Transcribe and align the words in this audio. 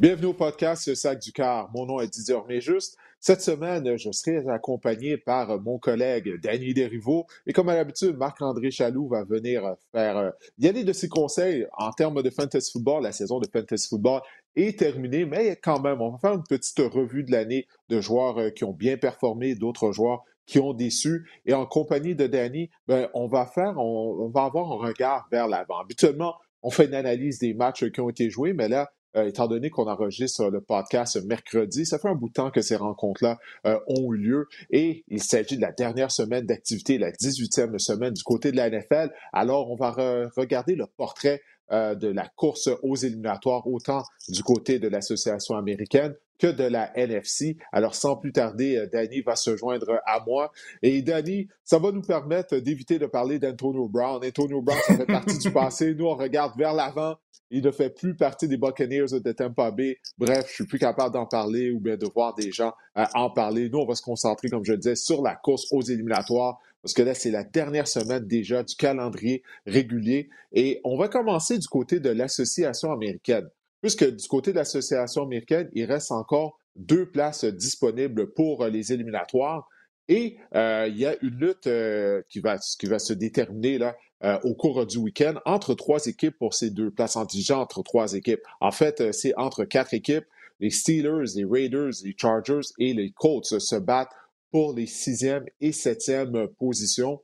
Bienvenue 0.00 0.26
au 0.26 0.32
podcast 0.32 0.94
Sac 0.94 1.18
du 1.18 1.32
Car. 1.32 1.72
Mon 1.74 1.84
nom 1.84 1.98
est 1.98 2.06
Didier 2.06 2.60
Juste. 2.60 2.96
Cette 3.18 3.40
semaine, 3.40 3.96
je 3.96 4.12
serai 4.12 4.48
accompagné 4.48 5.16
par 5.16 5.60
mon 5.60 5.80
collègue 5.80 6.40
Danny 6.40 6.72
Derivo. 6.72 7.26
Et 7.48 7.52
comme 7.52 7.68
à 7.68 7.74
l'habitude, 7.74 8.16
Marc-André 8.16 8.70
Chaloux 8.70 9.08
va 9.08 9.24
venir 9.24 9.74
faire 9.90 10.34
y 10.56 10.68
aller 10.68 10.84
de 10.84 10.92
ses 10.92 11.08
conseils 11.08 11.66
en 11.76 11.90
termes 11.90 12.22
de 12.22 12.30
fantasy 12.30 12.70
football. 12.70 13.02
La 13.02 13.10
saison 13.10 13.40
de 13.40 13.48
fantasy 13.52 13.88
football 13.88 14.20
est 14.54 14.78
terminée, 14.78 15.24
mais 15.24 15.56
quand 15.56 15.80
même, 15.80 16.00
on 16.00 16.10
va 16.10 16.18
faire 16.18 16.34
une 16.34 16.44
petite 16.44 16.78
revue 16.78 17.24
de 17.24 17.32
l'année 17.32 17.66
de 17.88 18.00
joueurs 18.00 18.38
euh, 18.38 18.50
qui 18.50 18.62
ont 18.62 18.72
bien 18.72 18.98
performé, 18.98 19.56
d'autres 19.56 19.90
joueurs 19.90 20.22
qui 20.46 20.60
ont 20.60 20.74
déçu. 20.74 21.28
Et 21.44 21.54
en 21.54 21.66
compagnie 21.66 22.14
de 22.14 22.28
Danny, 22.28 22.70
ben, 22.86 23.08
on 23.14 23.26
va 23.26 23.46
faire, 23.46 23.76
on, 23.78 24.28
va 24.28 24.44
avoir 24.44 24.70
un 24.70 24.86
regard 24.86 25.26
vers 25.32 25.48
l'avant. 25.48 25.80
Habituellement, 25.80 26.36
on 26.62 26.70
fait 26.70 26.84
une 26.84 26.94
analyse 26.94 27.40
des 27.40 27.52
matchs 27.52 27.90
qui 27.90 28.00
ont 28.00 28.10
été 28.10 28.30
joués, 28.30 28.52
mais 28.52 28.68
là, 28.68 28.82
euh, 28.82 28.86
étant 29.26 29.46
donné 29.46 29.70
qu'on 29.70 29.88
enregistre 29.88 30.50
le 30.50 30.60
podcast 30.60 31.22
mercredi, 31.24 31.86
ça 31.86 31.98
fait 31.98 32.08
un 32.08 32.14
bout 32.14 32.28
de 32.28 32.34
temps 32.34 32.50
que 32.50 32.60
ces 32.60 32.76
rencontres-là 32.76 33.38
euh, 33.66 33.78
ont 33.86 34.12
eu 34.12 34.16
lieu 34.16 34.48
et 34.70 35.04
il 35.08 35.22
s'agit 35.22 35.56
de 35.56 35.62
la 35.62 35.72
dernière 35.72 36.10
semaine 36.10 36.46
d'activité, 36.46 36.98
la 36.98 37.10
18e 37.10 37.78
semaine 37.78 38.12
du 38.12 38.22
côté 38.22 38.52
de 38.52 38.56
la 38.56 38.70
NFL. 38.70 39.10
Alors, 39.32 39.70
on 39.70 39.76
va 39.76 39.90
regarder 40.36 40.74
le 40.74 40.86
portrait 40.86 41.40
euh, 41.70 41.94
de 41.94 42.08
la 42.08 42.26
course 42.28 42.70
aux 42.82 42.96
éliminatoires, 42.96 43.66
autant 43.66 44.02
du 44.28 44.42
côté 44.42 44.78
de 44.78 44.88
l'association 44.88 45.54
américaine 45.54 46.14
que 46.38 46.46
de 46.46 46.64
la 46.64 46.96
NFC. 46.96 47.56
Alors, 47.72 47.94
sans 47.94 48.16
plus 48.16 48.32
tarder, 48.32 48.86
Danny 48.92 49.20
va 49.20 49.36
se 49.36 49.56
joindre 49.56 50.00
à 50.06 50.22
moi. 50.26 50.52
Et 50.82 51.02
Danny, 51.02 51.48
ça 51.64 51.78
va 51.78 51.92
nous 51.92 52.02
permettre 52.02 52.56
d'éviter 52.56 52.98
de 52.98 53.06
parler 53.06 53.38
d'Antonio 53.38 53.88
Brown. 53.88 54.24
Antonio 54.24 54.62
Brown, 54.62 54.78
ça 54.86 54.96
fait 54.96 55.06
partie 55.06 55.38
du 55.38 55.50
passé. 55.52 55.94
Nous, 55.94 56.06
on 56.06 56.16
regarde 56.16 56.56
vers 56.56 56.72
l'avant 56.72 57.16
il 57.50 57.64
ne 57.64 57.70
fait 57.70 57.88
plus 57.90 58.14
partie 58.14 58.46
des 58.46 58.58
Buccaneers 58.58 59.20
de 59.24 59.32
Tampa 59.32 59.70
Bay. 59.70 59.96
Bref, 60.18 60.46
je 60.48 60.52
suis 60.52 60.66
plus 60.66 60.78
capable 60.78 61.14
d'en 61.14 61.24
parler 61.24 61.70
ou 61.70 61.80
bien 61.80 61.96
de 61.96 62.06
voir 62.14 62.34
des 62.34 62.52
gens 62.52 62.74
euh, 62.98 63.04
en 63.14 63.30
parler. 63.30 63.70
Nous, 63.70 63.78
on 63.78 63.86
va 63.86 63.94
se 63.94 64.02
concentrer, 64.02 64.48
comme 64.48 64.64
je 64.64 64.72
le 64.72 64.78
disais, 64.78 64.96
sur 64.96 65.22
la 65.22 65.34
course 65.34 65.66
aux 65.70 65.80
éliminatoires 65.80 66.58
parce 66.82 66.94
que 66.94 67.02
là, 67.02 67.14
c'est 67.14 67.30
la 67.30 67.44
dernière 67.44 67.88
semaine 67.88 68.26
déjà 68.26 68.62
du 68.62 68.74
calendrier 68.76 69.42
régulier. 69.66 70.30
Et 70.52 70.80
on 70.84 70.96
va 70.96 71.08
commencer 71.08 71.58
du 71.58 71.66
côté 71.66 72.00
de 72.00 72.10
l'association 72.10 72.92
américaine. 72.92 73.48
Puisque 73.80 74.04
du 74.04 74.26
côté 74.28 74.52
de 74.52 74.56
l'association 74.56 75.22
américaine, 75.22 75.68
il 75.72 75.84
reste 75.84 76.12
encore 76.12 76.58
deux 76.76 77.10
places 77.10 77.44
disponibles 77.44 78.32
pour 78.32 78.64
les 78.66 78.92
éliminatoires. 78.92 79.68
Et 80.08 80.38
euh, 80.54 80.86
il 80.88 80.96
y 80.96 81.06
a 81.06 81.14
une 81.22 81.38
lutte 81.38 81.66
euh, 81.66 82.22
qui, 82.28 82.40
va, 82.40 82.58
qui 82.58 82.86
va 82.86 82.98
se 82.98 83.12
déterminer 83.12 83.76
là, 83.78 83.94
euh, 84.24 84.38
au 84.42 84.54
cours 84.54 84.86
du 84.86 84.96
week-end 84.98 85.34
entre 85.44 85.74
trois 85.74 86.06
équipes 86.06 86.36
pour 86.38 86.54
ces 86.54 86.70
deux 86.70 86.90
places 86.90 87.16
antigènes 87.16 87.58
entre 87.58 87.82
trois 87.82 88.14
équipes. 88.14 88.40
En 88.60 88.70
fait, 88.70 89.00
euh, 89.00 89.12
c'est 89.12 89.32
entre 89.36 89.64
quatre 89.64 89.94
équipes. 89.94 90.24
Les 90.60 90.70
Steelers, 90.70 91.36
les 91.36 91.44
Raiders, 91.44 91.92
les 92.02 92.14
Chargers 92.16 92.66
et 92.78 92.94
les 92.94 93.12
Colts 93.12 93.60
se 93.60 93.76
battent 93.76 94.10
pour 94.50 94.72
les 94.72 94.86
sixième 94.86 95.44
et 95.60 95.72
septième 95.72 96.48
positions. 96.58 97.20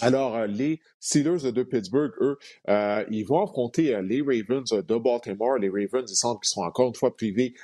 Alors, 0.00 0.36
euh, 0.36 0.46
les 0.46 0.80
Steelers 1.00 1.52
de 1.52 1.62
Pittsburgh, 1.62 2.12
eux, 2.20 2.38
ils 3.10 3.24
vont 3.24 3.42
affronter 3.42 4.00
les 4.02 4.20
Ravens 4.20 4.68
de 4.70 4.96
Baltimore. 4.96 5.58
Les 5.58 5.68
Ravens, 5.68 6.10
il 6.10 6.16
semble 6.16 6.40
qu'ils 6.40 6.50
sont 6.50 6.62
encore 6.62 6.88
une 6.88 6.94
fois 6.94 7.14
privés 7.14 7.54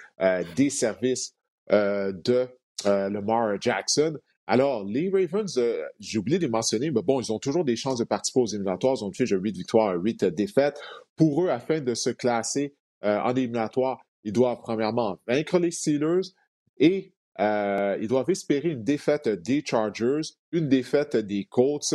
des 0.57 0.71
services 0.71 1.35
de 1.71 2.49
Lamar 2.85 3.61
Jackson. 3.61 4.19
Alors, 4.53 4.83
les 4.83 5.09
Ravens, 5.09 5.59
euh, 5.59 5.85
j'ai 6.01 6.19
oublié 6.19 6.37
de 6.41 6.47
les 6.47 6.51
mentionner, 6.51 6.91
mais 6.91 7.03
bon, 7.03 7.21
ils 7.21 7.33
ont 7.33 7.39
toujours 7.39 7.65
des 7.65 7.77
chances 7.77 7.99
de 7.99 8.05
participer 8.05 8.41
aux 8.41 8.47
éliminatoires. 8.47 8.97
Ils 8.99 9.05
ont 9.05 9.13
fait 9.13 9.25
8 9.25 9.53
victoires, 9.53 9.95
8 9.95 10.25
défaites. 10.25 10.77
Pour 11.15 11.45
eux, 11.45 11.51
afin 11.51 11.81
de 11.81 11.95
se 11.95 12.11
classer 12.11 12.75
euh, 13.05 13.21
en 13.21 13.31
éliminatoire, 13.37 14.01
ils 14.25 14.33
doivent 14.33 14.59
premièrement 14.61 15.21
vaincre 15.29 15.61
les 15.61 15.71
Steelers 15.71 16.33
et 16.79 17.13
euh, 17.39 17.97
ils 18.01 18.09
doivent 18.09 18.29
espérer 18.29 18.71
une 18.71 18.83
défaite 18.83 19.29
des 19.29 19.63
Chargers, 19.65 20.21
une 20.53 20.69
défaite 20.69 21.17
des 21.17 21.45
Colts 21.45 21.95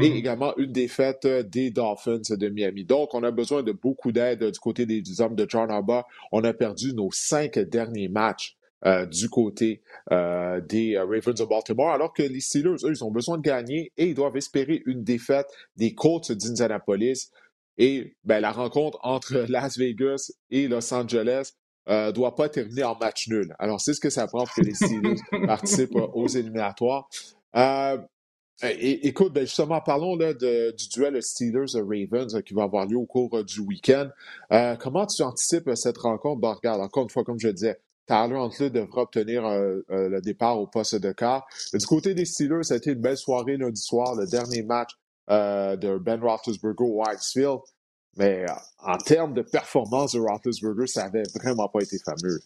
et 0.00 0.06
également 0.16 0.56
une 0.56 0.72
défaite 0.72 1.26
des 1.26 1.70
Dolphins 1.70 2.20
de 2.30 2.48
Miami. 2.48 2.84
Donc, 2.84 3.14
on 3.14 3.22
a 3.22 3.30
besoin 3.30 3.62
de 3.62 3.72
beaucoup 3.72 4.12
d'aide 4.12 4.50
du 4.50 4.58
côté 4.58 4.86
des, 4.86 5.20
hommes 5.20 5.36
de 5.36 5.46
John 5.48 5.70
Harbaugh. 5.70 6.04
On 6.32 6.42
a 6.42 6.52
perdu 6.52 6.94
nos 6.94 7.10
cinq 7.12 7.58
derniers 7.58 8.08
matchs 8.08 8.56
euh, 8.84 9.06
du 9.06 9.28
côté 9.28 9.82
euh, 10.10 10.60
des 10.60 10.98
Ravens 10.98 11.38
de 11.38 11.44
Baltimore, 11.44 11.90
alors 11.90 12.12
que 12.12 12.22
les 12.22 12.40
Steelers, 12.40 12.84
eux, 12.84 12.90
ils 12.90 13.04
ont 13.04 13.12
besoin 13.12 13.36
de 13.36 13.42
gagner 13.42 13.92
et 13.96 14.06
ils 14.06 14.14
doivent 14.14 14.36
espérer 14.36 14.82
une 14.86 15.04
défaite 15.04 15.46
des 15.76 15.94
Colts 15.94 16.32
d'Indianapolis. 16.32 17.30
Et 17.78 18.16
ben, 18.24 18.40
la 18.40 18.50
rencontre 18.50 18.98
entre 19.02 19.46
Las 19.48 19.78
Vegas 19.78 20.32
et 20.50 20.66
Los 20.66 20.92
Angeles 20.92 21.52
ne 21.88 22.10
doit 22.10 22.34
pas 22.34 22.48
terminer 22.48 22.84
en 22.84 22.96
match 22.96 23.28
nul. 23.28 23.54
Alors, 23.58 23.80
c'est 23.80 23.94
ce 23.94 24.00
que 24.00 24.10
ça 24.10 24.26
prend 24.26 24.44
pour 24.44 24.54
que 24.54 24.60
les 24.62 24.74
Steelers 24.74 25.16
participent 25.46 25.96
aux 25.96 26.28
éliminatoires. 26.28 27.08
écoute, 28.62 29.32
ben 29.32 29.44
justement, 29.46 29.80
parlons 29.80 30.16
là, 30.16 30.34
de, 30.34 30.74
du 30.76 30.88
duel 30.88 31.20
Steelers-Ravens 31.22 32.42
qui 32.42 32.54
va 32.54 32.64
avoir 32.64 32.86
lieu 32.86 32.96
au 32.96 33.06
cours 33.06 33.44
du 33.44 33.60
week-end. 33.60 34.10
comment 34.78 35.06
tu 35.06 35.22
anticipes 35.22 35.70
cette 35.74 35.98
rencontre? 35.98 36.40
Bon, 36.40 36.54
regarde, 36.54 36.80
encore 36.80 37.04
une 37.04 37.10
fois, 37.10 37.24
comme 37.24 37.38
je 37.38 37.48
disais, 37.48 37.78
Tyler 38.06 38.36
Huntley 38.36 38.70
devra 38.70 39.02
obtenir 39.02 39.46
euh, 39.46 39.80
euh, 39.90 40.08
le 40.08 40.20
départ 40.20 40.58
au 40.58 40.66
poste 40.66 40.96
de 40.96 41.12
quart. 41.12 41.46
Du 41.72 41.86
côté 41.86 42.14
des 42.14 42.24
Steelers, 42.24 42.64
ça 42.64 42.74
a 42.74 42.76
été 42.76 42.92
une 42.92 43.00
belle 43.00 43.16
soirée 43.16 43.56
lundi 43.56 43.80
soir, 43.80 44.14
le 44.14 44.26
dernier 44.26 44.62
match 44.62 44.90
euh, 45.30 45.76
de 45.76 45.98
Ben 45.98 46.20
Roethlisberger 46.20 46.84
au 46.84 47.02
Whitesfield. 47.02 47.60
Mais 48.16 48.44
en 48.78 48.98
termes 48.98 49.34
de 49.34 49.42
performance 49.42 50.12
de 50.12 50.20
Roethlisberger, 50.20 50.86
ça 50.86 51.04
n'avait 51.04 51.22
vraiment 51.34 51.68
pas 51.68 51.80
été 51.80 51.98
fameux. 51.98 52.40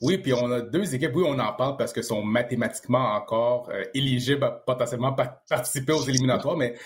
Oui, 0.00 0.18
puis 0.18 0.32
on 0.32 0.50
a 0.52 0.60
deux 0.60 0.94
équipes, 0.94 1.12
oui, 1.14 1.24
on 1.26 1.38
en 1.38 1.52
parle 1.54 1.76
parce 1.76 1.92
que 1.92 2.02
sont 2.02 2.22
mathématiquement 2.22 3.14
encore 3.14 3.68
éligibles 3.94 4.44
à 4.44 4.50
potentiellement 4.50 5.16
participer 5.48 5.92
aux 5.92 6.04
éliminatoires, 6.04 6.56
mais 6.56 6.76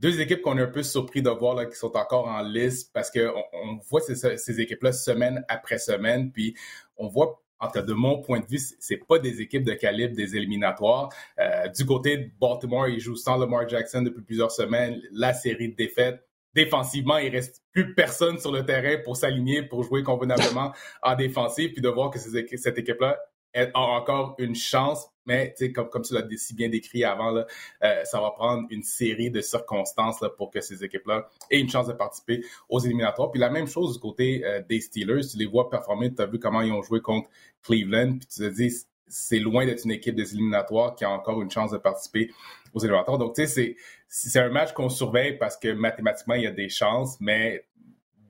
deux 0.00 0.20
équipes 0.20 0.40
qu'on 0.40 0.56
est 0.56 0.62
un 0.62 0.66
peu 0.66 0.82
surpris 0.82 1.20
de 1.20 1.30
voir 1.30 1.54
là, 1.54 1.66
qui 1.66 1.76
sont 1.76 1.94
encore 1.96 2.26
en 2.26 2.42
liste 2.42 2.90
parce 2.92 3.10
qu'on 3.10 3.42
on 3.52 3.78
voit 3.88 4.00
ces, 4.00 4.60
équipes-là 4.60 4.92
semaine 4.92 5.44
après 5.48 5.78
semaine, 5.78 6.32
puis 6.32 6.54
on 6.96 7.08
voit 7.08 7.42
en 7.58 7.68
tout 7.68 7.82
de 7.82 7.92
mon 7.92 8.22
point 8.22 8.40
de 8.40 8.46
vue, 8.46 8.58
c'est 8.78 8.96
pas 8.96 9.18
des 9.18 9.42
équipes 9.42 9.64
de 9.64 9.74
calibre 9.74 10.16
des 10.16 10.34
éliminatoires. 10.34 11.10
Euh, 11.38 11.68
du 11.68 11.84
côté 11.84 12.16
de 12.16 12.30
Baltimore, 12.40 12.88
ils 12.88 13.00
jouent 13.00 13.16
sans 13.16 13.36
Lamar 13.36 13.68
Jackson 13.68 14.00
depuis 14.00 14.22
plusieurs 14.22 14.50
semaines. 14.50 14.98
La 15.12 15.34
série 15.34 15.68
de 15.68 15.76
défaites. 15.76 16.26
Défensivement, 16.54 17.18
il 17.18 17.30
reste 17.30 17.62
plus 17.72 17.94
personne 17.94 18.38
sur 18.38 18.52
le 18.52 18.64
terrain 18.64 19.00
pour 19.04 19.16
s'aligner, 19.16 19.62
pour 19.62 19.84
jouer 19.84 20.02
convenablement 20.02 20.72
en 21.02 21.14
défensive, 21.14 21.72
puis 21.72 21.82
de 21.82 21.88
voir 21.88 22.10
que 22.10 22.18
cette 22.18 22.78
équipe-là 22.78 23.18
a 23.54 23.80
encore 23.80 24.34
une 24.38 24.54
chance, 24.54 25.08
mais 25.26 25.54
comme, 25.74 25.88
comme 25.88 26.02
tu 26.02 26.14
l'as 26.14 26.24
si 26.36 26.54
bien 26.54 26.68
décrit 26.68 27.04
avant, 27.04 27.30
là, 27.30 27.46
euh, 27.82 28.04
ça 28.04 28.20
va 28.20 28.30
prendre 28.30 28.66
une 28.70 28.82
série 28.82 29.30
de 29.30 29.40
circonstances 29.40 30.20
là, 30.20 30.28
pour 30.30 30.50
que 30.50 30.60
ces 30.60 30.84
équipes-là 30.84 31.28
aient 31.50 31.60
une 31.60 31.68
chance 31.68 31.86
de 31.88 31.92
participer 31.92 32.44
aux 32.68 32.80
éliminatoires. 32.80 33.30
Puis 33.30 33.40
la 33.40 33.50
même 33.50 33.66
chose 33.66 33.94
du 33.94 34.00
côté 34.00 34.44
euh, 34.44 34.62
des 34.68 34.80
Steelers, 34.80 35.26
tu 35.30 35.36
les 35.36 35.46
vois 35.46 35.68
performer, 35.68 36.14
tu 36.14 36.22
as 36.22 36.26
vu 36.26 36.38
comment 36.38 36.62
ils 36.62 36.72
ont 36.72 36.82
joué 36.82 37.00
contre 37.00 37.28
Cleveland, 37.62 38.18
puis 38.18 38.26
tu 38.26 38.40
te 38.40 38.48
dis, 38.48 38.86
c'est 39.10 39.38
loin 39.38 39.66
d'être 39.66 39.84
une 39.84 39.90
équipe 39.90 40.14
des 40.14 40.32
éliminatoires 40.32 40.94
qui 40.94 41.04
a 41.04 41.10
encore 41.10 41.42
une 41.42 41.50
chance 41.50 41.72
de 41.72 41.78
participer 41.78 42.30
aux 42.72 42.80
éliminatoires. 42.80 43.18
Donc, 43.18 43.34
tu 43.34 43.46
sais, 43.46 43.76
c'est 44.08 44.40
un 44.40 44.48
match 44.48 44.72
qu'on 44.72 44.88
surveille 44.88 45.36
parce 45.36 45.56
que 45.56 45.72
mathématiquement, 45.72 46.34
il 46.34 46.44
y 46.44 46.46
a 46.46 46.52
des 46.52 46.68
chances, 46.68 47.20
mais 47.20 47.66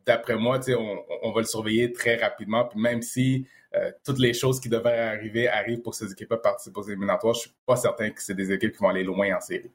d'après 0.07 0.37
moi, 0.37 0.59
tu 0.59 0.73
sais, 0.73 0.75
on, 0.75 1.33
va 1.33 1.41
le 1.41 1.47
surveiller 1.47 1.93
très 1.93 2.17
rapidement. 2.17 2.65
Puis 2.65 2.81
même 2.81 3.03
si 3.03 3.47
euh, 3.75 3.93
toutes 4.05 4.19
les 4.19 4.33
choses 4.33 4.61
qui 4.61 4.69
devraient 4.69 4.99
arriver 4.99 5.49
arrivent 5.49 5.83
pour 5.83 5.95
ces 5.95 6.11
équipes-là 6.11 6.39
participent 6.39 6.77
aux 6.77 6.83
éliminatoires. 6.83 7.35
Je 7.35 7.41
suis 7.41 7.53
pas 7.67 7.77
certain 7.77 8.11
que 8.11 8.23
c'est 8.23 8.35
des 8.35 8.51
équipes 8.53 8.73
qui 8.73 8.79
vont 8.79 8.89
aller 8.89 9.05
loin 9.05 9.37
en 9.37 9.41
série. 9.41 9.71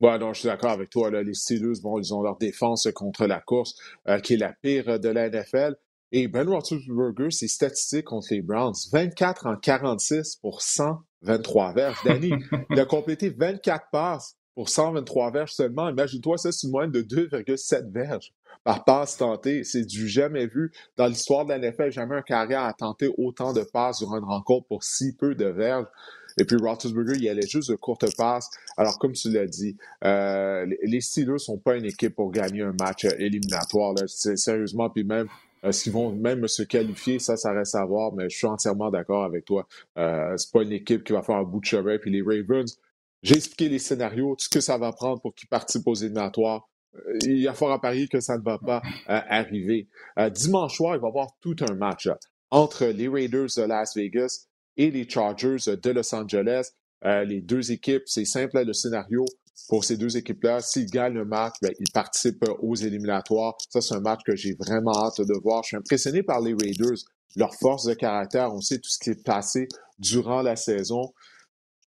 Ouais, 0.00 0.18
non, 0.18 0.32
je 0.32 0.40
suis 0.40 0.48
d'accord 0.48 0.70
avec 0.70 0.90
toi. 0.90 1.10
Les 1.10 1.34
Steelers, 1.34 1.80
bon, 1.80 1.98
ils 1.98 2.12
ont 2.12 2.22
leur 2.22 2.36
défense 2.36 2.88
contre 2.94 3.26
la 3.26 3.40
course, 3.40 3.76
euh, 4.08 4.18
qui 4.18 4.34
est 4.34 4.36
la 4.36 4.52
pire 4.52 4.98
de 4.98 5.08
la 5.08 5.28
NFL. 5.28 5.76
Et 6.14 6.28
Ben 6.28 6.46
Roethlisberger, 6.46 7.30
ses 7.30 7.48
statistiques 7.48 8.04
contre 8.04 8.28
les 8.30 8.42
Browns, 8.42 8.74
24 8.92 9.46
en 9.46 9.56
46 9.56 10.36
pour 10.36 10.60
123 10.60 11.72
verges. 11.72 11.96
Danny, 12.04 12.32
il 12.70 12.78
a 12.78 12.84
complété 12.84 13.30
24 13.30 13.86
passes 13.90 14.36
pour 14.54 14.68
123 14.68 15.30
verges 15.30 15.52
seulement. 15.52 15.88
Imagine-toi, 15.88 16.36
ça, 16.36 16.52
c'est 16.52 16.66
une 16.66 16.72
moyenne 16.72 16.92
de 16.92 17.00
2,7 17.00 17.90
verges 17.90 18.34
par 18.62 18.84
passe 18.84 19.16
tentée. 19.16 19.64
C'est 19.64 19.86
du 19.86 20.06
jamais 20.06 20.46
vu 20.46 20.70
dans 20.98 21.06
l'histoire 21.06 21.46
de 21.46 21.54
la 21.54 21.58
NFL. 21.58 21.90
Jamais 21.90 22.16
un 22.16 22.22
carrière 22.22 22.64
a 22.64 22.74
tenté 22.74 23.10
autant 23.16 23.54
de 23.54 23.62
passes 23.62 23.98
sur 23.98 24.14
une 24.14 24.24
rencontre 24.24 24.66
pour 24.66 24.84
si 24.84 25.16
peu 25.16 25.34
de 25.34 25.46
verges. 25.46 25.86
Et 26.38 26.44
puis 26.44 26.56
Roethlisberger, 26.56 27.16
il 27.18 27.28
allait 27.30 27.46
juste 27.46 27.70
de 27.70 27.74
courtes 27.74 28.14
passes. 28.18 28.50
Alors, 28.76 28.98
comme 28.98 29.12
tu 29.12 29.30
l'as 29.30 29.46
dit, 29.46 29.78
euh, 30.04 30.66
les 30.82 31.00
Steelers 31.00 31.38
sont 31.38 31.56
pas 31.56 31.76
une 31.76 31.86
équipe 31.86 32.14
pour 32.14 32.30
gagner 32.30 32.60
un 32.60 32.74
match 32.78 33.06
éliminatoire. 33.18 33.94
Sérieusement, 34.06 34.90
puis 34.90 35.04
même 35.04 35.28
est-ce 35.62 35.84
qu'ils 35.84 35.92
vont 35.92 36.12
même 36.12 36.46
se 36.48 36.62
qualifier? 36.62 37.18
Ça, 37.18 37.36
ça 37.36 37.52
reste 37.52 37.74
à 37.74 37.84
voir, 37.84 38.12
mais 38.12 38.28
je 38.28 38.36
suis 38.36 38.46
entièrement 38.46 38.90
d'accord 38.90 39.24
avec 39.24 39.44
toi. 39.44 39.66
Euh, 39.96 40.36
c'est 40.36 40.50
pas 40.52 40.62
une 40.62 40.72
équipe 40.72 41.04
qui 41.04 41.12
va 41.12 41.22
faire 41.22 41.36
un 41.36 41.44
bout 41.44 41.60
de 41.60 41.64
chemin. 41.64 41.98
Puis 41.98 42.10
les 42.10 42.22
Ravens, 42.22 42.78
j'ai 43.22 43.36
expliqué 43.36 43.68
les 43.68 43.78
scénarios, 43.78 44.34
ce 44.38 44.48
que 44.48 44.60
ça 44.60 44.78
va 44.78 44.92
prendre 44.92 45.20
pour 45.20 45.34
qu'ils 45.34 45.48
participent 45.48 45.86
aux 45.86 45.94
éliminatoires. 45.94 46.68
Euh, 46.96 47.18
il 47.22 47.38
y 47.38 47.48
a 47.48 47.54
fort 47.54 47.72
à 47.72 47.80
parier 47.80 48.08
que 48.08 48.20
ça 48.20 48.36
ne 48.36 48.42
va 48.42 48.58
pas 48.58 48.82
euh, 49.08 49.20
arriver. 49.28 49.88
Euh, 50.18 50.30
dimanche 50.30 50.76
soir, 50.76 50.96
il 50.96 51.00
va 51.00 51.08
y 51.08 51.10
avoir 51.10 51.28
tout 51.40 51.56
un 51.68 51.74
match 51.74 52.08
entre 52.50 52.86
les 52.86 53.08
Raiders 53.08 53.48
de 53.56 53.62
Las 53.62 53.96
Vegas 53.96 54.46
et 54.76 54.90
les 54.90 55.08
Chargers 55.08 55.76
de 55.82 55.90
Los 55.90 56.14
Angeles. 56.14 56.70
les 57.02 57.40
deux 57.40 57.72
équipes, 57.72 58.02
c'est 58.06 58.24
simple 58.24 58.62
le 58.64 58.72
scénario 58.72 59.24
pour 59.68 59.84
ces 59.84 59.96
deux 59.96 60.16
équipes-là. 60.16 60.60
S'ils 60.60 60.86
gagnent 60.86 61.14
le 61.14 61.24
match, 61.24 61.54
ben, 61.62 61.72
ils 61.78 61.90
participent 61.92 62.44
aux 62.60 62.74
éliminatoires. 62.74 63.56
Ça, 63.70 63.80
c'est 63.80 63.94
un 63.94 64.00
match 64.00 64.20
que 64.26 64.36
j'ai 64.36 64.54
vraiment 64.54 64.92
hâte 65.04 65.20
de 65.20 65.34
voir. 65.42 65.62
Je 65.62 65.68
suis 65.68 65.76
impressionné 65.76 66.22
par 66.22 66.40
les 66.40 66.52
Raiders, 66.52 66.98
leur 67.36 67.54
force 67.54 67.84
de 67.84 67.94
caractère. 67.94 68.52
On 68.52 68.60
sait 68.60 68.78
tout 68.78 68.90
ce 68.90 68.98
qui 68.98 69.10
est 69.10 69.24
passé 69.24 69.68
durant 69.98 70.42
la 70.42 70.56
saison. 70.56 71.12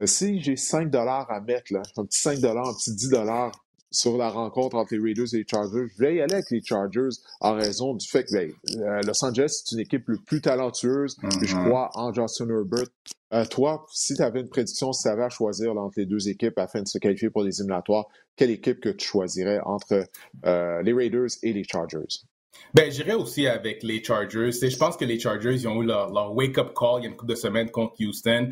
Si 0.06 0.42
j'ai 0.42 0.58
5 0.58 0.90
dollars 0.90 1.32
à 1.32 1.40
mettre, 1.40 1.74
là, 1.74 1.82
un 1.98 2.06
petit 2.06 2.20
5 2.20 2.40
dollars, 2.40 2.68
un 2.68 2.74
petit 2.74 2.94
10 2.94 3.10
dollars 3.10 3.52
sur 3.94 4.18
la 4.18 4.30
rencontre 4.30 4.76
entre 4.76 4.94
les 4.96 5.00
Raiders 5.00 5.34
et 5.34 5.38
les 5.38 5.46
Chargers. 5.50 5.86
Je 5.96 6.04
vais 6.04 6.16
y 6.16 6.22
aller 6.22 6.34
avec 6.34 6.50
les 6.50 6.62
Chargers 6.64 7.16
en 7.40 7.54
raison 7.54 7.94
du 7.94 8.08
fait 8.08 8.24
que 8.24 8.34
ben, 8.34 8.52
euh, 8.78 9.02
Los 9.06 9.24
Angeles, 9.24 9.62
c'est 9.64 9.76
une 9.76 9.82
équipe 9.82 10.08
le 10.08 10.18
plus 10.18 10.42
talentueuse. 10.42 11.16
Je 11.22 11.28
mm-hmm. 11.28 11.66
crois 11.66 11.92
en 11.94 12.12
Justin 12.12 12.50
Herbert. 12.50 12.88
Euh, 13.34 13.46
toi, 13.46 13.86
si 13.92 14.16
tu 14.16 14.22
avais 14.22 14.42
une 14.42 14.50
prédiction, 14.50 14.92
si 14.94 15.04
tu 15.04 15.10
avais 15.10 15.24
à 15.24 15.30
choisir 15.30 15.78
entre 15.78 15.94
les 15.98 16.06
deux 16.06 16.28
équipes 16.28 16.58
afin 16.58 16.82
de 16.82 16.88
se 16.88 16.98
qualifier 16.98 17.30
pour 17.30 17.44
les 17.44 17.60
éliminatoires, 17.60 18.08
quelle 18.36 18.50
équipe 18.50 18.80
que 18.80 18.90
tu 18.90 19.08
choisirais 19.08 19.60
entre 19.64 20.04
euh, 20.46 20.82
les 20.82 20.94
Raiders 20.94 21.30
et 21.44 21.54
les 21.54 21.64
Chargers? 21.64 22.26
Ben, 22.74 22.92
j'irais 22.92 23.14
aussi 23.14 23.46
avec 23.46 23.84
les 23.84 24.04
Chargers. 24.04 24.52
je 24.52 24.78
pense 24.78 24.98
que 24.98 25.06
les 25.06 25.20
Chargers, 25.20 25.54
ils 25.54 25.68
ont 25.68 25.82
eu 25.84 25.86
leur, 25.86 26.36
wake-up 26.36 26.74
call 26.76 27.00
il 27.00 27.04
y 27.04 27.06
a 27.06 27.10
une 27.10 27.16
couple 27.16 27.32
de 27.32 27.38
semaines 27.38 27.70
contre 27.70 27.96
Houston. 28.00 28.50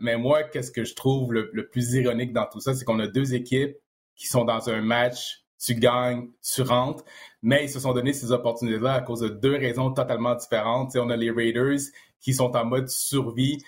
mais 0.00 0.16
moi, 0.16 0.44
qu'est-ce 0.44 0.70
que 0.70 0.84
je 0.84 0.94
trouve 0.94 1.32
le, 1.32 1.68
plus 1.68 1.92
ironique 1.94 2.32
dans 2.32 2.46
tout 2.46 2.60
ça, 2.60 2.74
c'est 2.74 2.84
qu'on 2.84 3.00
a 3.00 3.06
deux 3.06 3.34
équipes 3.34 3.76
qui 4.16 4.26
sont 4.26 4.44
dans 4.44 4.68
un 4.68 4.80
match, 4.80 5.44
tu 5.58 5.74
gagnes, 5.74 6.28
tu 6.42 6.62
rentres, 6.62 7.04
mais 7.42 7.64
ils 7.64 7.70
se 7.70 7.80
sont 7.80 7.92
donné 7.92 8.12
ces 8.12 8.32
opportunités-là 8.32 8.94
à 8.94 9.00
cause 9.00 9.20
de 9.20 9.28
deux 9.28 9.56
raisons 9.56 9.92
totalement 9.92 10.34
différentes. 10.34 10.96
on 10.96 11.10
a 11.10 11.16
les 11.16 11.30
Raiders 11.30 11.80
qui 12.20 12.34
sont 12.34 12.56
en 12.56 12.64
mode 12.64 12.88
survie 12.88 13.58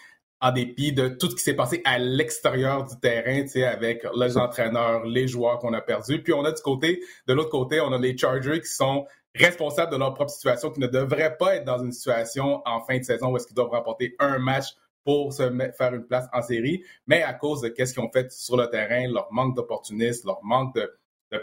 en 0.41 0.53
dépit 0.53 0.93
de 0.93 1.09
tout 1.09 1.31
ce 1.31 1.35
qui 1.35 1.43
s'est 1.43 1.57
passé 1.57 1.83
à 1.85 1.99
l'extérieur 1.99 2.85
du 2.85 2.99
terrain, 3.01 3.45
avec 3.67 4.07
les 4.17 4.37
entraîneurs, 4.37 5.05
les 5.05 5.27
joueurs 5.27 5.59
qu'on 5.59 5.73
a 5.73 5.81
perdus. 5.81 6.23
Puis 6.23 6.33
on 6.33 6.45
a 6.45 6.53
du 6.53 6.63
côté, 6.63 7.03
de 7.27 7.33
l'autre 7.33 7.51
côté, 7.51 7.81
on 7.81 7.93
a 7.93 7.99
les 7.99 8.17
Chargers 8.17 8.61
qui 8.61 8.69
sont 8.69 9.07
responsables 9.35 9.93
de 9.93 9.97
leur 9.97 10.15
propre 10.15 10.31
situation, 10.31 10.71
qui 10.71 10.81
ne 10.81 10.87
devraient 10.87 11.37
pas 11.37 11.57
être 11.57 11.65
dans 11.65 11.83
une 11.83 11.93
situation 11.93 12.63
en 12.67 12.81
fin 12.81 12.99
de 12.99 13.05
saison 13.05 13.33
où 13.33 13.37
est-ce 13.37 13.47
qu'ils 13.47 13.57
doivent 13.57 13.71
remporter 13.71 14.15
un 14.21 14.39
match 14.39 14.67
pour 15.05 15.33
se 15.33 15.43
faire 15.77 15.95
une 15.95 16.07
place 16.07 16.27
en 16.33 16.43
série, 16.43 16.83
mais 17.07 17.23
à 17.23 17.33
cause 17.33 17.63
de 17.63 17.69
qu'est-ce 17.69 17.95
qu'ils 17.95 18.03
ont 18.03 18.11
fait 18.11 18.31
sur 18.31 18.57
le 18.57 18.69
terrain, 18.69 19.11
leur 19.11 19.33
manque 19.33 19.57
d'opportunisme, 19.57 20.29
leur 20.29 20.45
manque 20.45 20.75
de, 20.75 20.93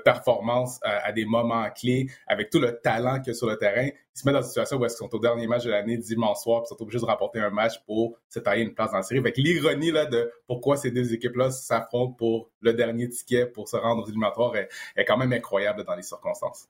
performance 0.04 0.80
à, 0.82 1.12
des 1.12 1.26
moments 1.26 1.70
clés, 1.70 2.08
avec 2.26 2.50
tout 2.50 2.60
le 2.60 2.80
talent 2.80 3.20
qu'il 3.20 3.28
y 3.28 3.30
a 3.30 3.34
sur 3.36 3.48
le 3.48 3.56
terrain, 3.56 3.86
ils 3.86 4.20
se 4.20 4.26
mettent 4.26 4.34
dans 4.34 4.42
une 4.42 4.48
situation 4.48 4.78
où 4.78 4.84
ils 4.84 4.90
sont 4.90 5.14
au 5.14 5.20
dernier 5.20 5.46
match 5.46 5.64
de 5.64 5.70
l'année 5.70 5.98
dimanche 5.98 6.40
soir, 6.40 6.64
puis 6.64 6.70
ils 6.72 6.76
sont 6.76 6.82
obligés 6.82 7.00
de 7.00 7.06
remporter 7.06 7.40
un 7.40 7.52
match 7.52 7.74
pour 7.86 8.18
se 8.28 8.40
tailler 8.40 8.64
une 8.64 8.74
place 8.74 8.96
en 8.96 9.04
série. 9.04 9.20
Avec 9.20 9.38
l'ironie 9.38 9.92
là 9.92 10.08
de 10.08 10.32
pourquoi 10.48 10.76
ces 10.78 10.90
deux 10.90 11.14
équipes-là 11.14 11.52
s'affrontent 11.52 12.14
pour 12.14 12.50
le 12.62 12.74
dernier 12.74 13.10
ticket 13.10 13.46
pour 13.46 13.70
se 13.70 13.76
rendre 13.76 14.02
aux 14.02 14.08
éliminatoires 14.08 14.56
est 14.56 15.06
quand 15.06 15.18
même 15.18 15.34
incroyable 15.34 15.84
dans 15.84 15.96
les 15.96 16.02
circonstances. 16.02 16.68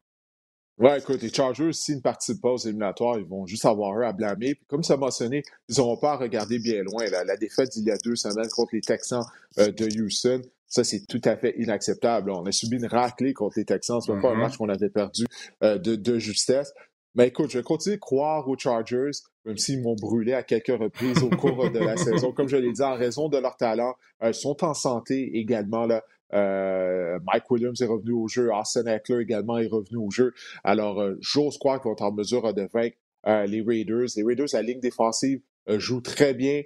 Ouais, 0.78 1.00
écoute, 1.00 1.22
les 1.22 1.32
Chargers, 1.32 1.72
s'ils 1.72 1.98
ne 1.98 2.02
participent 2.02 2.42
pas 2.42 2.52
aux 2.52 2.58
éliminatoires, 2.58 3.18
ils 3.18 3.26
vont 3.26 3.46
juste 3.46 3.66
avoir 3.66 3.98
eux 3.98 4.04
à 4.04 4.12
blâmer. 4.12 4.56
Puis 4.56 4.66
comme 4.68 4.84
ça 4.84 4.98
mentionné, 4.98 5.44
ils 5.70 5.78
n'auront 5.78 5.98
pas 5.98 6.14
à 6.14 6.18
regarder 6.18 6.60
bien 6.60 6.84
loin. 6.84 7.06
La 7.10 7.38
défaite 7.38 7.70
d'il 7.70 7.86
y 7.86 7.92
a 7.92 7.98
deux 8.04 8.16
semaines 8.16 8.50
contre 8.50 8.76
les 8.76 8.82
Texans 8.82 9.24
euh, 9.58 9.72
de 9.72 9.88
Houston, 10.02 10.42
ça, 10.68 10.84
c'est 10.84 11.06
tout 11.08 11.22
à 11.24 11.38
fait 11.38 11.56
inacceptable. 11.58 12.32
On 12.32 12.46
a 12.46 12.52
subi 12.52 12.78
une 12.78 12.88
raclée 12.88 13.34
contre 13.34 13.60
les 13.60 13.66
Texans. 13.66 14.02
Ce 14.02 14.12
n'est 14.12 14.22
pas 14.22 14.30
un 14.30 14.36
mm-hmm. 14.36 14.40
match 14.40 14.58
qu'on 14.58 14.70
avait 14.70 14.90
perdu 14.90 15.26
euh, 15.64 15.78
de, 15.78 15.96
de, 15.96 16.18
justesse. 16.18 16.74
Mais 17.14 17.28
écoute, 17.28 17.50
je 17.50 17.60
vais 17.60 17.64
continuer 17.64 17.96
de 17.96 18.02
croire 18.02 18.48
aux 18.50 18.58
Chargers, 18.58 19.12
même 19.46 19.58
s'ils 19.58 19.82
m'ont 19.82 19.96
brûlé 19.96 20.34
à 20.34 20.44
quelques 20.44 20.78
reprises 20.78 21.24
au 21.24 21.30
cours 21.30 21.72
de 21.72 21.80
la 21.80 21.96
saison. 21.98 22.34
Comme 22.34 22.50
je 22.50 22.58
l'ai 22.58 22.74
dit, 22.74 22.82
en 22.82 22.96
raison 22.96 23.30
de 23.30 23.38
leur 23.38 23.56
talent, 23.56 23.96
euh, 24.22 24.32
ils 24.32 24.34
sont 24.34 24.66
en 24.66 24.74
santé 24.74 25.38
également. 25.38 25.86
Là. 25.86 26.04
Euh, 26.34 27.20
Mike 27.26 27.50
Williams 27.50 27.82
est 27.82 27.86
revenu 27.86 28.12
au 28.12 28.28
jeu. 28.28 28.52
Austin 28.54 28.86
Eckler 28.86 29.22
également 29.22 29.58
est 29.58 29.68
revenu 29.68 29.98
au 29.98 30.12
jeu. 30.12 30.34
Alors, 30.64 31.02
euh, 31.02 31.18
j'ose 31.22 31.58
croire 31.58 31.80
qu'ils 31.80 31.90
vont 31.90 31.94
être 31.94 32.04
en 32.04 32.12
mesure 32.12 32.54
de 32.54 32.68
vaincre 32.74 32.98
euh, 33.28 33.46
les 33.46 33.62
Raiders. 33.62 34.08
Les 34.16 34.24
Raiders, 34.24 34.48
la 34.54 34.62
ligne 34.62 34.80
défensive 34.80 35.42
joue 35.68 36.02
très 36.02 36.34
bien. 36.34 36.62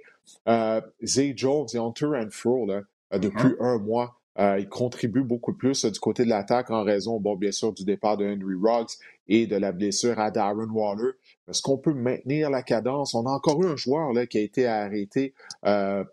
Zay 1.02 1.32
Jones 1.34 1.66
et 1.72 1.78
Hunter 1.78 2.06
Fro, 2.30 2.66
là, 2.66 2.82
depuis 3.12 3.48
mm-hmm. 3.48 3.64
un 3.64 3.78
mois, 3.78 4.20
ils 4.58 4.68
contribuent 4.68 5.24
beaucoup 5.24 5.54
plus 5.54 5.86
du 5.86 5.98
côté 5.98 6.24
de 6.24 6.28
l'attaque 6.28 6.70
en 6.70 6.84
raison, 6.84 7.18
bon, 7.18 7.34
bien 7.34 7.50
sûr, 7.50 7.72
du 7.72 7.84
départ 7.84 8.18
de 8.18 8.26
Henry 8.26 8.56
Ruggs 8.62 8.90
et 9.26 9.46
de 9.46 9.56
la 9.56 9.72
blessure 9.72 10.18
à 10.18 10.30
Darren 10.30 10.68
Waller. 10.70 11.12
Est-ce 11.48 11.62
qu'on 11.62 11.78
peut 11.78 11.94
maintenir 11.94 12.50
la 12.50 12.62
cadence? 12.62 13.14
On 13.14 13.24
a 13.24 13.30
encore 13.30 13.62
eu 13.62 13.68
un 13.68 13.76
joueur 13.76 14.12
là, 14.12 14.26
qui 14.26 14.36
a 14.36 14.42
été 14.42 14.66
arrêté 14.66 15.32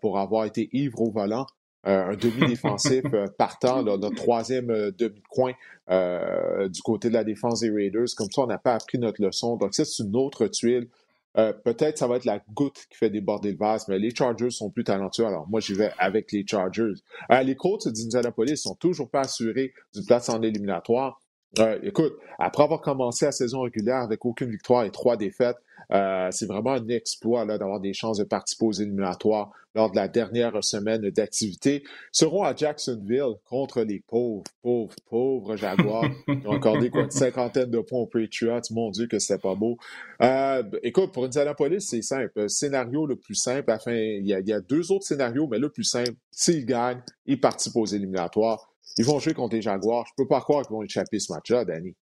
pour 0.00 0.18
avoir 0.18 0.46
été 0.46 0.70
ivre 0.72 1.02
au 1.02 1.10
volant. 1.10 1.46
Euh, 1.86 2.10
un 2.10 2.16
demi-défensif 2.16 3.04
euh, 3.14 3.26
partant, 3.38 3.84
notre 3.84 4.10
troisième 4.10 4.70
euh, 4.70 4.90
demi-coin 4.90 5.52
du 6.68 6.82
côté 6.82 7.08
de 7.08 7.14
la 7.14 7.24
défense 7.24 7.60
des 7.60 7.70
Raiders. 7.70 8.08
Comme 8.16 8.30
ça, 8.30 8.42
on 8.42 8.46
n'a 8.46 8.58
pas 8.58 8.74
appris 8.74 8.98
notre 8.98 9.22
leçon. 9.22 9.56
Donc, 9.56 9.74
ça, 9.74 9.84
c'est 9.84 10.02
une 10.02 10.16
autre 10.16 10.46
tuile. 10.48 10.88
Peut-être 11.34 11.98
ça 11.98 12.08
va 12.08 12.16
être 12.16 12.24
la 12.24 12.40
goutte 12.52 12.86
qui 12.90 12.98
fait 12.98 13.10
déborder 13.10 13.52
le 13.52 13.56
vase, 13.56 13.86
mais 13.86 13.98
les 13.98 14.12
Chargers 14.12 14.50
sont 14.50 14.70
plus 14.70 14.82
talentueux. 14.82 15.24
Alors, 15.24 15.48
moi, 15.48 15.60
j'y 15.60 15.72
vais 15.72 15.92
avec 15.96 16.32
les 16.32 16.44
Chargers. 16.44 16.94
les 17.30 17.54
Colts 17.54 17.86
d'Indianapolis 17.86 18.56
sont 18.56 18.74
toujours 18.74 19.08
pas 19.08 19.20
assurés 19.20 19.72
du 19.94 20.02
place 20.04 20.28
en 20.28 20.42
éliminatoire. 20.42 21.20
écoute, 21.84 22.14
après 22.40 22.64
avoir 22.64 22.80
commencé 22.80 23.24
la 23.24 23.32
saison 23.32 23.60
régulière 23.60 23.98
avec 23.98 24.24
aucune 24.24 24.50
victoire 24.50 24.84
et 24.84 24.90
trois 24.90 25.16
défaites, 25.16 25.58
euh, 25.92 26.28
c'est 26.30 26.46
vraiment 26.46 26.72
un 26.72 26.88
exploit 26.88 27.46
d'avoir 27.46 27.80
des 27.80 27.94
chances 27.94 28.18
de 28.18 28.24
participer 28.24 28.66
aux 28.66 28.72
éliminatoires 28.72 29.50
lors 29.74 29.90
de 29.90 29.96
la 29.96 30.08
dernière 30.08 30.62
semaine 30.64 31.02
d'activité. 31.10 31.84
seront 32.10 32.42
à 32.42 32.54
Jacksonville 32.54 33.34
contre 33.44 33.82
les 33.82 34.00
pauvres, 34.00 34.42
pauvres, 34.62 34.94
pauvres 35.06 35.56
Jaguars 35.56 36.10
qui 36.26 36.46
ont 36.46 36.52
accordé 36.52 36.90
quoi, 36.90 37.02
une 37.02 37.10
cinquantaine 37.10 37.70
de 37.70 37.78
points 37.78 38.00
aux 38.00 38.06
Patriots. 38.06 38.60
Mon 38.70 38.90
Dieu, 38.90 39.06
que 39.06 39.18
c'était 39.18 39.38
pas 39.38 39.54
beau. 39.54 39.78
Euh, 40.22 40.62
écoute, 40.82 41.12
pour 41.12 41.24
Indianapolis, 41.24 41.80
c'est 41.80 42.02
simple. 42.02 42.50
Scénario 42.50 43.06
le 43.06 43.16
plus 43.16 43.34
simple, 43.34 43.70
afin, 43.70 43.94
il 43.94 44.26
y, 44.26 44.34
a, 44.34 44.40
il 44.40 44.48
y 44.48 44.52
a 44.52 44.60
deux 44.60 44.90
autres 44.90 45.06
scénarios, 45.06 45.46
mais 45.46 45.58
le 45.58 45.70
plus 45.70 45.84
simple, 45.84 46.14
s'ils 46.30 46.66
gagnent, 46.66 47.02
ils 47.26 47.40
participent 47.40 47.76
aux 47.76 47.86
éliminatoires. 47.86 48.72
Ils 48.96 49.04
vont 49.04 49.20
jouer 49.20 49.34
contre 49.34 49.54
les 49.54 49.62
Jaguars. 49.62 50.06
Je 50.08 50.12
peux 50.16 50.26
pas 50.26 50.40
croire 50.40 50.66
qu'ils 50.66 50.74
vont 50.74 50.82
échapper 50.82 51.20
ce 51.20 51.32
match-là, 51.32 51.64
Danny. 51.64 51.94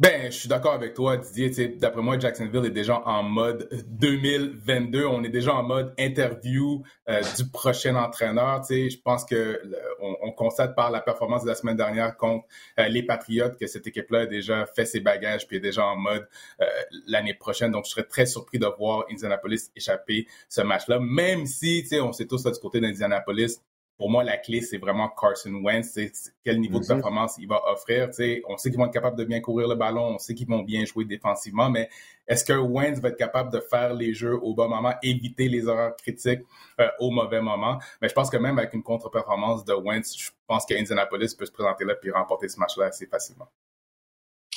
Ben, 0.00 0.32
je 0.32 0.38
suis 0.38 0.48
d'accord 0.48 0.72
avec 0.72 0.94
toi, 0.94 1.18
Didier. 1.18 1.68
D'après 1.76 2.00
moi, 2.00 2.18
Jacksonville 2.18 2.64
est 2.64 2.70
déjà 2.70 3.02
en 3.06 3.22
mode 3.22 3.68
2022. 3.88 5.04
On 5.04 5.22
est 5.22 5.28
déjà 5.28 5.54
en 5.54 5.62
mode 5.62 5.92
interview 5.98 6.82
euh, 7.10 7.20
du 7.36 7.50
prochain 7.50 7.94
entraîneur. 7.96 8.62
Je 8.70 8.96
pense 9.04 9.26
que 9.26 9.60
on, 10.00 10.32
constate 10.32 10.74
par 10.74 10.90
la 10.90 11.02
performance 11.02 11.42
de 11.42 11.48
la 11.48 11.54
semaine 11.54 11.76
dernière 11.76 12.16
contre 12.16 12.46
euh, 12.78 12.88
les 12.88 13.02
Patriotes 13.02 13.58
que 13.58 13.66
cette 13.66 13.86
équipe-là 13.86 14.20
a 14.20 14.26
déjà 14.26 14.64
fait 14.64 14.86
ses 14.86 15.00
bagages 15.00 15.46
puis 15.46 15.58
est 15.58 15.60
déjà 15.60 15.84
en 15.84 15.96
mode 15.96 16.26
euh, 16.62 16.64
l'année 17.06 17.34
prochaine. 17.34 17.70
Donc, 17.70 17.84
je 17.84 17.90
serais 17.90 18.04
très 18.04 18.24
surpris 18.24 18.58
de 18.58 18.68
voir 18.78 19.04
Indianapolis 19.10 19.70
échapper 19.76 20.26
ce 20.48 20.62
match-là, 20.62 20.98
même 20.98 21.44
si, 21.44 21.86
on 22.00 22.14
sait 22.14 22.26
tous 22.26 22.42
là, 22.46 22.52
du 22.52 22.58
côté 22.58 22.80
d'Indianapolis, 22.80 23.60
pour 24.00 24.08
moi, 24.08 24.24
la 24.24 24.38
clé, 24.38 24.62
c'est 24.62 24.78
vraiment 24.78 25.10
Carson 25.10 25.52
Wentz. 25.62 25.90
C'est 25.92 26.10
quel 26.42 26.58
niveau 26.58 26.80
de 26.80 26.86
performance 26.86 27.34
il 27.38 27.46
va 27.46 27.60
offrir. 27.70 28.08
on 28.48 28.56
sait 28.56 28.70
qu'ils 28.70 28.78
vont 28.78 28.86
être 28.86 28.94
capables 28.94 29.18
de 29.18 29.24
bien 29.24 29.42
courir 29.42 29.68
le 29.68 29.74
ballon, 29.74 30.14
on 30.14 30.18
sait 30.18 30.34
qu'ils 30.34 30.48
vont 30.48 30.62
bien 30.62 30.86
jouer 30.86 31.04
défensivement, 31.04 31.68
mais 31.68 31.90
est-ce 32.26 32.42
que 32.42 32.54
Wentz 32.54 32.98
va 32.98 33.10
être 33.10 33.18
capable 33.18 33.52
de 33.52 33.60
faire 33.60 33.92
les 33.92 34.14
jeux 34.14 34.38
au 34.40 34.54
bon 34.54 34.70
moment, 34.70 34.94
éviter 35.02 35.50
les 35.50 35.68
erreurs 35.68 35.94
critiques 35.96 36.40
euh, 36.80 36.88
au 36.98 37.10
mauvais 37.10 37.42
moment? 37.42 37.78
Mais 38.00 38.08
je 38.08 38.14
pense 38.14 38.30
que 38.30 38.38
même 38.38 38.58
avec 38.58 38.72
une 38.72 38.82
contre-performance 38.82 39.66
de 39.66 39.74
Wentz, 39.74 40.16
je 40.16 40.30
pense 40.46 40.64
qu'Indianapolis 40.64 41.34
peut 41.34 41.44
se 41.44 41.52
présenter 41.52 41.84
là 41.84 41.92
et 42.02 42.10
remporter 42.10 42.48
ce 42.48 42.58
match-là 42.58 42.86
assez 42.86 43.04
facilement. 43.04 43.48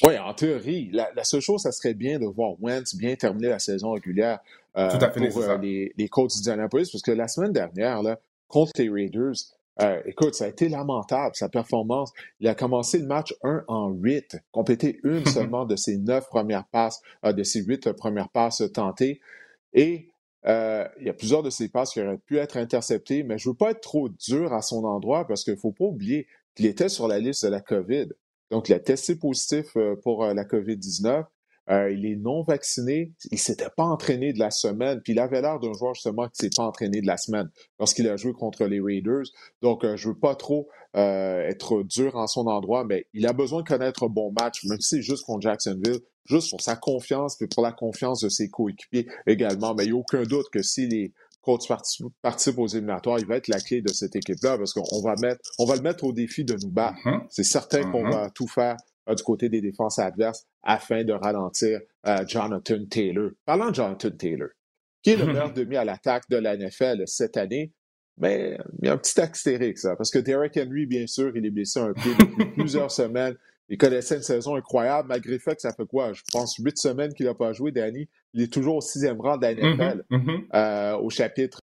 Oui, 0.04 0.18
en 0.18 0.34
théorie, 0.34 0.90
la, 0.94 1.24
seule 1.26 1.42
chose, 1.42 1.64
ça 1.64 1.74
serait 1.74 1.96
bien 1.96 2.18
de 2.18 2.28
voir 2.28 2.54
Wentz 2.62 2.96
bien 2.96 3.14
terminer 3.18 3.50
la 3.50 3.60
saison 3.60 3.92
régulière 3.92 4.40
euh, 4.78 4.88
pour 4.88 5.42
euh, 5.44 5.58
les, 5.58 5.94
les 5.98 6.08
Colts 6.08 6.32
d'Indianapolis, 6.34 6.90
parce 6.90 7.02
que 7.02 7.12
la 7.12 7.28
semaine 7.28 7.52
dernière, 7.52 8.02
là, 8.02 8.18
contre 8.54 8.72
les 8.78 8.88
Raiders, 8.88 9.34
euh, 9.82 10.00
écoute, 10.06 10.36
ça 10.36 10.46
a 10.46 10.48
été 10.48 10.70
lamentable, 10.70 11.36
sa 11.36 11.50
performance. 11.50 12.14
Il 12.40 12.48
a 12.48 12.54
commencé 12.54 13.00
le 13.00 13.08
match 13.08 13.34
1 13.42 13.64
en 13.68 13.90
8, 13.90 14.38
complété 14.52 15.00
une 15.04 15.26
seulement 15.28 15.66
de 15.66 15.76
ses 15.76 15.98
neuf 15.98 16.28
premières 16.30 16.68
passes, 16.68 17.02
de 17.24 17.44
ses 17.44 17.64
huit 17.64 17.92
premières 17.94 18.30
passes 18.30 18.62
tentées. 18.72 19.20
Et 19.74 20.10
il 20.46 21.06
y 21.06 21.10
a 21.10 21.14
plusieurs 21.18 21.42
de 21.42 21.50
ses 21.50 21.70
passes 21.70 21.94
qui 21.94 22.02
auraient 22.02 22.20
pu 22.20 22.38
être 22.38 22.58
interceptées, 22.58 23.24
mais 23.24 23.40
je 23.40 23.50
ne 23.50 23.54
veux 23.54 23.58
pas 23.58 23.72
être 23.72 23.82
trop 23.82 24.08
dur 24.08 24.54
à 24.54 24.62
son 24.62 24.84
endroit 24.84 25.26
parce 25.26 25.44
qu'il 25.44 25.54
ne 25.54 25.60
faut 25.60 25.72
pas 25.72 25.86
oublier 25.86 26.28
qu'il 26.54 26.68
était 26.68 26.90
sur 26.90 27.08
la 27.08 27.18
liste 27.18 27.44
de 27.44 27.50
la 27.50 27.62
COVID. 27.62 28.10
Donc, 28.52 28.70
il 28.70 28.74
a 28.74 28.80
testé 28.80 29.16
positif 29.16 29.76
euh, 29.78 29.96
pour 29.96 30.24
euh, 30.24 30.36
la 30.36 30.44
COVID-19. 30.46 31.26
Euh, 31.70 31.92
il 31.92 32.06
est 32.06 32.16
non 32.16 32.44
vacciné. 32.44 33.14
Il 33.32 33.40
s'était 33.40 33.70
pas 33.76 33.86
entraîné 33.86 34.34
de 34.34 34.40
la 34.40 34.52
semaine. 34.52 35.02
Puis 35.02 35.14
il 35.14 35.20
avait 35.20 35.42
l'air 35.42 35.60
d'un 35.60 35.74
joueur 35.74 35.94
justement 35.94 36.28
qui 36.28 36.36
s'est 36.36 36.50
pas 36.56 36.64
entraîné 36.64 37.02
de 37.02 37.08
la 37.08 37.18
semaine 37.18 37.50
lorsqu'il 37.80 38.08
a 38.10 38.18
joué 38.18 38.34
contre 38.34 38.66
les 38.66 38.82
Raiders. 38.82 39.26
Donc 39.62 39.86
je 39.96 40.10
veux 40.10 40.18
pas 40.18 40.36
trop 40.36 40.68
être 40.94 41.84
dur 41.84 42.16
en 42.16 42.28
son 42.28 42.48
endroit, 42.48 42.84
mais 42.84 43.08
il 43.14 43.26
a 43.26 43.34
besoin 43.34 43.62
de 43.64 43.68
connaître 43.68 44.04
un 44.04 44.10
bon 44.10 44.32
match, 44.40 44.64
même 44.66 44.80
si 44.80 44.98
c'est 44.98 45.02
juste 45.02 45.26
contre 45.26 45.42
Jacksonville, 45.42 46.00
juste 46.26 46.50
pour 46.52 46.62
sa 46.62 46.76
confiance 46.76 47.42
et 47.42 47.48
pour 47.48 47.64
la 47.64 47.72
confiance 47.72 48.22
de 48.22 48.30
ses 48.30 48.50
coéquipiers 48.50 49.08
également. 49.28 49.74
Mais 49.74 49.86
il 49.86 49.92
n'y 49.92 49.98
a 49.98 50.00
aucun 50.00 50.24
doute 50.24 50.50
que 50.52 50.62
si 50.62 50.88
les 50.88 51.14
Colts 51.42 51.68
participe 52.22 52.58
aux 52.58 52.68
éliminatoires, 52.68 53.20
il 53.20 53.26
va 53.26 53.36
être 53.36 53.50
la 53.50 53.60
clé 53.60 53.82
de 53.82 53.92
cette 53.92 54.16
équipe-là 54.16 54.58
parce 54.58 54.74
qu'on 54.74 55.02
va 55.02 55.16
mettre, 55.22 55.42
on 55.60 55.66
va 55.66 55.76
le 55.76 55.82
mettre 55.82 56.06
au 56.06 56.14
défi 56.14 56.46
de 56.46 56.56
nous 56.62 56.72
battre. 56.72 56.98
Mm-hmm. 57.06 57.26
C'est 57.30 57.44
certain 57.44 57.92
qu'on 57.92 58.06
mm-hmm. 58.06 58.12
va 58.14 58.30
tout 58.30 58.48
faire 58.48 58.78
euh, 58.78 58.93
du 59.08 59.24
côté 59.24 59.50
des 59.50 59.62
défenses 59.62 60.00
adverses 60.00 60.46
afin 60.62 61.04
de 61.04 61.14
ralentir 61.14 61.82
euh, 62.08 62.26
Jonathan 62.28 62.86
Taylor. 62.90 63.32
Parlant 63.46 63.70
de 63.70 63.76
Jonathan 63.76 64.12
Taylor, 64.12 64.50
qui 65.02 65.12
est 65.12 65.18
le 65.18 65.26
meilleur 65.26 65.54
demi 65.54 65.76
à 65.76 65.86
l'attaque 65.86 66.30
de 66.30 66.38
la 66.38 66.58
NFL 66.58 67.04
cette 67.06 67.38
année, 67.38 67.74
mais 68.18 68.58
il 68.82 68.86
y 68.86 68.90
a 68.90 68.94
un 68.94 68.98
petit 68.98 69.20
astérix, 69.20 69.88
parce 69.98 70.12
que 70.12 70.20
Derek 70.20 70.58
Henry, 70.58 70.86
bien 70.86 71.08
sûr, 71.08 71.36
il 71.36 71.46
est 71.46 71.52
blessé 71.52 71.80
un 71.80 71.94
pied 71.94 72.12
depuis 72.20 72.46
plusieurs 72.58 72.92
semaines. 72.92 73.36
Il 73.70 73.78
connaissait 73.78 74.18
une 74.18 74.24
saison 74.24 74.56
incroyable, 74.56 75.08
malgré 75.08 75.34
le 75.34 75.40
fait 75.40 75.56
que 75.56 75.62
ça 75.62 75.74
fait 75.74 75.86
quoi? 75.86 76.14
Je 76.14 76.22
pense 76.32 76.58
huit 76.58 76.78
semaines 76.78 77.14
qu'il 77.14 77.26
n'a 77.26 77.34
pas 77.34 77.54
joué, 77.54 77.72
Danny. 77.72 78.08
Il 78.34 78.42
est 78.42 78.52
toujours 78.52 78.76
au 78.76 78.82
sixième 78.82 79.20
rang 79.20 79.38
de 79.38 79.44
la 79.44 79.54
mm-hmm, 79.54 79.76
NFL 79.76 80.04
mm-hmm. 80.12 80.46
euh, 80.54 80.98
au 80.98 81.10
chapitre 81.10 81.60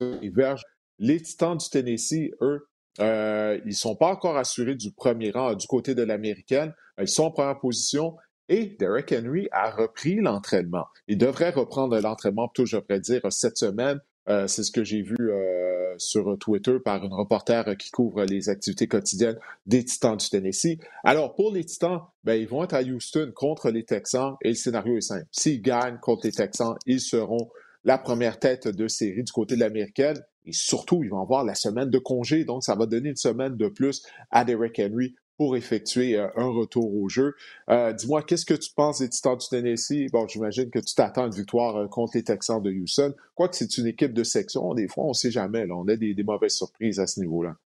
verge. 0.00 0.62
Les 0.98 1.20
Titans 1.20 1.56
du 1.56 1.68
Tennessee, 1.68 2.32
eux, 2.40 2.66
euh, 3.00 3.58
ils 3.64 3.70
ne 3.70 3.74
sont 3.74 3.96
pas 3.96 4.08
encore 4.08 4.36
assurés 4.36 4.74
du 4.74 4.92
premier 4.92 5.30
rang 5.30 5.54
du 5.54 5.66
côté 5.66 5.94
de 5.94 6.02
l'américaine. 6.02 6.74
Ils 7.00 7.08
sont 7.08 7.24
en 7.24 7.30
première 7.30 7.58
position 7.58 8.16
et 8.48 8.76
Derek 8.78 9.12
Henry 9.12 9.48
a 9.52 9.70
repris 9.70 10.16
l'entraînement. 10.16 10.86
Il 11.08 11.18
devrait 11.18 11.50
reprendre 11.50 11.98
l'entraînement, 11.98 12.48
plutôt, 12.48 12.66
je 12.66 12.76
pourrais 12.76 13.00
dire, 13.00 13.20
cette 13.30 13.56
semaine. 13.56 14.00
Euh, 14.28 14.46
c'est 14.46 14.62
ce 14.62 14.72
que 14.72 14.84
j'ai 14.84 15.02
vu 15.02 15.16
euh, 15.20 15.94
sur 15.98 16.38
Twitter 16.38 16.78
par 16.82 17.04
une 17.04 17.12
reporter 17.12 17.76
qui 17.76 17.90
couvre 17.90 18.24
les 18.24 18.48
activités 18.48 18.88
quotidiennes 18.88 19.38
des 19.66 19.84
Titans 19.84 20.16
du 20.16 20.28
Tennessee. 20.28 20.78
Alors, 21.04 21.34
pour 21.34 21.52
les 21.52 21.64
Titans, 21.64 22.00
ben, 22.22 22.34
ils 22.34 22.48
vont 22.48 22.64
être 22.64 22.74
à 22.74 22.82
Houston 22.82 23.32
contre 23.34 23.70
les 23.70 23.84
Texans 23.84 24.36
et 24.42 24.48
le 24.48 24.54
scénario 24.54 24.96
est 24.96 25.02
simple. 25.02 25.26
S'ils 25.30 25.60
gagnent 25.60 25.98
contre 25.98 26.26
les 26.26 26.32
Texans, 26.32 26.74
ils 26.86 27.00
seront 27.00 27.50
la 27.84 27.98
première 27.98 28.38
tête 28.38 28.68
de 28.68 28.88
série 28.88 29.22
du 29.22 29.32
côté 29.32 29.54
de 29.54 29.60
l'américaine. 29.60 30.20
Et 30.46 30.52
surtout, 30.52 31.02
ils 31.02 31.10
vont 31.10 31.20
avoir 31.20 31.44
la 31.44 31.54
semaine 31.54 31.90
de 31.90 31.98
congé, 31.98 32.44
donc 32.44 32.64
ça 32.64 32.74
va 32.74 32.86
donner 32.86 33.10
une 33.10 33.16
semaine 33.16 33.56
de 33.56 33.68
plus 33.68 34.02
à 34.30 34.44
Derek 34.44 34.78
Henry 34.78 35.14
pour 35.36 35.56
effectuer 35.56 36.16
euh, 36.16 36.28
un 36.36 36.46
retour 36.46 36.94
au 36.94 37.08
jeu. 37.08 37.34
Euh, 37.68 37.92
dis-moi, 37.92 38.22
qu'est-ce 38.22 38.46
que 38.46 38.54
tu 38.54 38.70
penses 38.74 39.00
des 39.00 39.08
Titans 39.08 39.36
du 39.36 39.48
Tennessee? 39.48 40.10
Bon, 40.12 40.28
j'imagine 40.28 40.70
que 40.70 40.78
tu 40.78 40.94
t'attends 40.94 41.24
à 41.24 41.26
une 41.26 41.34
victoire 41.34 41.76
euh, 41.76 41.88
contre 41.88 42.12
les 42.16 42.22
Texans 42.22 42.62
de 42.62 42.70
Houston. 42.70 43.14
Quoique 43.34 43.56
c'est 43.56 43.78
une 43.78 43.86
équipe 43.86 44.12
de 44.12 44.22
section, 44.22 44.74
des 44.74 44.88
fois, 44.88 45.04
on 45.04 45.08
ne 45.08 45.14
sait 45.14 45.30
jamais. 45.30 45.66
Là, 45.66 45.74
on 45.74 45.88
a 45.88 45.96
des, 45.96 46.14
mauvaises 46.24 46.54
surprises 46.54 47.00
à 47.00 47.06
ce 47.06 47.20
niveau-là. 47.20 47.56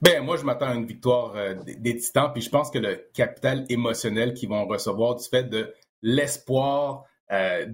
Ben, 0.00 0.22
moi, 0.22 0.36
je 0.36 0.44
m'attends 0.44 0.68
à 0.68 0.74
une 0.74 0.86
victoire 0.86 1.34
des, 1.64 1.96
Titans, 1.96 2.30
puis 2.32 2.42
je 2.42 2.48
pense 2.48 2.70
que 2.70 2.78
le 2.78 3.06
capital 3.12 3.66
émotionnel 3.68 4.32
qu'ils 4.32 4.48
vont 4.48 4.66
recevoir 4.66 5.16
du 5.16 5.24
fait 5.24 5.44
de 5.44 5.74
l'espoir 6.02 7.04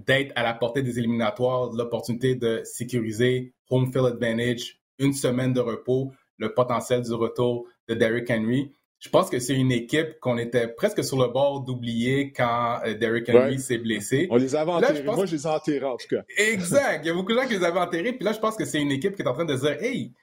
d'être 0.05 0.31
à 0.35 0.43
la 0.43 0.53
portée 0.53 0.81
des 0.81 0.99
éliminatoires, 0.99 1.71
l'opportunité 1.71 2.35
de 2.35 2.61
sécuriser 2.63 3.53
home 3.69 3.91
field 3.91 4.05
advantage, 4.05 4.79
une 4.99 5.13
semaine 5.13 5.53
de 5.53 5.59
repos, 5.59 6.11
le 6.37 6.53
potentiel 6.53 7.01
du 7.01 7.13
retour 7.13 7.65
de 7.87 7.93
Derrick 7.95 8.29
Henry 8.29 8.71
je 9.01 9.09
pense 9.09 9.31
que 9.31 9.39
c'est 9.39 9.55
une 9.55 9.71
équipe 9.71 10.19
qu'on 10.19 10.37
était 10.37 10.67
presque 10.67 11.03
sur 11.03 11.17
le 11.17 11.27
bord 11.27 11.61
d'oublier 11.61 12.31
quand 12.31 12.79
euh, 12.85 12.93
Derrick 12.93 13.27
Henry 13.29 13.57
s'est 13.59 13.79
blessé. 13.79 14.27
On 14.29 14.35
les 14.35 14.55
avait 14.55 14.71
enterrés. 14.71 15.01
Moi, 15.01 15.25
je 15.25 15.35
les 15.35 15.43
ai 15.43 15.49
enterrés, 15.49 15.85
en 15.85 15.97
tout 15.97 16.07
cas. 16.07 16.21
exact. 16.37 17.03
Il 17.03 17.07
y 17.07 17.09
a 17.09 17.13
beaucoup 17.15 17.33
de 17.33 17.37
gens 17.39 17.47
qui 17.47 17.55
les 17.55 17.63
avaient 17.63 17.79
enterrés. 17.79 18.13
Puis 18.13 18.23
là, 18.23 18.31
je 18.31 18.37
pense 18.37 18.55
que 18.55 18.63
c'est 18.63 18.79
une 18.79 18.91
équipe 18.91 19.15
qui 19.15 19.23
est 19.23 19.27
en 19.27 19.33
train 19.33 19.45
de 19.45 19.55
dire, 19.55 19.81
hey, 19.81 20.13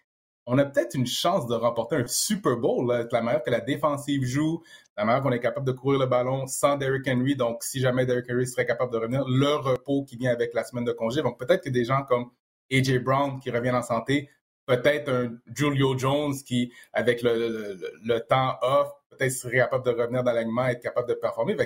on 0.51 0.57
a 0.57 0.65
peut-être 0.65 0.95
une 0.95 1.07
chance 1.07 1.47
de 1.47 1.55
remporter 1.55 1.97
un 1.97 2.07
Super 2.07 2.57
Bowl, 2.57 2.89
là, 2.89 3.07
la 3.13 3.23
manière 3.23 3.43
que 3.43 3.51
la 3.51 3.61
défensive 3.61 4.25
joue, 4.25 4.63
la 4.97 5.05
manière 5.05 5.23
qu'on 5.23 5.31
est 5.31 5.41
capable 5.41 5.67
de 5.67 5.73
courir 5.73 6.01
le 6.01 6.07
ballon 6.07 6.47
sans 6.47 6.77
Derrick 6.77 7.07
Henry. 7.07 7.37
Donc, 7.37 7.63
si 7.63 7.81
jamais 7.81 8.07
Derrick 8.07 8.27
Henry 8.31 8.47
serait 8.47 8.65
capable 8.65 8.91
de 8.91 8.97
revenir, 8.97 9.25
le 9.29 9.55
repos 9.57 10.05
qui 10.05 10.17
vient 10.17 10.33
avec 10.33 10.55
la 10.55 10.65
semaine 10.65 10.85
de 10.85 10.93
congé. 10.93 11.21
Donc, 11.21 11.39
peut-être 11.39 11.65
que 11.65 11.69
des 11.69 11.85
gens 11.85 12.03
comme 12.03 12.31
AJ 12.73 12.99
Brown 12.99 13.39
qui 13.41 13.51
reviennent 13.51 13.75
en 13.75 13.83
santé 13.83 14.31
peut-être 14.69 15.09
un 15.11 15.39
Julio 15.55 15.97
Jones 15.99 16.35
qui, 16.47 16.73
avec 16.93 17.23
le, 17.23 18.19
temps 18.29 18.57
off, 18.63 18.93
peut-être 19.11 19.33
serait 19.33 19.57
capable 19.57 19.85
de 19.85 19.91
revenir 19.91 20.23
dans 20.23 20.33
l'alignement 20.33 20.67
être 20.67 20.83
capable 20.83 21.09
de 21.09 21.15
performer. 21.15 21.57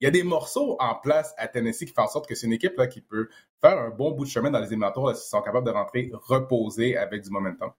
il 0.00 0.04
y 0.04 0.06
a 0.06 0.10
des 0.10 0.22
morceaux 0.22 0.76
en 0.78 0.94
place 0.94 1.34
à 1.38 1.48
Tennessee 1.48 1.86
qui 1.86 1.92
font 1.92 2.02
en 2.02 2.08
sorte 2.08 2.28
que 2.28 2.36
c'est 2.36 2.46
une 2.46 2.52
équipe 2.52 2.76
là, 2.78 2.86
qui 2.86 3.00
peut 3.00 3.28
faire 3.60 3.78
un 3.78 3.90
bon 3.90 4.12
bout 4.12 4.24
de 4.24 4.30
chemin 4.30 4.50
dans 4.50 4.60
les 4.60 4.68
éliminatoires 4.68 5.16
s'ils 5.16 5.28
sont 5.28 5.42
capables 5.42 5.66
de 5.66 5.72
rentrer 5.72 6.10
reposés 6.12 6.96
avec 6.96 7.22
du 7.22 7.30
momentum. 7.30 7.72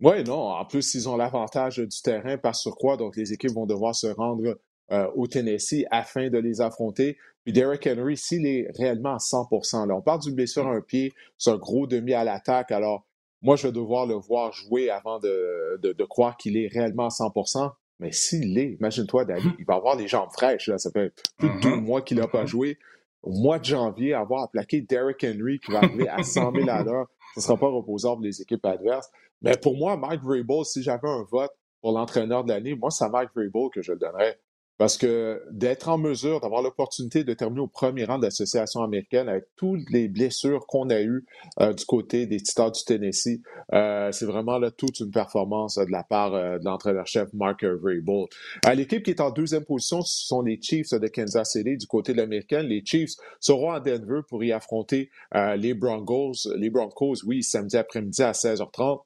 Oui, 0.00 0.22
non. 0.24 0.50
En 0.50 0.64
plus, 0.64 0.94
ils 0.94 1.08
ont 1.08 1.16
l'avantage 1.16 1.78
du 1.78 2.02
terrain 2.02 2.36
par 2.36 2.54
surcroît, 2.54 2.96
donc 2.96 3.16
les 3.16 3.32
équipes 3.32 3.52
vont 3.52 3.66
devoir 3.66 3.94
se 3.94 4.06
rendre 4.08 4.58
euh, 4.92 5.10
au 5.14 5.26
Tennessee 5.26 5.84
afin 5.90 6.28
de 6.28 6.38
les 6.38 6.60
affronter. 6.60 7.16
Puis 7.44 7.52
Derrick 7.52 7.86
Henry, 7.86 8.16
s'il 8.16 8.46
est 8.46 8.68
réellement 8.76 9.14
à 9.14 9.18
100 9.18 9.48
là, 9.86 9.94
on 9.96 10.02
parle 10.02 10.20
d'une 10.20 10.34
blessure 10.34 10.66
à 10.66 10.72
un 10.72 10.80
pied, 10.80 11.12
c'est 11.38 11.50
un 11.50 11.56
gros 11.56 11.86
demi 11.86 12.12
à 12.12 12.24
l'attaque. 12.24 12.72
Alors, 12.72 13.06
moi, 13.42 13.56
je 13.56 13.66
vais 13.66 13.72
devoir 13.72 14.06
le 14.06 14.14
voir 14.14 14.52
jouer 14.52 14.90
avant 14.90 15.18
de, 15.18 15.78
de, 15.82 16.04
croire 16.04 16.36
qu'il 16.36 16.56
est 16.56 16.68
réellement 16.68 17.06
à 17.06 17.08
100% 17.08 17.70
mais 17.98 18.12
s'il 18.12 18.54
l'est, 18.54 18.76
imagine-toi, 18.78 19.24
David, 19.24 19.52
il 19.58 19.64
va 19.64 19.74
avoir 19.74 19.96
les 19.96 20.06
jambes 20.08 20.30
fraîches. 20.30 20.68
Là. 20.68 20.78
Ça 20.78 20.90
fait 20.90 21.12
plus 21.38 21.48
de 21.48 21.60
deux 21.60 21.76
mois 21.76 22.02
qu'il 22.02 22.18
n'a 22.18 22.28
pas 22.28 22.44
joué. 22.44 22.78
Au 23.22 23.32
mois 23.32 23.58
de 23.58 23.64
janvier, 23.64 24.14
avoir 24.14 24.44
à 24.44 24.48
plaquer 24.48 24.82
Derrick 24.82 25.24
Henry 25.24 25.58
qui 25.58 25.72
va 25.72 25.78
arriver 25.78 26.08
à 26.08 26.22
100 26.22 26.52
000 26.52 26.68
à 26.68 26.84
l'heure, 26.84 27.06
ne 27.36 27.42
sera 27.42 27.56
pas 27.56 27.68
reposable 27.68 28.16
pour 28.16 28.24
les 28.24 28.40
équipes 28.42 28.64
adverses. 28.64 29.10
Mais 29.42 29.56
pour 29.56 29.76
moi, 29.76 29.96
Mike 29.96 30.22
Vrabel, 30.22 30.64
si 30.64 30.82
j'avais 30.82 31.08
un 31.08 31.24
vote 31.30 31.52
pour 31.80 31.92
l'entraîneur 31.92 32.44
de 32.44 32.50
l'année, 32.50 32.74
moi, 32.74 32.90
c'est 32.90 33.08
Mike 33.08 33.30
Vrabel 33.34 33.70
que 33.72 33.82
je 33.82 33.92
le 33.92 33.98
donnerais. 33.98 34.40
Parce 34.78 34.98
que 34.98 35.42
d'être 35.50 35.88
en 35.88 35.96
mesure 35.96 36.40
d'avoir 36.40 36.60
l'opportunité 36.60 37.24
de 37.24 37.32
terminer 37.32 37.62
au 37.62 37.66
premier 37.66 38.04
rang 38.04 38.18
de 38.18 38.24
l'association 38.24 38.82
américaine 38.82 39.28
avec 39.28 39.44
toutes 39.56 39.88
les 39.90 40.08
blessures 40.08 40.66
qu'on 40.66 40.90
a 40.90 41.00
eues 41.00 41.24
euh, 41.60 41.72
du 41.72 41.84
côté 41.86 42.26
des 42.26 42.40
Titans 42.40 42.70
du 42.70 42.84
Tennessee, 42.84 43.40
euh, 43.72 44.12
c'est 44.12 44.26
vraiment 44.26 44.58
là 44.58 44.70
toute 44.70 45.00
une 45.00 45.10
performance 45.10 45.78
euh, 45.78 45.86
de 45.86 45.90
la 45.90 46.02
part 46.02 46.32
de 46.32 46.64
l'entraîneur-chef 46.64 47.32
Mark 47.32 47.64
Vrabel. 47.64 48.26
L'équipe 48.74 49.02
qui 49.02 49.10
est 49.10 49.20
en 49.20 49.30
deuxième 49.30 49.64
position, 49.64 50.02
ce 50.02 50.26
sont 50.26 50.42
les 50.42 50.60
Chiefs 50.60 50.92
de 50.92 51.08
Kansas 51.08 51.52
City 51.52 51.76
du 51.76 51.86
côté 51.86 52.12
de 52.12 52.18
l'américaine. 52.18 52.66
Les 52.66 52.84
Chiefs 52.84 53.14
seront 53.40 53.72
à 53.72 53.80
Denver 53.80 54.20
pour 54.28 54.44
y 54.44 54.52
affronter 54.52 55.10
les 55.56 55.74
Broncos. 55.74 56.48
Les 56.56 56.70
Broncos, 56.70 57.24
oui, 57.24 57.42
samedi 57.42 57.76
après-midi 57.76 58.22
à 58.22 58.32
16h30. 58.32 59.02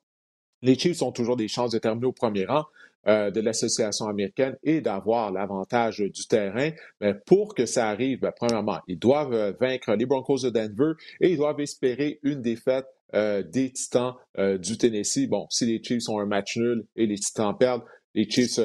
Les 0.62 0.78
Chiefs 0.78 1.02
ont 1.02 1.12
toujours 1.12 1.36
des 1.36 1.48
chances 1.48 1.72
de 1.72 1.78
terminer 1.78 2.06
au 2.06 2.12
premier 2.12 2.44
rang. 2.44 2.64
Euh, 3.08 3.30
de 3.30 3.40
l'association 3.40 4.08
américaine 4.08 4.58
et 4.62 4.82
d'avoir 4.82 5.32
l'avantage 5.32 6.00
du 6.00 6.26
terrain. 6.26 6.70
Mais 7.00 7.14
pour 7.24 7.54
que 7.54 7.64
ça 7.64 7.88
arrive, 7.88 8.20
ben, 8.20 8.30
premièrement, 8.36 8.78
ils 8.88 8.98
doivent 8.98 9.32
euh, 9.32 9.52
vaincre 9.58 9.94
les 9.94 10.04
Broncos 10.04 10.40
de 10.42 10.50
Denver 10.50 10.92
et 11.22 11.30
ils 11.30 11.38
doivent 11.38 11.60
espérer 11.60 12.20
une 12.24 12.42
défaite 12.42 12.84
euh, 13.14 13.42
des 13.42 13.72
Titans 13.72 14.12
du 14.36 14.76
Tennessee. 14.76 15.30
Bon, 15.30 15.46
si 15.48 15.64
les 15.64 15.82
Chiefs 15.82 16.10
ont 16.10 16.20
un 16.20 16.26
match 16.26 16.58
nul 16.58 16.84
et 16.94 17.06
les 17.06 17.16
Titans 17.16 17.56
perdent, 17.58 17.84
les 18.14 18.28
Chiefs 18.28 18.60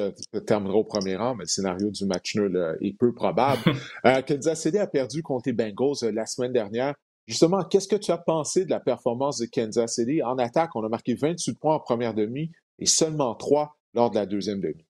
termineront 0.46 0.80
au 0.80 0.84
premier 0.84 1.16
rang, 1.16 1.34
mais 1.34 1.44
le 1.44 1.48
scénario 1.48 1.90
du 1.90 2.04
match 2.04 2.36
nul 2.36 2.76
est 2.82 2.94
peu 2.98 3.14
probable. 3.14 3.62
Kansas 4.26 4.60
City 4.60 4.76
a 4.76 4.86
perdu 4.86 5.22
contre 5.22 5.48
les 5.48 5.54
Bengals 5.54 6.12
la 6.12 6.26
semaine 6.26 6.52
dernière. 6.52 6.94
Justement, 7.26 7.64
qu'est-ce 7.64 7.88
que 7.88 7.96
tu 7.96 8.10
as 8.10 8.18
pensé 8.18 8.66
de 8.66 8.70
la 8.70 8.80
performance 8.80 9.38
de 9.38 9.46
Kansas 9.46 9.94
City? 9.94 10.22
En 10.22 10.36
attaque, 10.36 10.76
on 10.76 10.84
a 10.84 10.90
marqué 10.90 11.14
28 11.14 11.58
points 11.58 11.76
en 11.76 11.80
première 11.80 12.12
demi 12.12 12.50
et 12.78 12.86
seulement 12.86 13.34
3 13.34 13.76
lors 13.96 14.10
de 14.10 14.16
la 14.16 14.26
deuxième 14.26 14.60
demi. 14.60 14.84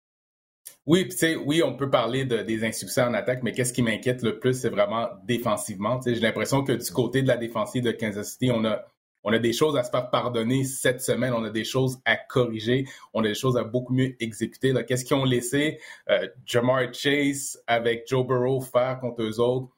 Oui, 0.85 1.09
oui, 1.45 1.63
on 1.65 1.77
peut 1.77 1.91
parler 1.91 2.25
de, 2.25 2.43
des 2.43 2.65
insuccès 2.65 3.03
en 3.03 3.15
attaque, 3.15 3.43
mais 3.43 3.53
qu'est-ce 3.53 3.73
qui 3.73 3.83
m'inquiète 3.83 4.23
le 4.23 4.39
plus, 4.39 4.55
c'est 4.55 4.69
vraiment 4.69 5.09
défensivement. 5.25 6.01
J'ai 6.05 6.15
l'impression 6.21 6.63
que 6.63 6.73
du 6.73 6.93
côté 6.93 7.23
de 7.23 7.29
la 7.29 7.37
défensive 7.37 7.83
de 7.83 7.93
Kansas 7.93 8.33
City, 8.33 8.51
on 8.53 8.65
a, 8.65 8.85
on 9.25 9.33
a 9.33 9.39
des 9.39 9.53
choses 9.53 9.77
à 9.77 9.83
se 9.83 9.91
faire 9.91 10.11
pardonner 10.11 10.65
cette 10.65 11.01
semaine, 11.01 11.33
on 11.33 11.45
a 11.45 11.51
des 11.51 11.65
choses 11.65 11.99
à 12.05 12.17
corriger, 12.17 12.85
on 13.15 13.25
a 13.25 13.29
des 13.29 13.35
choses 13.35 13.57
à 13.57 13.65
beaucoup 13.65 13.95
mieux 13.95 14.15
exécuter. 14.21 14.73
Qu'est-ce 14.87 15.05
qu'ils 15.05 15.17
ont 15.17 15.25
laissé 15.25 15.81
euh, 16.09 16.29
Jamar 16.45 16.93
Chase 16.93 17.61
avec 17.67 18.07
Joe 18.07 18.27
Burrow 18.27 18.61
faire 18.61 18.99
contre 19.01 19.23
eux 19.23 19.41
autres 19.41 19.69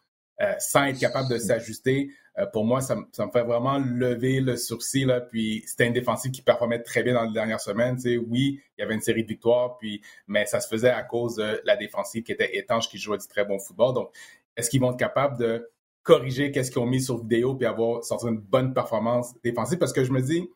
euh, 0.42 0.52
sans 0.58 0.84
être 0.84 0.98
capable 0.98 1.30
de 1.30 1.38
s'ajuster? 1.38 2.10
Euh, 2.38 2.46
pour 2.46 2.64
moi, 2.64 2.80
ça, 2.80 2.96
me 2.96 3.30
fait 3.32 3.42
vraiment 3.42 3.78
lever 3.78 4.40
le 4.40 4.56
sourcil. 4.56 5.06
Là, 5.06 5.20
puis 5.20 5.62
c'était 5.66 5.86
une 5.86 5.92
défensive 5.92 6.30
qui 6.30 6.42
performait 6.42 6.82
très 6.82 7.02
bien 7.02 7.14
dans 7.14 7.24
les 7.24 7.32
dernières 7.32 7.60
semaines. 7.60 7.98
oui, 8.28 8.60
il 8.76 8.80
y 8.80 8.82
avait 8.82 8.94
une 8.94 9.00
série 9.00 9.22
de 9.24 9.28
victoires, 9.28 9.76
puis, 9.78 10.00
mais 10.26 10.46
ça 10.46 10.60
se 10.60 10.68
faisait 10.68 10.90
à 10.90 11.02
cause 11.02 11.36
de 11.36 11.60
la 11.64 11.76
défensive 11.76 12.22
qui 12.22 12.32
était 12.32 12.56
étanche, 12.56 12.88
qui 12.88 12.98
jouait 12.98 13.18
du 13.18 13.26
très 13.26 13.44
bon 13.44 13.58
football. 13.58 13.94
Donc, 13.94 14.10
est-ce 14.56 14.70
qu'ils 14.70 14.80
vont 14.80 14.92
être 14.92 14.98
capables 14.98 15.38
de 15.38 15.68
corriger 16.02 16.52
qu'est-ce 16.52 16.70
qu'ils 16.70 16.80
ont 16.80 16.86
mis 16.86 17.02
sur 17.02 17.18
vidéo 17.18 17.54
puis 17.54 17.66
avoir 17.66 18.02
sorti 18.04 18.26
une 18.26 18.38
bonne 18.38 18.72
performance 18.72 19.34
défensive? 19.42 19.78
Parce 19.78 19.92
que 19.92 20.04
je 20.04 20.12
me 20.12 20.20
dis, 20.20 20.48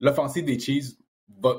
l'offensive 0.00 0.44
des 0.44 0.58
Chiefs 0.58 0.92
va 1.42 1.56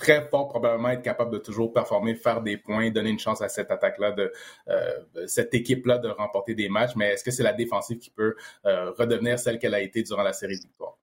très 0.00 0.26
fort 0.28 0.48
probablement 0.48 0.88
être 0.88 1.02
capable 1.02 1.30
de 1.30 1.38
toujours 1.38 1.72
performer, 1.72 2.14
faire 2.14 2.42
des 2.42 2.56
points, 2.56 2.90
donner 2.90 3.10
une 3.10 3.18
chance 3.18 3.42
à 3.42 3.48
cette 3.48 3.70
attaque-là, 3.70 4.12
de 4.12 4.32
euh, 4.68 5.26
cette 5.26 5.54
équipe-là 5.54 5.98
de 5.98 6.08
remporter 6.08 6.54
des 6.54 6.68
matchs. 6.68 6.96
Mais 6.96 7.10
est-ce 7.10 7.22
que 7.22 7.30
c'est 7.30 7.42
la 7.42 7.52
défensive 7.52 7.98
qui 7.98 8.10
peut 8.10 8.34
euh, 8.64 8.90
redevenir 8.92 9.38
celle 9.38 9.58
qu'elle 9.58 9.74
a 9.74 9.80
été 9.80 10.02
durant 10.02 10.22
la 10.22 10.32
série 10.32 10.56
de 10.56 10.62
victoires? 10.62 10.98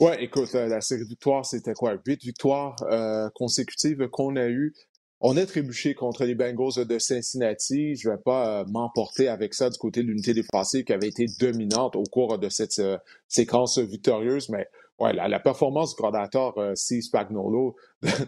Ouais, 0.00 0.22
écoute, 0.22 0.52
la 0.52 0.80
série 0.80 1.04
de 1.04 1.08
victoires, 1.08 1.46
c'était 1.46 1.74
quoi? 1.74 1.96
Huit 2.04 2.22
victoires 2.22 2.76
euh, 2.90 3.30
consécutives 3.34 4.08
qu'on 4.08 4.34
a 4.36 4.48
eues. 4.48 4.74
On 5.20 5.36
a 5.36 5.46
trébuché 5.46 5.94
contre 5.94 6.24
les 6.24 6.34
Bengals 6.34 6.84
de 6.84 6.98
Cincinnati. 6.98 7.94
Je 7.94 8.10
ne 8.10 8.14
vais 8.14 8.20
pas 8.20 8.64
m'emporter 8.64 9.28
avec 9.28 9.54
ça 9.54 9.70
du 9.70 9.78
côté 9.78 10.02
de 10.02 10.08
l'unité 10.08 10.34
défensive 10.34 10.84
qui 10.84 10.92
avait 10.92 11.08
été 11.08 11.26
dominante 11.38 11.96
au 11.96 12.02
cours 12.02 12.36
de 12.38 12.48
cette 12.48 12.82
séquence 13.28 13.78
victorieuse, 13.78 14.50
mais 14.50 14.68
ouais, 14.98 15.12
la, 15.12 15.40
performance 15.40 15.90
du 15.90 15.96
coordinateur 15.96 16.56
euh, 16.58 16.74
C. 16.74 17.00
Spagnolo 17.00 17.76